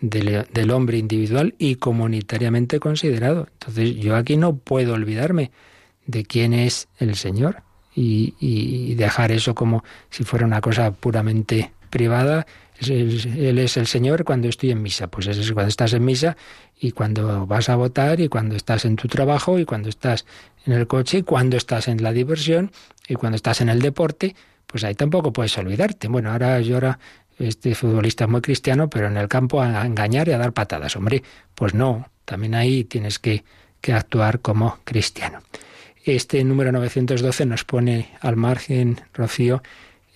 del, 0.01 0.71
hombre 0.71 0.97
individual 0.97 1.53
y 1.57 1.75
comunitariamente 1.75 2.79
considerado. 2.79 3.47
Entonces 3.53 3.95
yo 3.95 4.15
aquí 4.15 4.35
no 4.37 4.55
puedo 4.55 4.93
olvidarme 4.93 5.51
de 6.07 6.25
quién 6.25 6.53
es 6.53 6.87
el 6.97 7.15
Señor 7.15 7.63
y, 7.95 8.95
dejar 8.95 9.31
eso 9.31 9.55
como 9.55 9.83
si 10.09 10.23
fuera 10.23 10.45
una 10.45 10.61
cosa 10.61 10.91
puramente 10.91 11.71
privada. 11.89 12.45
Él 12.79 13.59
es 13.59 13.77
el 13.77 13.85
Señor 13.85 14.23
cuando 14.23 14.47
estoy 14.47 14.71
en 14.71 14.81
misa. 14.81 15.07
Pues 15.07 15.27
es 15.27 15.51
cuando 15.51 15.69
estás 15.69 15.93
en 15.93 16.03
misa 16.03 16.35
y 16.79 16.91
cuando 16.91 17.45
vas 17.45 17.69
a 17.69 17.75
votar 17.75 18.19
y 18.19 18.27
cuando 18.27 18.55
estás 18.55 18.85
en 18.85 18.95
tu 18.95 19.07
trabajo 19.07 19.59
y 19.59 19.65
cuando 19.65 19.89
estás 19.89 20.25
en 20.65 20.73
el 20.73 20.87
coche 20.87 21.19
y 21.19 21.23
cuando 21.23 21.57
estás 21.57 21.87
en 21.87 22.01
la 22.01 22.11
diversión 22.11 22.71
y 23.07 23.15
cuando 23.15 23.35
estás 23.35 23.61
en 23.61 23.69
el 23.69 23.81
deporte, 23.81 24.35
pues 24.71 24.83
ahí 24.83 24.95
tampoco 24.95 25.33
puedes 25.33 25.57
olvidarte. 25.57 26.07
Bueno, 26.07 26.31
ahora 26.31 26.59
yo 26.61 26.75
ahora 26.75 26.99
este 27.37 27.75
futbolista 27.75 28.25
es 28.25 28.29
muy 28.29 28.41
cristiano, 28.41 28.89
pero 28.89 29.07
en 29.07 29.17
el 29.17 29.27
campo 29.27 29.61
a 29.61 29.85
engañar 29.85 30.27
y 30.27 30.31
a 30.31 30.37
dar 30.37 30.53
patadas. 30.53 30.95
Hombre, 30.95 31.23
pues 31.55 31.73
no, 31.73 32.07
también 32.25 32.55
ahí 32.55 32.83
tienes 32.83 33.19
que, 33.19 33.43
que 33.81 33.93
actuar 33.93 34.39
como 34.39 34.79
cristiano. 34.83 35.39
Este 36.03 36.43
número 36.43 36.71
912 36.71 37.45
nos 37.45 37.63
pone 37.63 38.09
al 38.21 38.35
margen, 38.35 39.01
Rocío, 39.13 39.61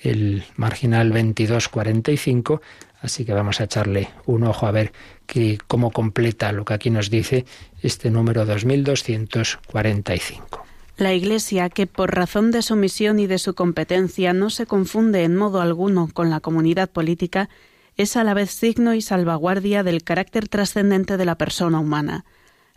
el 0.02 0.44
marginal 0.56 1.10
2245, 1.10 2.62
así 3.02 3.26
que 3.26 3.34
vamos 3.34 3.60
a 3.60 3.66
echarle 3.66 4.10
un 4.26 4.44
ojo 4.44 4.68
a 4.68 4.72
ver 4.72 4.94
que, 5.26 5.58
cómo 5.68 5.92
completa 5.92 6.52
lo 6.52 6.66
que 6.66 6.74
aquí 6.74 6.90
nos 6.90 7.10
dice 7.10 7.46
este 7.82 8.10
número 8.10 8.46
2245. 8.46 10.75
La 10.98 11.14
Iglesia, 11.14 11.70
que 11.70 11.88
por 11.88 12.16
razón 12.16 12.52
de 12.52 12.62
su 12.62 12.78
misión 12.78 13.20
y 13.20 13.28
de 13.28 13.38
su 13.38 13.54
competencia 13.54 14.32
no 14.32 14.50
se 14.50 14.66
confunde 14.66 15.24
en 15.24 15.36
modo 15.36 15.60
alguno 15.60 16.10
con 16.14 16.30
la 16.30 16.40
comunidad 16.40 16.90
política, 16.90 17.50
es 17.98 18.16
a 18.16 18.24
la 18.24 18.34
vez 18.34 18.52
signo 18.52 18.94
y 18.94 19.02
salvaguardia 19.02 19.84
del 19.84 20.04
carácter 20.04 20.48
trascendente 20.48 21.18
de 21.18 21.26
la 21.26 21.38
persona 21.38 21.80
humana. 21.80 22.24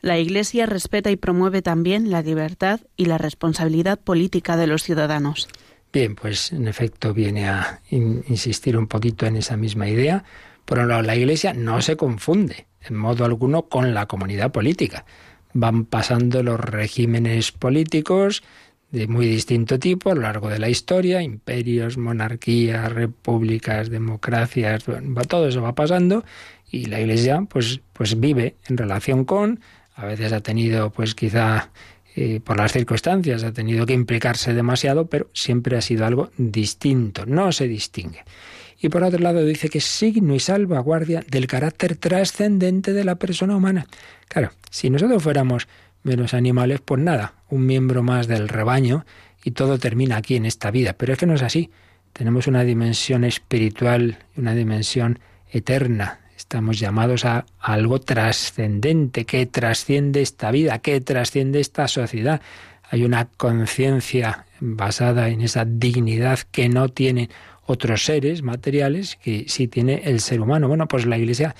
La 0.00 0.18
Iglesia 0.18 0.66
respeta 0.66 1.10
y 1.10 1.16
promueve 1.16 1.62
también 1.62 2.10
la 2.10 2.22
libertad 2.22 2.80
y 2.96 3.06
la 3.06 3.18
responsabilidad 3.18 3.98
política 4.00 4.56
de 4.56 4.66
los 4.66 4.82
ciudadanos. 4.82 5.48
Bien, 5.92 6.14
pues 6.14 6.52
en 6.52 6.68
efecto 6.68 7.14
viene 7.14 7.48
a 7.48 7.80
insistir 7.90 8.76
un 8.76 8.88
poquito 8.88 9.26
en 9.26 9.36
esa 9.36 9.56
misma 9.56 9.88
idea. 9.88 10.24
Por 10.64 10.80
un 10.80 10.88
lado, 10.88 11.02
la 11.02 11.16
Iglesia 11.16 11.52
no 11.54 11.80
se 11.82 11.96
confunde 11.96 12.66
en 12.82 12.96
modo 12.96 13.24
alguno 13.24 13.68
con 13.68 13.94
la 13.94 14.06
comunidad 14.06 14.52
política. 14.52 15.04
Van 15.52 15.84
pasando 15.84 16.42
los 16.42 16.60
regímenes 16.60 17.52
políticos 17.52 18.42
de 18.90 19.06
muy 19.06 19.26
distinto 19.26 19.78
tipo 19.78 20.10
a 20.10 20.14
lo 20.14 20.22
largo 20.22 20.48
de 20.48 20.58
la 20.58 20.68
historia, 20.70 21.22
imperios, 21.22 21.98
monarquías, 21.98 22.90
repúblicas, 22.90 23.90
democracias, 23.90 24.84
todo 25.28 25.48
eso 25.48 25.60
va 25.60 25.74
pasando 25.74 26.24
y 26.70 26.86
la 26.86 27.00
Iglesia 27.00 27.44
pues, 27.48 27.80
pues 27.92 28.18
vive 28.18 28.56
en 28.68 28.78
relación 28.78 29.24
con 29.24 29.60
a 29.98 30.06
veces 30.06 30.32
ha 30.32 30.40
tenido, 30.40 30.90
pues 30.90 31.16
quizá 31.16 31.70
eh, 32.14 32.40
por 32.42 32.56
las 32.56 32.72
circunstancias, 32.72 33.42
ha 33.42 33.52
tenido 33.52 33.84
que 33.84 33.94
implicarse 33.94 34.54
demasiado, 34.54 35.06
pero 35.06 35.28
siempre 35.34 35.76
ha 35.76 35.80
sido 35.80 36.06
algo 36.06 36.30
distinto, 36.36 37.26
no 37.26 37.50
se 37.50 37.66
distingue. 37.66 38.24
Y 38.80 38.88
por 38.88 39.02
otro 39.02 39.18
lado 39.18 39.44
dice 39.44 39.68
que 39.68 39.78
es 39.78 39.84
signo 39.84 40.34
y 40.34 40.40
salvaguardia 40.40 41.24
del 41.28 41.46
carácter 41.46 41.96
trascendente 41.96 42.92
de 42.92 43.04
la 43.04 43.16
persona 43.16 43.56
humana. 43.56 43.86
Claro, 44.28 44.52
si 44.70 44.88
nosotros 44.88 45.22
fuéramos 45.22 45.66
menos 46.04 46.32
animales, 46.32 46.80
pues 46.84 47.00
nada, 47.00 47.34
un 47.50 47.66
miembro 47.66 48.02
más 48.02 48.28
del 48.28 48.48
rebaño 48.48 49.04
y 49.42 49.50
todo 49.50 49.78
termina 49.78 50.16
aquí 50.16 50.36
en 50.36 50.46
esta 50.46 50.70
vida. 50.70 50.92
Pero 50.92 51.12
es 51.12 51.18
que 51.18 51.26
no 51.26 51.34
es 51.34 51.42
así. 51.42 51.70
Tenemos 52.12 52.46
una 52.46 52.64
dimensión 52.64 53.24
espiritual, 53.24 54.18
una 54.36 54.54
dimensión 54.54 55.18
eterna. 55.50 56.20
Estamos 56.36 56.78
llamados 56.78 57.24
a 57.24 57.46
algo 57.58 58.00
trascendente, 58.00 59.24
que 59.24 59.46
trasciende 59.46 60.22
esta 60.22 60.50
vida, 60.50 60.78
que 60.78 61.00
trasciende 61.00 61.60
esta 61.60 61.88
sociedad. 61.88 62.40
Hay 62.90 63.04
una 63.04 63.26
conciencia 63.26 64.46
basada 64.60 65.28
en 65.28 65.42
esa 65.42 65.64
dignidad 65.64 66.38
que 66.50 66.68
no 66.68 66.88
tienen 66.88 67.28
otros 67.68 68.06
seres 68.06 68.42
materiales, 68.42 69.16
que 69.16 69.44
sí 69.46 69.68
tiene 69.68 70.00
el 70.04 70.20
ser 70.20 70.40
humano. 70.40 70.68
Bueno, 70.68 70.88
pues 70.88 71.04
la 71.04 71.18
Iglesia 71.18 71.54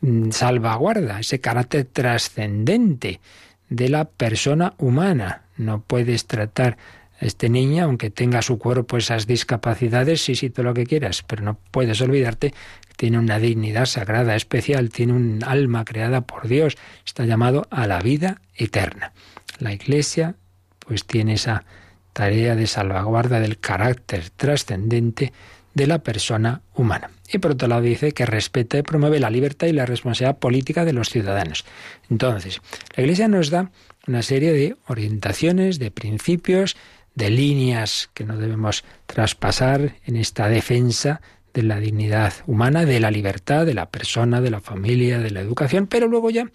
mm, 0.00 0.30
salvaguarda 0.30 1.20
ese 1.20 1.38
carácter 1.40 1.84
trascendente 1.84 3.20
de 3.68 3.90
la 3.90 4.06
persona 4.06 4.72
humana. 4.78 5.42
No 5.58 5.82
puedes 5.82 6.26
tratar 6.26 6.78
a 7.20 7.26
este 7.26 7.50
niño, 7.50 7.84
aunque 7.84 8.08
tenga 8.08 8.40
su 8.40 8.58
cuerpo 8.58 8.96
esas 8.96 9.26
discapacidades, 9.26 10.24
sí, 10.24 10.34
sí, 10.34 10.48
todo 10.48 10.64
lo 10.64 10.72
que 10.72 10.86
quieras, 10.86 11.22
pero 11.26 11.42
no 11.42 11.58
puedes 11.70 12.00
olvidarte 12.00 12.52
que 12.88 12.94
tiene 12.96 13.18
una 13.18 13.38
dignidad 13.38 13.84
sagrada, 13.84 14.36
especial, 14.36 14.88
tiene 14.88 15.12
un 15.12 15.44
alma 15.44 15.84
creada 15.84 16.22
por 16.22 16.48
Dios, 16.48 16.78
está 17.04 17.26
llamado 17.26 17.68
a 17.70 17.86
la 17.86 18.00
vida 18.00 18.40
eterna. 18.54 19.12
La 19.58 19.74
Iglesia, 19.74 20.36
pues 20.78 21.04
tiene 21.04 21.34
esa 21.34 21.64
tarea 22.12 22.56
de 22.56 22.66
salvaguarda 22.66 23.40
del 23.40 23.58
carácter 23.58 24.30
trascendente 24.30 25.32
de 25.74 25.86
la 25.86 26.00
persona 26.00 26.62
humana. 26.74 27.10
Y 27.32 27.38
por 27.38 27.52
otro 27.52 27.68
lado 27.68 27.82
dice 27.82 28.12
que 28.12 28.26
respeta 28.26 28.78
y 28.78 28.82
promueve 28.82 29.20
la 29.20 29.30
libertad 29.30 29.68
y 29.68 29.72
la 29.72 29.86
responsabilidad 29.86 30.38
política 30.38 30.84
de 30.84 30.92
los 30.92 31.10
ciudadanos. 31.10 31.64
Entonces, 32.08 32.60
la 32.96 33.02
Iglesia 33.02 33.28
nos 33.28 33.50
da 33.50 33.70
una 34.06 34.22
serie 34.22 34.52
de 34.52 34.76
orientaciones, 34.86 35.78
de 35.78 35.90
principios, 35.90 36.76
de 37.14 37.30
líneas 37.30 38.10
que 38.14 38.24
no 38.24 38.36
debemos 38.36 38.84
traspasar 39.06 39.96
en 40.04 40.16
esta 40.16 40.48
defensa 40.48 41.20
de 41.54 41.62
la 41.62 41.80
dignidad 41.80 42.32
humana, 42.46 42.84
de 42.84 43.00
la 43.00 43.10
libertad, 43.10 43.66
de 43.66 43.74
la 43.74 43.90
persona, 43.90 44.40
de 44.40 44.50
la 44.50 44.60
familia, 44.60 45.18
de 45.18 45.30
la 45.30 45.40
educación, 45.40 45.86
pero 45.86 46.06
luego 46.06 46.30
ya, 46.30 46.50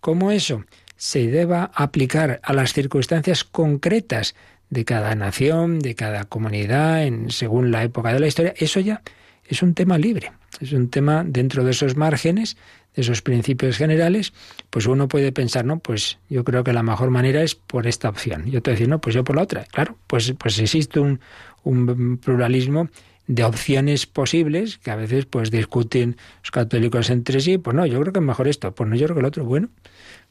como 0.00 0.30
eso 0.32 0.64
se 0.96 1.28
deba 1.28 1.70
aplicar 1.74 2.40
a 2.42 2.52
las 2.52 2.72
circunstancias 2.72 3.44
concretas 3.44 4.34
de 4.70 4.84
cada 4.84 5.14
nación, 5.14 5.80
de 5.80 5.94
cada 5.94 6.24
comunidad, 6.24 7.04
en, 7.04 7.30
según 7.30 7.70
la 7.70 7.82
época 7.82 8.12
de 8.12 8.20
la 8.20 8.26
historia, 8.26 8.54
eso 8.56 8.80
ya 8.80 9.02
es 9.44 9.62
un 9.62 9.74
tema 9.74 9.98
libre, 9.98 10.32
es 10.60 10.72
un 10.72 10.88
tema 10.88 11.24
dentro 11.26 11.64
de 11.64 11.72
esos 11.72 11.96
márgenes, 11.96 12.56
de 12.94 13.02
esos 13.02 13.22
principios 13.22 13.76
generales, 13.76 14.32
pues 14.70 14.86
uno 14.86 15.08
puede 15.08 15.32
pensar, 15.32 15.64
no, 15.64 15.80
pues 15.80 16.18
yo 16.28 16.44
creo 16.44 16.64
que 16.64 16.72
la 16.72 16.82
mejor 16.82 17.10
manera 17.10 17.42
es 17.42 17.54
por 17.54 17.86
esta 17.86 18.08
opción. 18.08 18.46
Yo 18.46 18.62
te 18.62 18.72
decir, 18.72 18.88
no, 18.88 19.00
pues 19.00 19.14
yo 19.14 19.24
por 19.24 19.36
la 19.36 19.42
otra. 19.42 19.64
Claro, 19.64 19.96
pues, 20.06 20.32
pues 20.38 20.58
existe 20.58 21.00
un, 21.00 21.20
un 21.62 22.18
pluralismo 22.18 22.88
de 23.26 23.44
opciones 23.44 24.06
posibles 24.06 24.78
que 24.78 24.90
a 24.90 24.96
veces 24.96 25.24
pues 25.24 25.52
discuten 25.52 26.16
los 26.42 26.50
católicos 26.50 27.10
entre 27.10 27.40
sí, 27.40 27.58
pues 27.58 27.76
no, 27.76 27.86
yo 27.86 28.00
creo 28.00 28.12
que 28.12 28.18
es 28.18 28.24
mejor 28.24 28.48
esto, 28.48 28.74
pues 28.74 28.90
no, 28.90 28.96
yo 28.96 29.06
creo 29.06 29.14
que 29.14 29.20
el 29.20 29.26
otro, 29.26 29.44
bueno, 29.44 29.68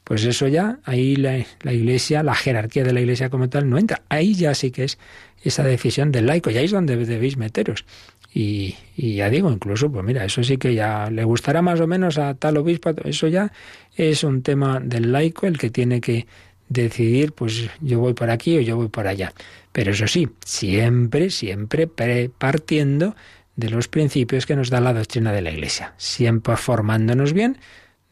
pues 0.04 0.24
eso 0.24 0.48
ya, 0.48 0.78
ahí 0.84 1.16
la, 1.16 1.38
iglesia, 1.64 2.22
la 2.22 2.34
jerarquía 2.34 2.82
de 2.84 2.92
la 2.92 3.00
iglesia 3.00 3.30
como 3.30 3.48
tal 3.48 3.70
no 3.70 3.78
entra. 3.78 4.02
Ahí 4.08 4.34
ya 4.34 4.54
sí 4.54 4.70
que 4.70 4.84
es 4.84 4.98
esa 5.42 5.62
decisión 5.62 6.10
del 6.12 6.26
laico, 6.26 6.50
y 6.50 6.58
ahí 6.58 6.64
es 6.64 6.72
donde 6.72 6.96
debéis 6.96 7.36
meteros. 7.36 7.84
Y, 8.32 8.76
y, 8.96 9.14
ya 9.16 9.28
digo, 9.28 9.50
incluso, 9.50 9.90
pues 9.90 10.04
mira, 10.04 10.24
eso 10.24 10.42
sí 10.42 10.56
que 10.56 10.74
ya 10.74 11.10
le 11.10 11.24
gustará 11.24 11.62
más 11.62 11.80
o 11.80 11.86
menos 11.86 12.18
a 12.18 12.34
tal 12.34 12.56
obispo, 12.56 12.90
eso 13.04 13.26
ya 13.28 13.52
es 13.96 14.22
un 14.24 14.42
tema 14.42 14.80
del 14.80 15.12
laico 15.12 15.46
el 15.46 15.58
que 15.58 15.70
tiene 15.70 16.00
que 16.00 16.26
decidir, 16.68 17.32
pues 17.32 17.68
yo 17.80 17.98
voy 17.98 18.14
por 18.14 18.30
aquí 18.30 18.56
o 18.56 18.60
yo 18.60 18.76
voy 18.76 18.88
por 18.88 19.06
allá. 19.06 19.32
Pero 19.72 19.90
eso 19.90 20.06
sí, 20.06 20.28
siempre, 20.44 21.30
siempre 21.30 21.86
partiendo 21.86 23.14
de 23.56 23.68
los 23.68 23.88
principios 23.88 24.46
que 24.46 24.56
nos 24.56 24.70
da 24.70 24.80
la 24.80 24.94
doctrina 24.94 25.32
de 25.32 25.42
la 25.42 25.50
Iglesia, 25.50 25.94
siempre 25.98 26.56
formándonos 26.56 27.32
bien, 27.32 27.58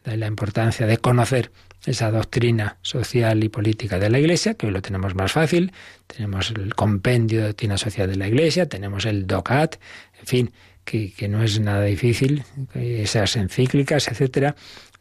de 0.05 0.17
la 0.17 0.27
importancia 0.27 0.85
de 0.85 0.97
conocer 0.97 1.51
esa 1.85 2.11
doctrina 2.11 2.77
social 2.81 3.43
y 3.43 3.49
política 3.49 3.99
de 3.99 4.09
la 4.09 4.19
Iglesia, 4.19 4.55
que 4.55 4.67
hoy 4.67 4.73
lo 4.73 4.81
tenemos 4.81 5.15
más 5.15 5.31
fácil, 5.31 5.71
tenemos 6.07 6.51
el 6.51 6.75
compendio 6.75 7.41
de 7.41 7.47
doctrina 7.47 7.77
social 7.77 8.09
de 8.09 8.17
la 8.17 8.27
Iglesia, 8.27 8.67
tenemos 8.67 9.05
el 9.05 9.27
DOCAT, 9.27 9.75
en 10.19 10.25
fin, 10.25 10.51
que, 10.83 11.13
que 11.13 11.27
no 11.27 11.43
es 11.43 11.59
nada 11.59 11.83
difícil, 11.83 12.43
esas 12.73 13.35
encíclicas, 13.35 14.07
etcétera, 14.07 14.55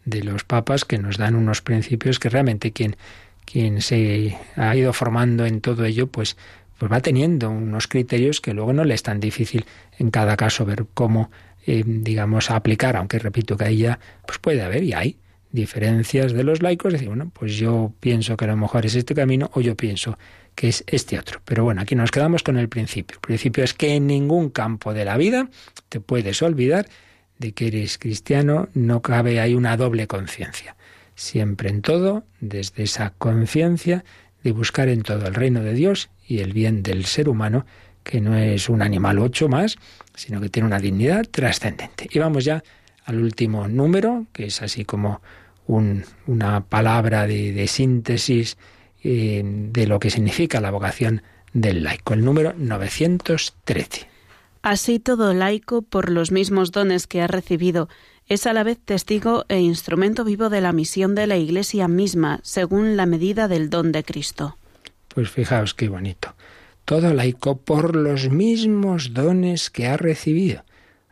de 0.05 0.23
los 0.23 0.45
papas 0.45 0.85
que 0.85 0.99
nos 0.99 1.19
dan 1.19 1.35
unos 1.35 1.63
principios 1.63 2.19
que 2.19 2.29
realmente 2.29 2.73
quien, 2.73 2.97
quien 3.45 3.83
se 3.83 4.37
ha 4.57 4.77
ido 4.77 4.93
formando 4.93 5.47
en 5.47 5.61
todo 5.61 5.85
ello, 5.85 6.07
pues, 6.07 6.37
pues 6.79 6.91
va 6.91 7.01
teniendo 7.01 7.51
unos 7.51 7.89
criterios 7.89 8.41
que 8.41 8.55
luego 8.55 8.73
no 8.73 8.85
le 8.85 8.95
es 8.95 9.03
tan 9.03 9.21
difícil 9.21 9.67
en 9.99 10.11
cada 10.11 10.37
caso 10.37 10.65
ver 10.65 10.87
cómo, 10.95 11.31
eh, 11.67 11.83
digamos, 11.85 12.51
aplicar, 12.51 12.97
aunque 12.97 13.19
repito 13.19 13.57
que 13.57 13.65
ahí 13.65 13.79
ya 13.79 13.99
pues 14.27 14.39
puede 14.39 14.63
haber 14.63 14.85
y 14.85 14.93
hay 14.93 15.17
diferencias 15.51 16.33
de 16.33 16.45
los 16.45 16.63
laicos, 16.63 16.93
decir, 16.93 17.09
bueno, 17.09 17.31
pues 17.33 17.57
yo 17.57 17.93
pienso 18.01 18.37
que 18.37 18.45
a 18.45 18.49
lo 18.49 18.57
mejor 18.57 18.87
es 18.87 18.95
este 18.95 19.15
camino 19.15 19.51
o 19.55 19.61
yo 19.61 19.77
pienso 19.77 20.19
que 20.55 20.69
es 20.69 20.85
este 20.87 21.19
otro. 21.19 21.41
Pero 21.45 21.65
bueno, 21.65 21.81
aquí 21.81 21.95
nos 21.95 22.11
quedamos 22.11 22.43
con 22.43 22.59
el 22.59 22.69
principio. 22.69 23.17
El 23.17 23.21
principio 23.21 23.65
es 23.65 23.75
que 23.75 23.95
en 23.95 24.07
ningún 24.07 24.51
campo 24.51 24.93
de 24.93 25.05
la 25.05 25.17
vida 25.17 25.49
te 25.89 26.01
puedes 26.01 26.43
olvidar 26.43 26.89
de 27.39 27.53
que 27.53 27.69
eres 27.69 27.99
cristiano, 27.99 28.69
no 28.75 29.01
cabe 29.01 29.41
ahí 29.41 29.55
una 29.55 29.77
doble 29.77 30.07
conciencia. 30.07 30.77
Siempre 31.15 31.71
en 31.71 31.83
todo, 31.83 32.25
desde 32.41 32.83
esa 32.83 33.15
conciencia 33.19 34.05
de 34.43 34.53
buscar 34.53 34.89
en 34.89 35.03
todo 35.03 35.27
el 35.27 35.35
reino 35.35 35.63
de 35.63 35.73
Dios 35.73 36.11
y 36.27 36.41
el 36.41 36.53
bien 36.53 36.83
del 36.83 37.05
ser 37.07 37.29
humano, 37.29 37.65
que 38.03 38.21
no 38.21 38.37
es 38.37 38.69
un 38.69 38.83
animal 38.83 39.19
ocho 39.19 39.49
más, 39.49 39.77
sino 40.15 40.41
que 40.41 40.49
tiene 40.49 40.67
una 40.67 40.79
dignidad 40.79 41.27
trascendente. 41.31 42.09
Y 42.11 42.19
vamos 42.19 42.45
ya 42.45 42.63
al 43.09 43.23
último 43.23 43.69
número, 43.69 44.27
que 44.35 44.47
es 44.47 44.61
así 44.61 44.85
como 44.85 45.23
una 45.67 46.65
palabra 46.69 47.27
de, 47.27 47.67
síntesis 47.67 48.59
eh, 49.03 49.43
de 49.45 49.87
lo 49.87 49.99
que 49.99 50.11
significa 50.11 50.61
la 50.61 50.71
vocación 50.71 51.23
del 51.55 51.85
laico, 51.85 52.13
el 52.13 52.23
número 52.23 52.53
913. 52.57 54.07
Así 54.61 54.99
todo 54.99 55.33
laico, 55.33 55.81
por 55.81 56.11
los 56.11 56.33
mismos 56.33 56.71
dones 56.71 57.07
que 57.07 57.23
ha 57.23 57.27
recibido, 57.27 57.89
es 58.27 58.47
a 58.47 58.53
la 58.53 58.63
vez 58.63 58.79
testigo 58.79 59.47
e 59.49 59.59
instrumento 59.59 60.23
vivo 60.23 60.51
de 60.51 60.61
la 60.61 60.75
misión 60.75 61.15
de 61.15 61.27
la 61.27 61.39
Iglesia 61.39 61.89
misma, 61.89 62.41
según 62.43 62.99
la 62.99 63.07
medida 63.07 63.49
del 63.49 63.71
don 63.71 63.91
de 63.91 64.05
Cristo. 64.05 64.59
Pues 65.09 65.31
fijaos 65.31 65.73
qué 65.73 65.89
bonito. 65.89 66.35
Todo 66.85 67.15
laico 67.15 67.57
por 67.57 67.97
los 67.97 68.29
mismos 68.29 69.15
dones 69.15 69.71
que 69.71 69.87
ha 69.87 69.97
recibido. 69.97 70.63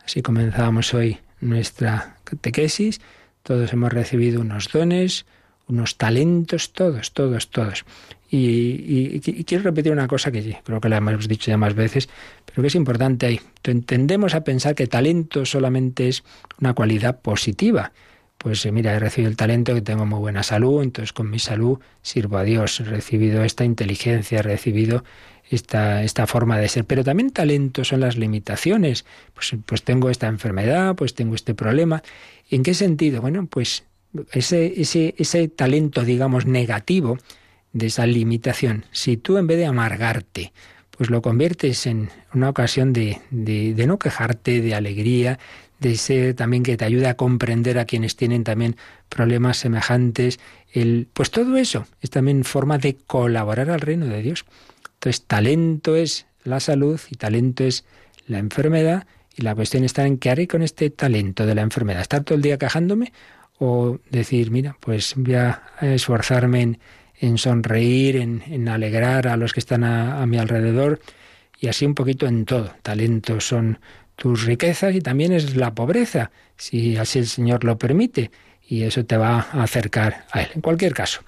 Así 0.05 0.21
comenzamos 0.21 0.93
hoy 0.93 1.17
nuestra 1.39 2.17
catequesis, 2.23 3.01
todos 3.43 3.71
hemos 3.73 3.93
recibido 3.93 4.41
unos 4.41 4.69
dones, 4.71 5.25
unos 5.67 5.97
talentos, 5.97 6.73
todos, 6.73 7.13
todos, 7.13 7.49
todos. 7.49 7.85
Y, 8.29 9.19
quiero 9.45 9.63
repetir 9.63 9.91
una 9.91 10.07
cosa 10.07 10.31
que 10.31 10.57
creo 10.63 10.81
que 10.81 10.89
la 10.89 10.97
hemos 10.97 11.27
dicho 11.27 11.49
ya 11.49 11.57
más 11.57 11.75
veces, 11.75 12.09
pero 12.45 12.61
que 12.61 12.67
es 12.67 12.75
importante 12.75 13.25
ahí. 13.25 13.39
Tendemos 13.61 14.35
a 14.35 14.43
pensar 14.43 14.75
que 14.75 14.87
talento 14.87 15.45
solamente 15.45 16.09
es 16.09 16.23
una 16.59 16.73
cualidad 16.73 17.21
positiva. 17.21 17.93
Pues 18.37 18.65
eh, 18.65 18.71
mira, 18.71 18.93
he 18.93 18.99
recibido 18.99 19.29
el 19.29 19.37
talento 19.37 19.73
que 19.73 19.81
tengo 19.81 20.05
muy 20.05 20.19
buena 20.19 20.43
salud, 20.43 20.83
entonces 20.83 21.11
con 21.11 21.29
mi 21.29 21.39
salud 21.39 21.79
sirvo 22.01 22.37
a 22.37 22.43
Dios, 22.43 22.79
he 22.79 22.83
recibido 22.83 23.43
esta 23.43 23.65
inteligencia, 23.65 24.39
he 24.39 24.43
recibido 24.43 25.03
esta, 25.49 26.03
esta 26.03 26.27
forma 26.27 26.57
de 26.57 26.67
ser. 26.67 26.85
Pero 26.85 27.03
también 27.03 27.31
talento 27.31 27.83
son 27.83 28.01
las 28.01 28.17
limitaciones. 28.17 29.05
Pues, 29.33 29.55
pues 29.65 29.83
tengo 29.83 30.09
esta 30.09 30.27
enfermedad, 30.27 30.95
pues 30.95 31.13
tengo 31.13 31.35
este 31.35 31.53
problema. 31.53 32.03
¿En 32.49 32.63
qué 32.63 32.73
sentido? 32.73 33.21
Bueno, 33.21 33.47
pues 33.47 33.83
ese, 34.31 34.81
ese, 34.81 35.15
ese 35.17 35.47
talento, 35.47 36.03
digamos, 36.03 36.45
negativo 36.45 37.17
de 37.73 37.87
esa 37.87 38.05
limitación, 38.05 38.85
si 38.91 39.17
tú 39.17 39.37
en 39.37 39.45
vez 39.45 39.57
de 39.57 39.65
amargarte, 39.65 40.53
pues 40.91 41.09
lo 41.09 41.21
conviertes 41.21 41.85
en 41.85 42.09
una 42.33 42.49
ocasión 42.49 42.91
de, 42.91 43.21
de, 43.29 43.73
de 43.75 43.87
no 43.87 43.99
quejarte, 43.99 44.61
de 44.61 44.73
alegría, 44.73 45.37
de 45.79 45.95
ser 45.95 46.33
también 46.33 46.63
que 46.63 46.75
te 46.75 46.85
ayude 46.85 47.07
a 47.07 47.15
comprender 47.15 47.77
a 47.77 47.85
quienes 47.85 48.15
tienen 48.15 48.43
también 48.43 48.77
problemas 49.09 49.57
semejantes. 49.57 50.39
El, 50.73 51.07
pues 51.13 51.29
todo 51.29 51.57
eso 51.57 51.85
es 52.01 52.09
también 52.09 52.43
forma 52.43 52.77
de 52.79 52.95
colaborar 52.95 53.69
al 53.69 53.81
reino 53.81 54.07
de 54.07 54.21
Dios. 54.21 54.45
Entonces, 55.07 55.25
talento 55.25 55.95
es 55.95 56.25
la 56.43 56.59
salud 56.59 56.99
y 57.09 57.15
talento 57.15 57.63
es 57.63 57.85
la 58.27 58.39
enfermedad. 58.39 59.07
Y 59.37 59.43
la 59.43 59.55
cuestión 59.55 59.85
está 59.85 60.05
en 60.05 60.17
qué 60.17 60.29
haré 60.29 60.49
con 60.49 60.61
este 60.61 60.89
talento 60.89 61.45
de 61.45 61.55
la 61.55 61.61
enfermedad. 61.61 62.01
¿Estar 62.01 62.25
todo 62.25 62.35
el 62.35 62.41
día 62.41 62.57
quejándome? 62.57 63.13
O 63.57 63.99
decir, 64.09 64.51
mira, 64.51 64.75
pues 64.81 65.13
voy 65.15 65.35
a 65.35 65.63
esforzarme 65.79 66.77
en, 67.21 67.37
sonreír, 67.37 68.17
en, 68.17 68.67
alegrar 68.67 69.29
a 69.29 69.37
los 69.37 69.53
que 69.53 69.61
están 69.61 69.85
a, 69.85 70.25
mi 70.25 70.39
alrededor. 70.39 70.99
Y 71.57 71.69
así 71.69 71.85
un 71.85 71.95
poquito 71.95 72.27
en 72.27 72.43
todo. 72.43 72.73
Talentos 72.81 73.47
son 73.47 73.79
tus 74.17 74.43
riquezas 74.43 74.93
y 74.93 74.99
también 74.99 75.31
es 75.31 75.55
la 75.55 75.73
pobreza, 75.73 76.31
si 76.57 76.97
así 76.97 77.19
el 77.19 77.27
Señor 77.27 77.63
lo 77.63 77.77
permite, 77.77 78.29
y 78.67 78.83
eso 78.83 79.05
te 79.05 79.15
va 79.15 79.47
a 79.53 79.63
acercar 79.63 80.25
a 80.33 80.41
Él. 80.41 80.49
En 80.55 80.59
cualquier 80.59 80.93
caso, 80.93 81.21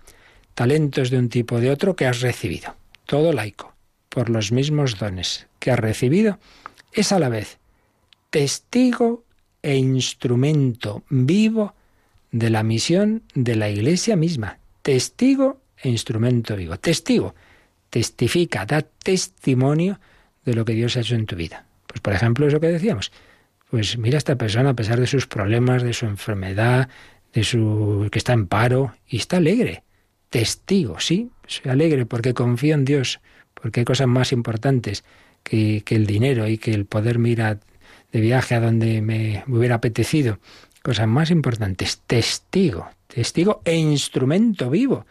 talentos 0.54 1.12
de 1.12 1.18
un 1.18 1.30
tipo 1.30 1.56
o 1.56 1.60
de 1.62 1.72
otro 1.72 1.96
que 1.96 2.08
has 2.08 2.20
recibido, 2.20 2.76
todo 3.10 3.34
laico, 3.34 3.74
por 4.08 4.30
los 4.30 4.52
mismos 4.52 5.00
dones 5.00 5.48
que 5.58 5.72
has 5.72 5.80
recibido, 5.80 6.38
es 6.94 7.12
a 7.12 7.18
la 7.18 7.28
vez 7.28 7.58
testigo 8.30 9.26
e 9.64 9.78
instrumento 9.78 11.02
vivo 11.10 11.74
de 12.32 12.52
la 12.52 12.62
misión 12.62 13.24
de 13.34 13.56
la 13.56 13.68
Iglesia 13.68 14.16
misma. 14.16 14.60
Testigo 14.84 15.60
e 15.82 15.90
instrumento 15.90 16.56
vivo. 16.56 16.78
Testigo 16.78 17.34
testifica, 17.90 18.68
da 18.70 18.86
testimonio 18.86 20.00
de 20.46 20.54
lo 20.54 20.64
que 20.64 20.74
Dios 20.78 20.96
ha 20.96 21.02
hecho 21.02 21.16
en 21.16 21.26
tu 21.26 21.36
vida. 21.36 21.66
Pues 21.88 22.02
por 22.02 22.14
ejemplo, 22.14 22.46
eso 22.46 22.60
que 22.60 22.68
decíamos. 22.68 23.12
Pues 23.72 23.98
mira 23.98 24.18
a 24.18 24.24
esta 24.24 24.36
persona 24.36 24.70
a 24.70 24.76
pesar 24.76 25.00
de 25.00 25.08
sus 25.08 25.26
problemas, 25.26 25.82
de 25.82 25.94
su 25.94 26.06
enfermedad, 26.06 26.90
de 27.34 27.44
su 27.44 28.08
que 28.12 28.20
está 28.20 28.34
en 28.34 28.46
paro 28.46 28.94
y 29.08 29.18
está 29.18 29.38
alegre. 29.38 29.82
Testigo, 30.30 31.00
sí, 31.00 31.32
alegre 31.66 32.06
porque 32.06 32.34
confía 32.34 32.76
en 32.76 32.86
Dios, 32.86 33.20
porque 33.54 33.82
hay 33.82 33.86
cosas 33.86 34.08
más 34.08 34.32
importantes 34.32 35.04
que, 35.44 35.82
que 35.84 35.96
el 35.96 36.06
dinero 36.06 36.48
y 36.48 36.58
que 36.58 36.72
el 36.72 36.86
poder 36.86 37.18
mirar 37.18 37.60
de 38.12 38.22
viaje 38.22 38.56
a 38.56 38.60
donde 38.60 39.02
me 39.02 39.44
hubiera 39.48 39.76
apetecido. 39.76 40.40
Cosas 40.84 41.08
más 41.08 41.32
importantes. 41.32 42.02
Testigo, 42.06 42.90
testigo 43.08 43.62
e 43.66 43.76
instrumento 43.76 44.70
vivo, 44.70 45.06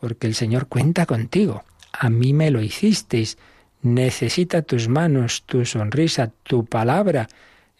porque 0.00 0.26
el 0.26 0.34
Señor 0.34 0.66
cuenta 0.66 1.06
contigo. 1.06 1.64
A 1.92 2.10
mí 2.10 2.32
me 2.32 2.50
lo 2.50 2.62
hicisteis. 2.62 3.38
Necesita 3.82 4.62
tus 4.62 4.88
manos, 4.88 5.44
tu 5.44 5.64
sonrisa, 5.64 6.32
tu 6.42 6.64
palabra. 6.64 7.28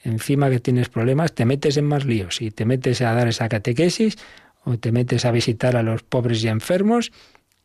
Encima 0.02 0.50
que 0.50 0.60
tienes 0.60 0.90
problemas, 0.90 1.34
te 1.34 1.46
metes 1.46 1.78
en 1.78 1.86
más 1.86 2.04
líos 2.04 2.42
y 2.42 2.50
te 2.50 2.66
metes 2.66 3.00
a 3.00 3.14
dar 3.14 3.26
esa 3.26 3.48
catequesis 3.48 4.18
o 4.64 4.78
te 4.78 4.92
metes 4.92 5.24
a 5.24 5.30
visitar 5.30 5.76
a 5.76 5.82
los 5.82 6.02
pobres 6.02 6.42
y 6.44 6.48
enfermos. 6.48 7.12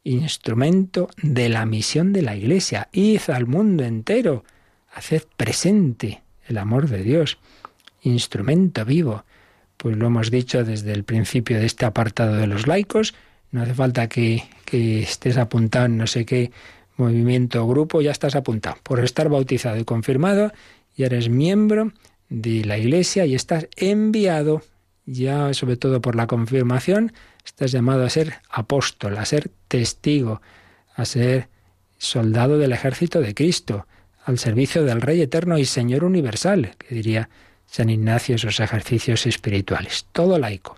Instrumento 0.04 1.10
de 1.22 1.50
la 1.50 1.66
misión 1.66 2.14
de 2.14 2.22
la 2.22 2.36
Iglesia. 2.36 2.90
Id 2.92 3.22
al 3.30 3.48
mundo 3.48 3.84
entero. 3.84 4.44
Haced 4.94 5.24
presente 5.38 6.22
el 6.48 6.58
amor 6.58 6.90
de 6.90 7.04
Dios, 7.04 7.38
instrumento 8.02 8.84
vivo. 8.84 9.24
Pues 9.78 9.96
lo 9.96 10.08
hemos 10.08 10.32
dicho 10.32 10.64
desde 10.64 10.92
el 10.92 11.04
principio 11.04 11.60
de 11.60 11.66
este 11.66 11.86
apartado 11.86 12.36
de 12.36 12.48
los 12.48 12.68
laicos, 12.68 13.14
no 13.52 13.62
hace 13.62 13.74
falta 13.74 14.08
que, 14.08 14.44
que 14.66 15.02
estés 15.02 15.38
apuntado 15.38 15.86
en 15.86 15.98
no 15.98 16.08
sé 16.08 16.26
qué 16.26 16.52
movimiento 16.98 17.64
o 17.64 17.68
grupo, 17.68 18.02
ya 18.02 18.12
estás 18.12 18.36
apuntado. 18.36 18.78
Por 18.84 19.00
estar 19.00 19.30
bautizado 19.30 19.78
y 19.78 19.86
confirmado, 19.86 20.52
ya 20.98 21.06
eres 21.06 21.30
miembro 21.30 21.94
de 22.30 22.66
la 22.66 22.78
Iglesia 22.78 23.26
y 23.26 23.36
estás 23.36 23.68
enviado, 23.78 24.62
ya 25.12 25.54
sobre 25.54 25.78
todo 25.78 26.02
por 26.02 26.16
la 26.16 26.28
confirmación, 26.28 27.14
estás 27.46 27.72
llamado 27.72 28.06
a 28.06 28.10
ser 28.10 28.36
apóstol, 28.50 29.18
a 29.18 29.26
ser 29.26 29.50
testigo, 29.68 30.42
a 30.96 31.06
ser 31.06 31.50
soldado 31.98 32.58
del 32.58 32.72
ejército 32.72 33.22
de 33.22 33.34
Cristo 33.34 33.88
al 34.24 34.38
servicio 34.38 34.84
del 34.84 35.02
Rey 35.02 35.22
eterno 35.22 35.58
y 35.58 35.66
Señor 35.66 36.04
universal, 36.04 36.76
que 36.78 36.94
diría 36.94 37.30
San 37.66 37.90
Ignacio 37.90 38.36
esos 38.36 38.60
ejercicios 38.60 39.26
espirituales. 39.26 40.06
Todo 40.12 40.38
laico, 40.38 40.78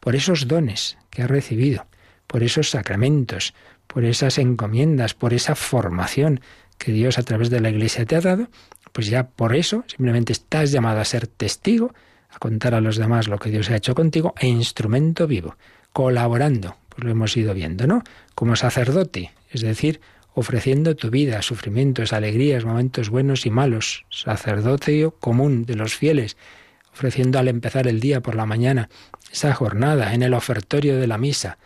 por 0.00 0.14
esos 0.14 0.48
dones 0.48 0.98
que 1.08 1.22
ha 1.22 1.26
recibido, 1.26 1.86
por 2.26 2.42
esos 2.42 2.70
sacramentos, 2.70 3.54
por 3.86 4.04
esas 4.04 4.38
encomiendas, 4.38 5.14
por 5.14 5.32
esa 5.32 5.54
formación 5.54 6.40
que 6.78 6.92
Dios 6.92 7.18
a 7.18 7.22
través 7.22 7.50
de 7.50 7.60
la 7.60 7.70
Iglesia 7.70 8.04
te 8.04 8.16
ha 8.16 8.20
dado, 8.20 8.48
pues 8.92 9.06
ya 9.06 9.28
por 9.28 9.54
eso 9.54 9.84
simplemente 9.86 10.32
estás 10.32 10.70
llamado 10.70 11.00
a 11.00 11.04
ser 11.04 11.26
testigo, 11.26 11.92
a 12.30 12.38
contar 12.38 12.74
a 12.74 12.80
los 12.80 12.96
demás 12.96 13.28
lo 13.28 13.38
que 13.38 13.50
Dios 13.50 13.70
ha 13.70 13.76
hecho 13.76 13.94
contigo 13.94 14.34
e 14.38 14.48
instrumento 14.48 15.26
vivo, 15.26 15.56
colaborando, 15.92 16.76
pues 16.88 17.04
lo 17.04 17.10
hemos 17.10 17.36
ido 17.36 17.54
viendo, 17.54 17.86
¿no? 17.86 18.02
Como 18.34 18.56
sacerdote, 18.56 19.32
es 19.50 19.62
decir, 19.62 20.00
ofreciendo 20.34 20.96
tu 20.96 21.10
vida, 21.10 21.42
sufrimientos, 21.42 22.12
alegrías, 22.12 22.64
momentos 22.64 23.10
buenos 23.10 23.46
y 23.46 23.50
malos, 23.50 24.04
sacerdote 24.10 25.10
común 25.20 25.64
de 25.64 25.74
los 25.74 25.94
fieles, 25.94 26.36
ofreciendo 26.92 27.38
al 27.38 27.48
empezar 27.48 27.86
el 27.88 28.00
día 28.00 28.20
por 28.20 28.34
la 28.34 28.46
mañana 28.46 28.88
esa 29.32 29.52
jornada 29.54 30.14
en 30.14 30.22
el 30.22 30.34
ofertorio 30.34 30.98
de 30.98 31.06
la 31.06 31.18
misa, 31.18 31.58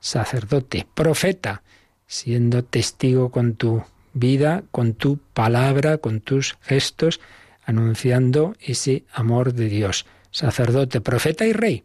sacerdote, 0.00 0.86
profeta, 0.94 1.62
siendo 2.06 2.64
testigo 2.64 3.30
con 3.30 3.54
tu 3.54 3.84
vida, 4.12 4.64
con 4.70 4.94
tu 4.94 5.18
palabra, 5.32 5.98
con 5.98 6.20
tus 6.20 6.56
gestos, 6.60 7.20
anunciando 7.64 8.54
ese 8.60 9.04
amor 9.12 9.54
de 9.54 9.68
Dios. 9.68 10.06
Sacerdote, 10.30 11.00
profeta 11.00 11.46
y 11.46 11.52
rey. 11.52 11.84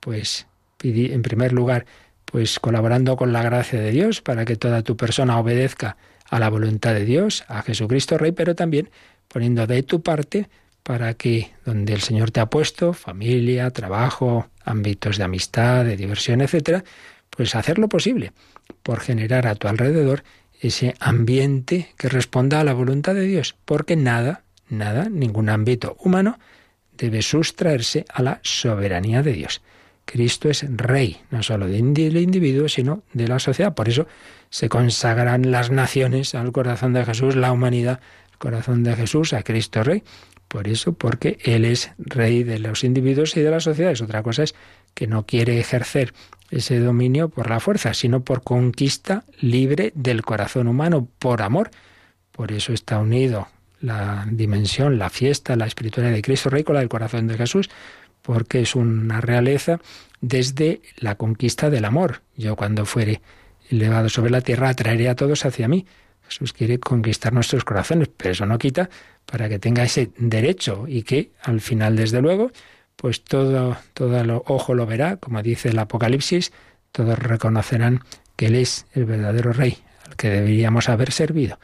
Pues 0.00 0.46
en 0.82 1.22
primer 1.22 1.52
lugar 1.52 1.86
pues 2.24 2.58
colaborando 2.58 3.16
con 3.16 3.32
la 3.32 3.42
gracia 3.42 3.80
de 3.80 3.90
Dios 3.90 4.20
para 4.20 4.44
que 4.44 4.56
toda 4.56 4.82
tu 4.82 4.96
persona 4.96 5.38
obedezca 5.38 5.96
a 6.28 6.38
la 6.38 6.48
voluntad 6.50 6.94
de 6.94 7.04
Dios, 7.04 7.44
a 7.48 7.62
Jesucristo 7.62 8.18
Rey, 8.18 8.32
pero 8.32 8.54
también 8.54 8.90
poniendo 9.28 9.66
de 9.66 9.82
tu 9.82 10.02
parte 10.02 10.48
para 10.82 11.14
que 11.14 11.52
donde 11.64 11.92
el 11.92 12.00
Señor 12.00 12.30
te 12.30 12.40
ha 12.40 12.46
puesto, 12.46 12.92
familia, 12.92 13.70
trabajo, 13.70 14.48
ámbitos 14.64 15.16
de 15.16 15.24
amistad, 15.24 15.84
de 15.84 15.96
diversión, 15.96 16.40
etcétera, 16.40 16.84
pues 17.30 17.54
hacer 17.54 17.78
lo 17.78 17.88
posible 17.88 18.32
por 18.82 19.00
generar 19.00 19.46
a 19.46 19.54
tu 19.54 19.68
alrededor 19.68 20.24
ese 20.60 20.94
ambiente 20.98 21.94
que 21.96 22.08
responda 22.08 22.60
a 22.60 22.64
la 22.64 22.72
voluntad 22.72 23.14
de 23.14 23.26
Dios, 23.26 23.54
porque 23.64 23.96
nada, 23.96 24.43
nada, 24.68 25.08
ningún 25.08 25.48
ámbito 25.48 25.96
humano 26.00 26.38
debe 26.96 27.22
sustraerse 27.22 28.04
a 28.12 28.22
la 28.22 28.40
soberanía 28.42 29.22
de 29.22 29.32
Dios. 29.32 29.62
Cristo 30.04 30.50
es 30.50 30.64
rey, 30.76 31.20
no 31.30 31.42
solo 31.42 31.66
del 31.66 32.16
individuo, 32.16 32.68
sino 32.68 33.02
de 33.12 33.26
la 33.26 33.38
sociedad. 33.38 33.74
Por 33.74 33.88
eso 33.88 34.06
se 34.50 34.68
consagran 34.68 35.50
las 35.50 35.70
naciones 35.70 36.34
al 36.34 36.52
corazón 36.52 36.92
de 36.92 37.04
Jesús, 37.04 37.36
la 37.36 37.52
humanidad, 37.52 38.00
al 38.32 38.38
corazón 38.38 38.84
de 38.84 38.94
Jesús, 38.94 39.32
a 39.32 39.42
Cristo 39.42 39.82
rey. 39.82 40.02
Por 40.48 40.68
eso, 40.68 40.92
porque 40.92 41.38
Él 41.42 41.64
es 41.64 41.90
rey 41.98 42.44
de 42.44 42.58
los 42.58 42.84
individuos 42.84 43.36
y 43.36 43.40
de 43.40 43.50
las 43.50 43.64
sociedades. 43.64 44.02
Otra 44.02 44.22
cosa 44.22 44.44
es 44.44 44.54
que 44.92 45.06
no 45.06 45.26
quiere 45.26 45.58
ejercer 45.58 46.12
ese 46.50 46.78
dominio 46.78 47.28
por 47.30 47.50
la 47.50 47.58
fuerza, 47.58 47.94
sino 47.94 48.22
por 48.22 48.44
conquista 48.44 49.24
libre 49.40 49.90
del 49.96 50.22
corazón 50.22 50.68
humano, 50.68 51.08
por 51.18 51.42
amor. 51.42 51.70
Por 52.30 52.52
eso 52.52 52.72
está 52.72 52.98
unido 52.98 53.48
la 53.84 54.26
dimensión, 54.30 54.98
la 54.98 55.10
fiesta, 55.10 55.56
la 55.56 55.66
espiritualidad 55.66 56.14
de 56.14 56.22
Cristo 56.22 56.50
Rey 56.50 56.64
con 56.64 56.74
la 56.74 56.80
del 56.80 56.88
corazón 56.88 57.26
de 57.26 57.36
Jesús, 57.36 57.68
porque 58.22 58.62
es 58.62 58.74
una 58.74 59.20
realeza 59.20 59.80
desde 60.20 60.80
la 60.96 61.16
conquista 61.16 61.68
del 61.68 61.84
amor. 61.84 62.22
Yo 62.36 62.56
cuando 62.56 62.86
fuere 62.86 63.20
elevado 63.70 64.08
sobre 64.08 64.30
la 64.30 64.40
tierra 64.40 64.70
atraeré 64.70 65.08
a 65.08 65.14
todos 65.14 65.44
hacia 65.44 65.68
mí. 65.68 65.86
Jesús 66.26 66.54
quiere 66.54 66.78
conquistar 66.80 67.34
nuestros 67.34 67.64
corazones, 67.64 68.08
pero 68.16 68.30
eso 68.30 68.46
no 68.46 68.58
quita 68.58 68.88
para 69.26 69.48
que 69.50 69.58
tenga 69.58 69.82
ese 69.82 70.10
derecho 70.16 70.86
y 70.88 71.02
que 71.02 71.32
al 71.42 71.60
final, 71.60 71.96
desde 71.96 72.22
luego, 72.22 72.50
pues 72.96 73.22
todo, 73.22 73.76
todo 73.92 74.18
el 74.18 74.30
ojo 74.30 74.74
lo 74.74 74.86
verá, 74.86 75.18
como 75.18 75.42
dice 75.42 75.68
el 75.68 75.78
Apocalipsis, 75.78 76.52
todos 76.92 77.18
reconocerán 77.18 78.00
que 78.36 78.46
Él 78.46 78.54
es 78.54 78.86
el 78.94 79.04
verdadero 79.04 79.52
Rey, 79.52 79.76
al 80.06 80.16
que 80.16 80.30
deberíamos 80.30 80.88
haber 80.88 81.12
servido. 81.12 81.58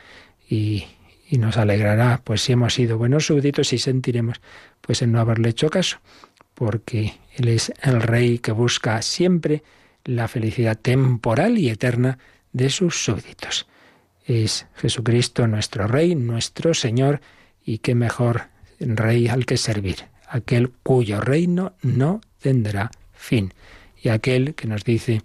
Y, 0.49 0.85
y 1.31 1.39
nos 1.39 1.57
alegrará, 1.57 2.21
pues 2.25 2.43
si 2.43 2.53
hemos 2.53 2.75
sido 2.75 2.99
buenos 2.99 3.27
súbditos 3.27 3.73
y 3.73 3.79
sentiremos, 3.79 4.41
pues 4.81 5.01
en 5.01 5.13
no 5.13 5.21
haberle 5.21 5.51
hecho 5.51 5.71
caso 5.71 6.01
porque 6.61 7.15
Él 7.37 7.49
es 7.49 7.73
el 7.83 8.03
Rey 8.03 8.39
que 8.39 8.53
busca 8.53 9.01
siempre 9.01 9.63
la 10.05 10.29
felicidad 10.29 10.77
temporal 10.77 11.57
y 11.57 11.71
eterna 11.71 12.19
de 12.53 12.69
sus 12.69 13.03
súbditos. 13.03 13.67
Es 14.27 14.67
Jesucristo 14.77 15.47
nuestro 15.47 15.87
Rey, 15.87 16.15
nuestro 16.15 16.75
Señor, 16.75 17.23
y 17.65 17.79
qué 17.79 17.95
mejor 17.95 18.49
Rey 18.79 19.29
al 19.29 19.47
que 19.47 19.57
servir, 19.57 20.05
aquel 20.29 20.71
cuyo 20.83 21.23
reino 21.23 21.73
no 21.81 22.21
tendrá 22.43 22.91
fin, 23.15 23.55
y 23.97 24.11
aquel 24.11 24.55
que 24.55 24.69
nos 24.69 24.85
dice, 24.85 25.23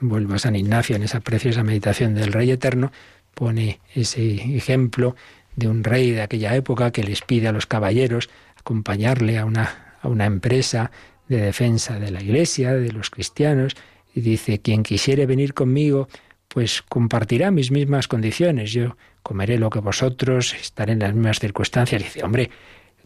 vuelvo 0.00 0.34
a 0.34 0.40
San 0.40 0.56
Ignacio 0.56 0.96
en 0.96 1.04
esa 1.04 1.20
preciosa 1.20 1.62
meditación 1.62 2.16
del 2.16 2.32
Rey 2.32 2.50
Eterno, 2.50 2.90
pone 3.36 3.80
ese 3.94 4.56
ejemplo 4.56 5.14
de 5.54 5.68
un 5.68 5.84
rey 5.84 6.10
de 6.10 6.22
aquella 6.22 6.56
época 6.56 6.90
que 6.90 7.04
les 7.04 7.20
pide 7.22 7.46
a 7.48 7.52
los 7.52 7.66
caballeros 7.66 8.28
acompañarle 8.56 9.38
a 9.38 9.44
una 9.44 9.86
a 10.06 10.08
una 10.08 10.26
empresa 10.26 10.90
de 11.28 11.40
defensa 11.40 11.98
de 11.98 12.10
la 12.10 12.22
Iglesia, 12.22 12.74
de 12.74 12.92
los 12.92 13.10
cristianos, 13.10 13.74
y 14.14 14.20
dice, 14.20 14.60
quien 14.60 14.82
quisiere 14.82 15.26
venir 15.26 15.52
conmigo, 15.54 16.08
pues 16.48 16.82
compartirá 16.82 17.50
mis 17.50 17.70
mismas 17.70 18.08
condiciones, 18.08 18.72
yo 18.72 18.96
comeré 19.22 19.58
lo 19.58 19.70
que 19.70 19.80
vosotros, 19.80 20.54
estaré 20.54 20.92
en 20.92 21.00
las 21.00 21.12
mismas 21.12 21.40
circunstancias. 21.40 22.02
dice, 22.02 22.22
hombre, 22.22 22.50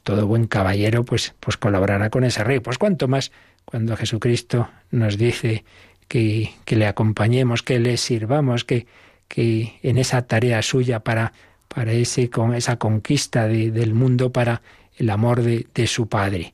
todo 0.02 0.26
buen 0.26 0.46
caballero 0.46 1.04
pues, 1.04 1.34
pues 1.40 1.56
colaborará 1.56 2.10
con 2.10 2.24
ese 2.24 2.44
rey. 2.44 2.60
Pues 2.60 2.78
cuanto 2.78 3.08
más 3.08 3.32
cuando 3.64 3.96
Jesucristo 3.96 4.68
nos 4.90 5.16
dice 5.16 5.64
que, 6.08 6.52
que 6.64 6.76
le 6.76 6.86
acompañemos, 6.86 7.62
que 7.62 7.78
le 7.78 7.96
sirvamos, 7.96 8.64
que, 8.64 8.86
que 9.30 9.78
en 9.84 9.96
esa 9.96 10.22
tarea 10.22 10.60
suya 10.60 10.98
para, 11.00 11.32
para 11.68 11.92
ese, 11.92 12.28
con 12.28 12.52
esa 12.52 12.76
conquista 12.76 13.46
del 13.46 13.94
mundo, 13.94 14.32
para 14.32 14.60
el 14.96 15.08
amor 15.08 15.42
de, 15.42 15.68
de 15.72 15.86
su 15.86 16.08
Padre. 16.08 16.52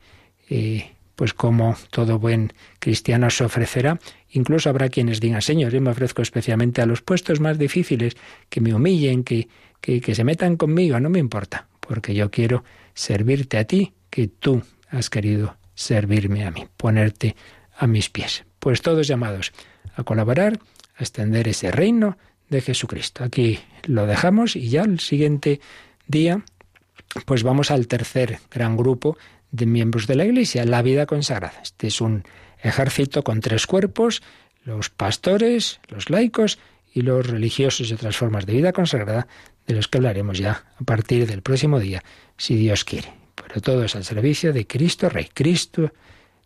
Eh, 0.51 0.91
pues 1.16 1.33
como 1.33 1.74
todo 1.89 2.18
buen 2.18 2.53
cristiano 2.79 3.31
se 3.31 3.45
ofrecerá, 3.45 3.99
incluso 4.31 4.68
habrá 4.68 4.91
quienes 4.91 5.20
digan, 5.20 5.41
Señor, 5.41 5.72
yo 5.72 5.81
me 5.81 5.89
ofrezco 5.89 6.20
especialmente 6.20 6.83
a 6.83 6.87
los 6.87 7.01
puestos 7.01 7.41
más 7.41 7.59
difíciles, 7.59 8.14
que 8.51 8.61
me 8.61 8.74
humillen, 8.74 9.24
que, 9.24 9.49
que, 9.81 10.03
que 10.03 10.14
se 10.14 10.24
metan 10.24 10.59
conmigo, 10.59 11.01
no 11.01 11.09
me 11.09 11.18
importa, 11.18 11.68
porque 11.81 12.14
yo 12.14 12.31
quiero 12.31 12.62
servirte 12.93 13.57
a 13.57 13.64
ti, 13.64 13.95
que 14.11 14.29
tú 14.29 14.62
has 14.91 15.09
querido 15.09 15.57
servirme 15.74 16.45
a 16.45 16.51
mí, 16.51 16.66
ponerte 16.77 17.37
a 17.79 17.87
mis 17.87 18.11
pies. 18.11 18.45
Pues 18.59 18.83
todos 18.83 19.07
llamados 19.09 19.55
a 19.95 20.03
colaborar, 20.05 20.61
a 20.97 21.03
extender 21.03 21.49
ese 21.49 21.70
reino 21.70 22.18
de 22.49 22.61
Jesucristo. 22.61 23.25
Aquí 23.25 23.59
lo 23.85 24.07
dejamos 24.07 24.57
y 24.57 24.69
ya 24.69 24.83
el 24.83 25.01
siguiente 25.01 25.61
día, 26.07 26.45
pues 27.25 27.43
vamos 27.43 27.71
al 27.71 27.87
tercer 27.87 28.39
gran 28.51 28.77
grupo 28.77 29.17
de 29.51 29.67
miembros 29.67 30.07
de 30.07 30.17
la 30.17 30.25
Iglesia, 30.25 30.65
la 30.65 30.83
vida 30.83 31.07
consagrada. 31.07 31.61
Este 31.63 31.87
es 31.87 32.01
un 32.01 32.25
ejército 32.63 33.23
con 33.23 33.41
tres 33.41 33.67
cuerpos, 33.67 34.23
los 34.65 34.91
pastores, 34.91 35.81
los 35.89 36.11
laicos 36.11 36.59
y 36.93 37.03
los 37.03 37.27
religiosos 37.27 37.91
y 37.91 37.95
otras 37.95 38.17
formas 38.17 38.47
de 38.47 38.55
vida 38.55 38.73
consagrada, 38.73 39.29
de 39.67 39.75
los 39.75 39.89
que 39.89 39.99
hablaremos 39.99 40.39
ya 40.39 40.65
a 40.81 40.85
partir 40.85 41.27
del 41.27 41.43
próximo 41.43 41.81
día, 41.81 42.03
si 42.37 42.57
Dios 42.57 42.85
quiere. 42.85 43.13
Pero 43.35 43.61
todo 43.61 43.85
es 43.85 43.97
al 43.97 44.05
servicio 44.05 44.53
de 44.53 44.67
Cristo 44.67 45.09
Rey. 45.09 45.29
Cristo, 45.33 45.93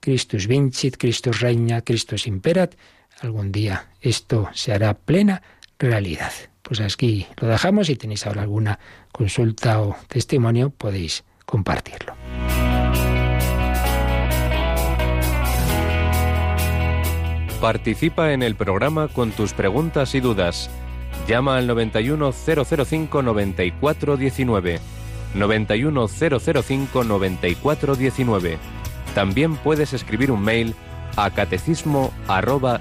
Christus 0.01 0.47
vincit, 0.47 0.97
Christus 0.97 1.41
reina, 1.41 1.83
Christus 1.83 2.27
imperat. 2.27 2.75
Algún 3.21 3.53
día 3.53 3.91
esto 4.01 4.49
se 4.55 4.73
hará 4.73 4.95
plena 4.95 5.43
realidad. 5.81 6.33
Pues 6.63 6.81
aquí 6.81 7.27
lo 7.41 7.49
dejamos. 7.49 7.89
Si 7.89 7.97
tenéis 7.97 8.27
ahora 8.27 8.43
alguna 8.43 8.79
consulta 9.11 9.81
o 9.81 9.97
testimonio, 10.09 10.71
podéis 10.71 11.25
compartirlo. 11.45 12.15
Participa 17.61 18.33
en 18.33 18.43
el 18.43 18.55
programa 18.55 19.09
con 19.09 19.33
tus 19.33 19.53
preguntas 19.53 20.15
y 20.15 20.21
dudas. 20.21 20.71
Llama 21.29 21.59
al 21.59 21.67
91005 21.67 23.23
9419. 23.23 24.81
91005 25.35 27.05
9419. 27.05 28.59
También 29.15 29.57
puedes 29.57 29.93
escribir 29.93 30.31
un 30.31 30.43
mail 30.43 30.75
a 31.17 31.31
catecismo 31.31 32.13
arroba. 32.29 32.81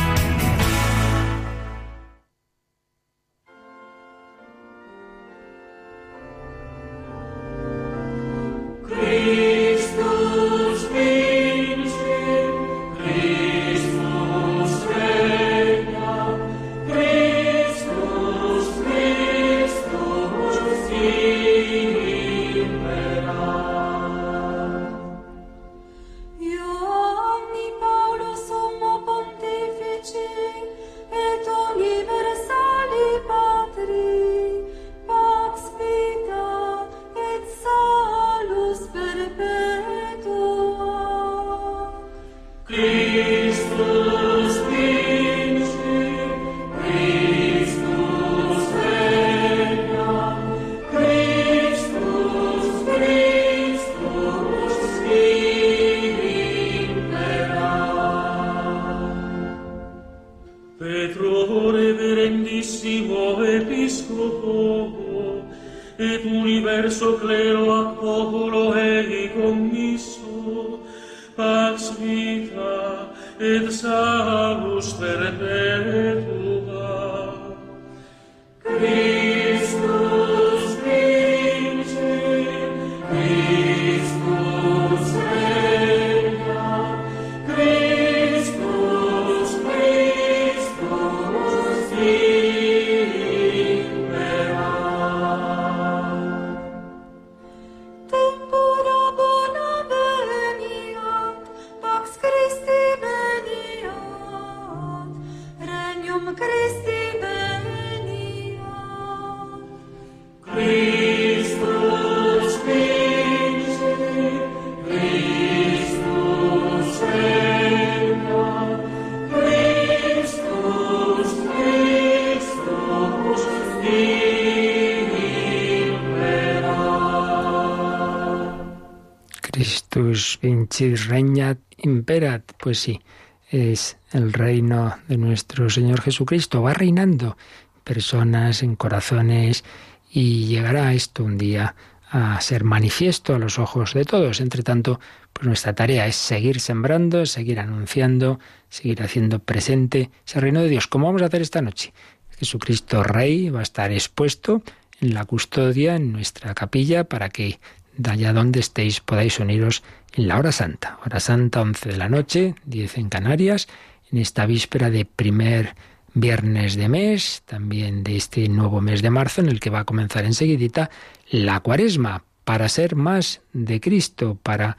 Pues 132.71 132.79
sí, 132.79 133.01
es 133.49 133.97
el 134.13 134.31
reino 134.31 134.95
de 135.09 135.17
nuestro 135.17 135.69
Señor 135.69 135.99
Jesucristo. 135.99 136.61
Va 136.61 136.73
reinando 136.73 137.35
personas, 137.83 138.63
en 138.63 138.77
corazones, 138.77 139.65
y 140.09 140.45
llegará 140.45 140.93
esto 140.93 141.25
un 141.25 141.37
día 141.37 141.75
a 142.09 142.39
ser 142.39 142.63
manifiesto 142.63 143.35
a 143.35 143.39
los 143.39 143.59
ojos 143.59 143.93
de 143.93 144.05
todos. 144.05 144.39
Entre 144.39 144.63
tanto, 144.63 145.01
pues 145.33 145.47
nuestra 145.47 145.75
tarea 145.75 146.07
es 146.07 146.15
seguir 146.15 146.61
sembrando, 146.61 147.25
seguir 147.25 147.59
anunciando, 147.59 148.39
seguir 148.69 149.03
haciendo 149.03 149.39
presente 149.39 150.11
ese 150.25 150.39
reino 150.39 150.61
de 150.61 150.69
Dios. 150.69 150.87
¿Cómo 150.87 151.07
vamos 151.07 151.23
a 151.23 151.25
hacer 151.25 151.41
esta 151.41 151.61
noche? 151.61 151.91
Jesucristo 152.37 153.03
Rey 153.03 153.49
va 153.49 153.59
a 153.59 153.63
estar 153.63 153.91
expuesto 153.91 154.63
en 155.01 155.13
la 155.13 155.25
custodia, 155.25 155.97
en 155.97 156.13
nuestra 156.13 156.53
capilla, 156.53 157.03
para 157.03 157.27
que 157.27 157.59
de 157.97 158.11
allá 158.11 158.31
donde 158.31 158.61
estéis 158.61 159.01
podáis 159.01 159.39
uniros 159.39 159.83
en 160.13 160.27
la 160.27 160.37
hora 160.37 160.51
santa. 160.51 160.99
Hora 161.05 161.19
santa, 161.19 161.61
11 161.61 161.89
de 161.89 161.97
la 161.97 162.09
noche, 162.09 162.55
10 162.65 162.97
en 162.97 163.09
Canarias, 163.09 163.67
en 164.11 164.19
esta 164.19 164.45
víspera 164.45 164.89
de 164.89 165.05
primer 165.05 165.75
viernes 166.13 166.75
de 166.75 166.89
mes, 166.89 167.43
también 167.45 168.03
de 168.03 168.17
este 168.17 168.49
nuevo 168.49 168.81
mes 168.81 169.01
de 169.01 169.09
marzo, 169.09 169.41
en 169.41 169.47
el 169.47 169.59
que 169.59 169.69
va 169.69 169.79
a 169.79 169.85
comenzar 169.85 170.25
enseguidita 170.25 170.89
la 171.29 171.59
cuaresma, 171.61 172.23
para 172.43 172.67
ser 172.69 172.95
más 172.95 173.41
de 173.53 173.79
Cristo, 173.79 174.37
para 174.41 174.77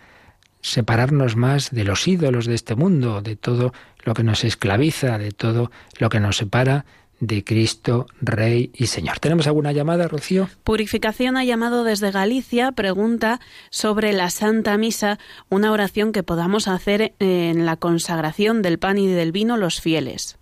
separarnos 0.60 1.36
más 1.36 1.70
de 1.70 1.84
los 1.84 2.06
ídolos 2.06 2.46
de 2.46 2.54
este 2.54 2.74
mundo, 2.74 3.22
de 3.22 3.36
todo 3.36 3.72
lo 4.04 4.14
que 4.14 4.22
nos 4.22 4.44
esclaviza, 4.44 5.18
de 5.18 5.32
todo 5.32 5.70
lo 5.98 6.08
que 6.08 6.20
nos 6.20 6.36
separa 6.36 6.84
de 7.22 7.44
Cristo, 7.44 8.06
Rey 8.20 8.72
y 8.74 8.88
Señor. 8.88 9.20
¿Tenemos 9.20 9.46
alguna 9.46 9.70
llamada, 9.70 10.08
Rocío? 10.08 10.48
Purificación 10.64 11.36
ha 11.36 11.44
llamado 11.44 11.84
desde 11.84 12.10
Galicia, 12.10 12.72
pregunta 12.72 13.40
sobre 13.70 14.12
la 14.12 14.28
Santa 14.28 14.76
Misa, 14.76 15.20
una 15.48 15.70
oración 15.70 16.10
que 16.10 16.24
podamos 16.24 16.66
hacer 16.66 17.14
en 17.20 17.64
la 17.64 17.76
consagración 17.76 18.60
del 18.60 18.80
pan 18.80 18.98
y 18.98 19.06
del 19.06 19.30
vino 19.30 19.56
los 19.56 19.80
fieles. 19.80 20.36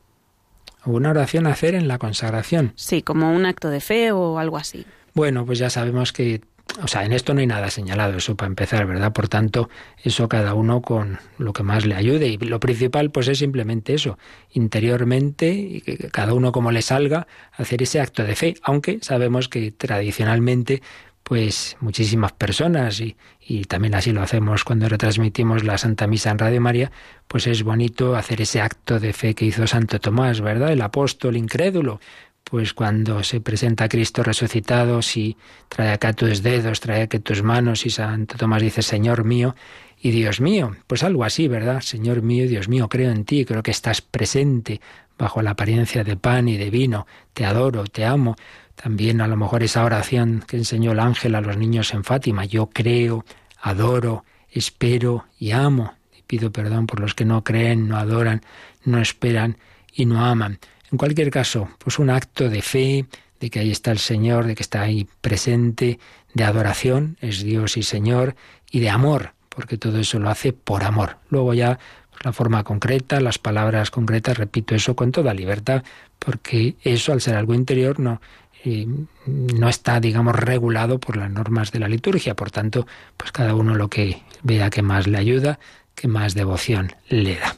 ¿Una 0.87 1.11
oración 1.11 1.47
a 1.47 1.51
hacer 1.51 1.75
en 1.75 1.87
la 1.87 1.99
consagración? 1.99 2.73
Sí, 2.77 3.03
como 3.03 3.31
un 3.31 3.45
acto 3.45 3.69
de 3.69 3.81
fe 3.81 4.13
o 4.13 4.39
algo 4.39 4.57
así. 4.57 4.87
Bueno, 5.13 5.45
pues 5.45 5.59
ya 5.59 5.69
sabemos 5.69 6.15
que 6.15 6.41
o 6.83 6.89
sea, 6.89 7.05
en 7.05 7.13
esto 7.13 7.35
no 7.35 7.41
hay 7.41 7.47
nada 7.47 7.71
señalado, 7.71 8.17
eso 8.17 8.37
para 8.37 8.49
empezar, 8.49 8.87
¿verdad? 8.87 9.13
Por 9.13 9.29
tanto, 9.29 9.69
eso 10.03 10.29
cada 10.29 10.55
uno 10.55 10.83
con 10.83 11.19
lo 11.39 11.53
que 11.53 11.63
más 11.63 11.87
le 11.87 11.95
ayude. 11.95 12.29
Y 12.29 12.37
lo 12.39 12.61
principal, 12.61 13.11
pues 13.11 13.29
es 13.29 13.39
simplemente 13.39 13.95
eso, 13.95 14.19
interiormente, 14.53 15.83
cada 16.13 16.35
uno 16.35 16.53
como 16.53 16.71
le 16.71 16.83
salga, 16.83 17.27
hacer 17.53 17.83
ese 17.83 18.01
acto 18.01 18.25
de 18.25 18.37
fe, 18.37 18.55
aunque 18.63 18.99
sabemos 19.03 19.49
que 19.49 19.73
tradicionalmente 19.73 20.83
pues 21.23 21.77
muchísimas 21.81 22.33
personas 22.33 22.99
y, 23.01 23.17
y, 23.47 23.65
también 23.67 23.95
así 23.95 24.11
lo 24.11 24.21
hacemos 24.21 24.65
cuando 24.65 24.89
retransmitimos 24.89 25.63
la 25.63 25.79
Santa 25.79 26.09
Misa 26.09 26.31
en 26.31 26.39
Radio 26.39 26.61
María, 26.61 26.91
pues 27.29 27.47
es 27.47 27.63
bonito 27.63 28.17
hacer 28.17 28.41
ese 28.41 28.61
acto 28.61 28.99
de 28.99 29.13
fe 29.13 29.35
que 29.37 29.45
hizo 29.45 29.65
Santo 29.69 30.01
Tomás, 30.01 30.41
¿verdad? 30.41 30.73
El 30.73 30.83
apóstol 30.83 31.37
incrédulo, 31.37 32.01
pues 32.45 32.75
cuando 32.75 33.23
se 33.23 33.41
presenta 33.41 33.85
a 33.85 33.89
Cristo 33.89 34.23
resucitado, 34.23 35.03
si 35.03 35.37
trae 35.69 35.93
acá 35.93 36.13
tus 36.13 36.43
dedos, 36.43 36.81
trae 36.81 37.03
aquí 37.03 37.19
tus 37.21 37.43
manos, 37.43 37.87
y 37.87 37.91
Santo 37.91 38.37
Tomás 38.37 38.63
dice, 38.63 38.83
Señor 38.83 39.25
mío 39.25 39.55
y 40.03 40.11
Dios 40.11 40.41
mío, 40.41 40.77
pues 40.87 41.03
algo 41.03 41.25
así, 41.25 41.47
¿verdad? 41.47 41.81
Señor 41.81 42.23
mío 42.23 42.45
y 42.45 42.49
Dios 42.49 42.69
mío, 42.69 42.89
creo 42.89 43.11
en 43.11 43.25
ti, 43.25 43.45
creo 43.45 43.63
que 43.63 43.71
estás 43.71 44.01
presente 44.01 44.81
bajo 45.19 45.43
la 45.43 45.51
apariencia 45.51 46.03
de 46.03 46.17
pan 46.17 46.49
y 46.49 46.57
de 46.57 46.71
vino, 46.71 47.07
te 47.35 47.45
adoro, 47.45 47.85
te 47.85 48.07
amo. 48.07 48.37
También 48.75 49.21
a 49.21 49.29
lo 49.29 49.37
mejor 49.37 49.63
esa 49.63 49.85
oración 49.85 50.43
que 50.47 50.57
enseñó 50.57 50.93
el 50.93 51.01
ángel 51.01 51.35
a 51.35 51.43
los 51.43 51.59
niños 51.59 51.93
en 51.93 52.03
Fátima, 52.03 52.47
yo 52.47 52.71
creo, 52.71 53.27
adoro, 53.61 54.25
espero 54.51 55.27
y 55.39 55.51
amo. 55.51 55.93
Y 56.19 56.23
pido 56.23 56.51
perdón 56.51 56.87
por 56.87 57.01
los 57.01 57.15
que 57.15 57.27
no 57.27 57.45
creen, 57.45 57.87
no 57.87 57.99
adoran, 57.99 58.41
no 58.85 58.99
esperan 58.99 59.59
y 59.93 60.07
no 60.07 60.25
aman. 60.25 60.59
En 60.93 60.99
cualquier 60.99 61.31
caso, 61.31 61.69
pues 61.79 61.99
un 61.99 62.11
acto 62.11 62.49
de 62.49 62.63
fe, 62.63 63.07
de 63.39 63.51
que 63.51 63.61
ahí 63.61 63.71
está 63.71 63.91
el 63.93 63.99
Señor, 63.99 64.47
de 64.47 64.55
que 64.55 64.63
está 64.63 64.83
ahí 64.83 65.09
presente, 65.21 65.99
de 66.35 66.45
adoración, 66.45 67.17
es 67.21 67.43
Dios 67.43 67.77
y 67.77 67.83
Señor, 67.83 68.37
y 68.71 68.81
de 68.81 68.91
amor, 68.91 69.33
porque 69.49 69.79
todo 69.79 69.99
eso 69.99 70.19
lo 70.19 70.31
hace 70.31 70.53
por 70.53 70.85
amor. 70.85 71.17
Luego 71.29 71.55
ya 71.55 71.79
pues, 72.11 72.25
la 72.25 72.33
forma 72.33 72.65
concreta, 72.65 73.21
las 73.21 73.39
palabras 73.39 73.91
concretas, 73.91 74.37
repito 74.37 74.75
eso 74.75 74.95
con 74.95 75.13
toda 75.13 75.35
libertad, 75.35 75.83
porque 76.19 76.77
eso 76.83 77.13
al 77.13 77.21
ser 77.21 77.37
algo 77.37 77.55
interior 77.55 77.99
no, 77.99 78.21
eh, 78.65 78.87
no 79.27 79.69
está, 79.69 80.01
digamos, 80.01 80.37
regulado 80.37 80.99
por 80.99 81.17
las 81.17 81.31
normas 81.31 81.73
de 81.73 81.79
la 81.79 81.89
liturgia. 81.89 82.35
Por 82.35 82.51
tanto, 82.51 82.87
pues 83.17 83.33
cada 83.33 83.55
uno 83.55 83.75
lo 83.75 83.89
que 83.89 84.23
vea 84.43 84.71
que 84.71 84.83
más 84.83 85.07
le 85.07 85.19
ayuda, 85.19 85.59
que 85.95 86.09
más 86.09 86.35
devoción 86.35 86.93
le 87.09 87.37
da. 87.37 87.57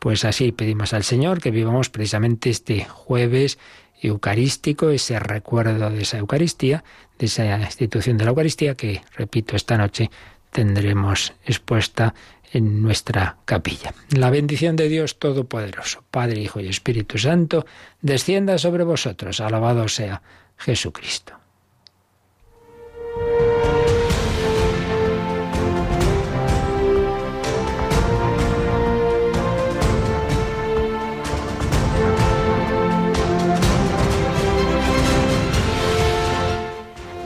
Pues 0.00 0.24
así 0.24 0.50
pedimos 0.50 0.94
al 0.94 1.04
Señor 1.04 1.40
que 1.40 1.50
vivamos 1.50 1.90
precisamente 1.90 2.48
este 2.48 2.84
jueves 2.84 3.58
eucarístico, 4.00 4.88
ese 4.88 5.18
recuerdo 5.18 5.90
de 5.90 6.02
esa 6.02 6.16
Eucaristía, 6.16 6.82
de 7.18 7.26
esa 7.26 7.58
institución 7.58 8.16
de 8.16 8.24
la 8.24 8.30
Eucaristía 8.30 8.74
que, 8.74 9.02
repito, 9.14 9.56
esta 9.56 9.76
noche 9.76 10.10
tendremos 10.50 11.34
expuesta 11.44 12.14
en 12.52 12.82
nuestra 12.82 13.36
capilla. 13.44 13.92
La 14.10 14.30
bendición 14.30 14.74
de 14.74 14.88
Dios 14.88 15.18
Todopoderoso, 15.18 16.02
Padre, 16.10 16.40
Hijo 16.40 16.60
y 16.60 16.68
Espíritu 16.68 17.18
Santo, 17.18 17.66
descienda 18.00 18.56
sobre 18.56 18.84
vosotros. 18.84 19.40
Alabado 19.40 19.86
sea 19.88 20.22
Jesucristo. 20.56 21.39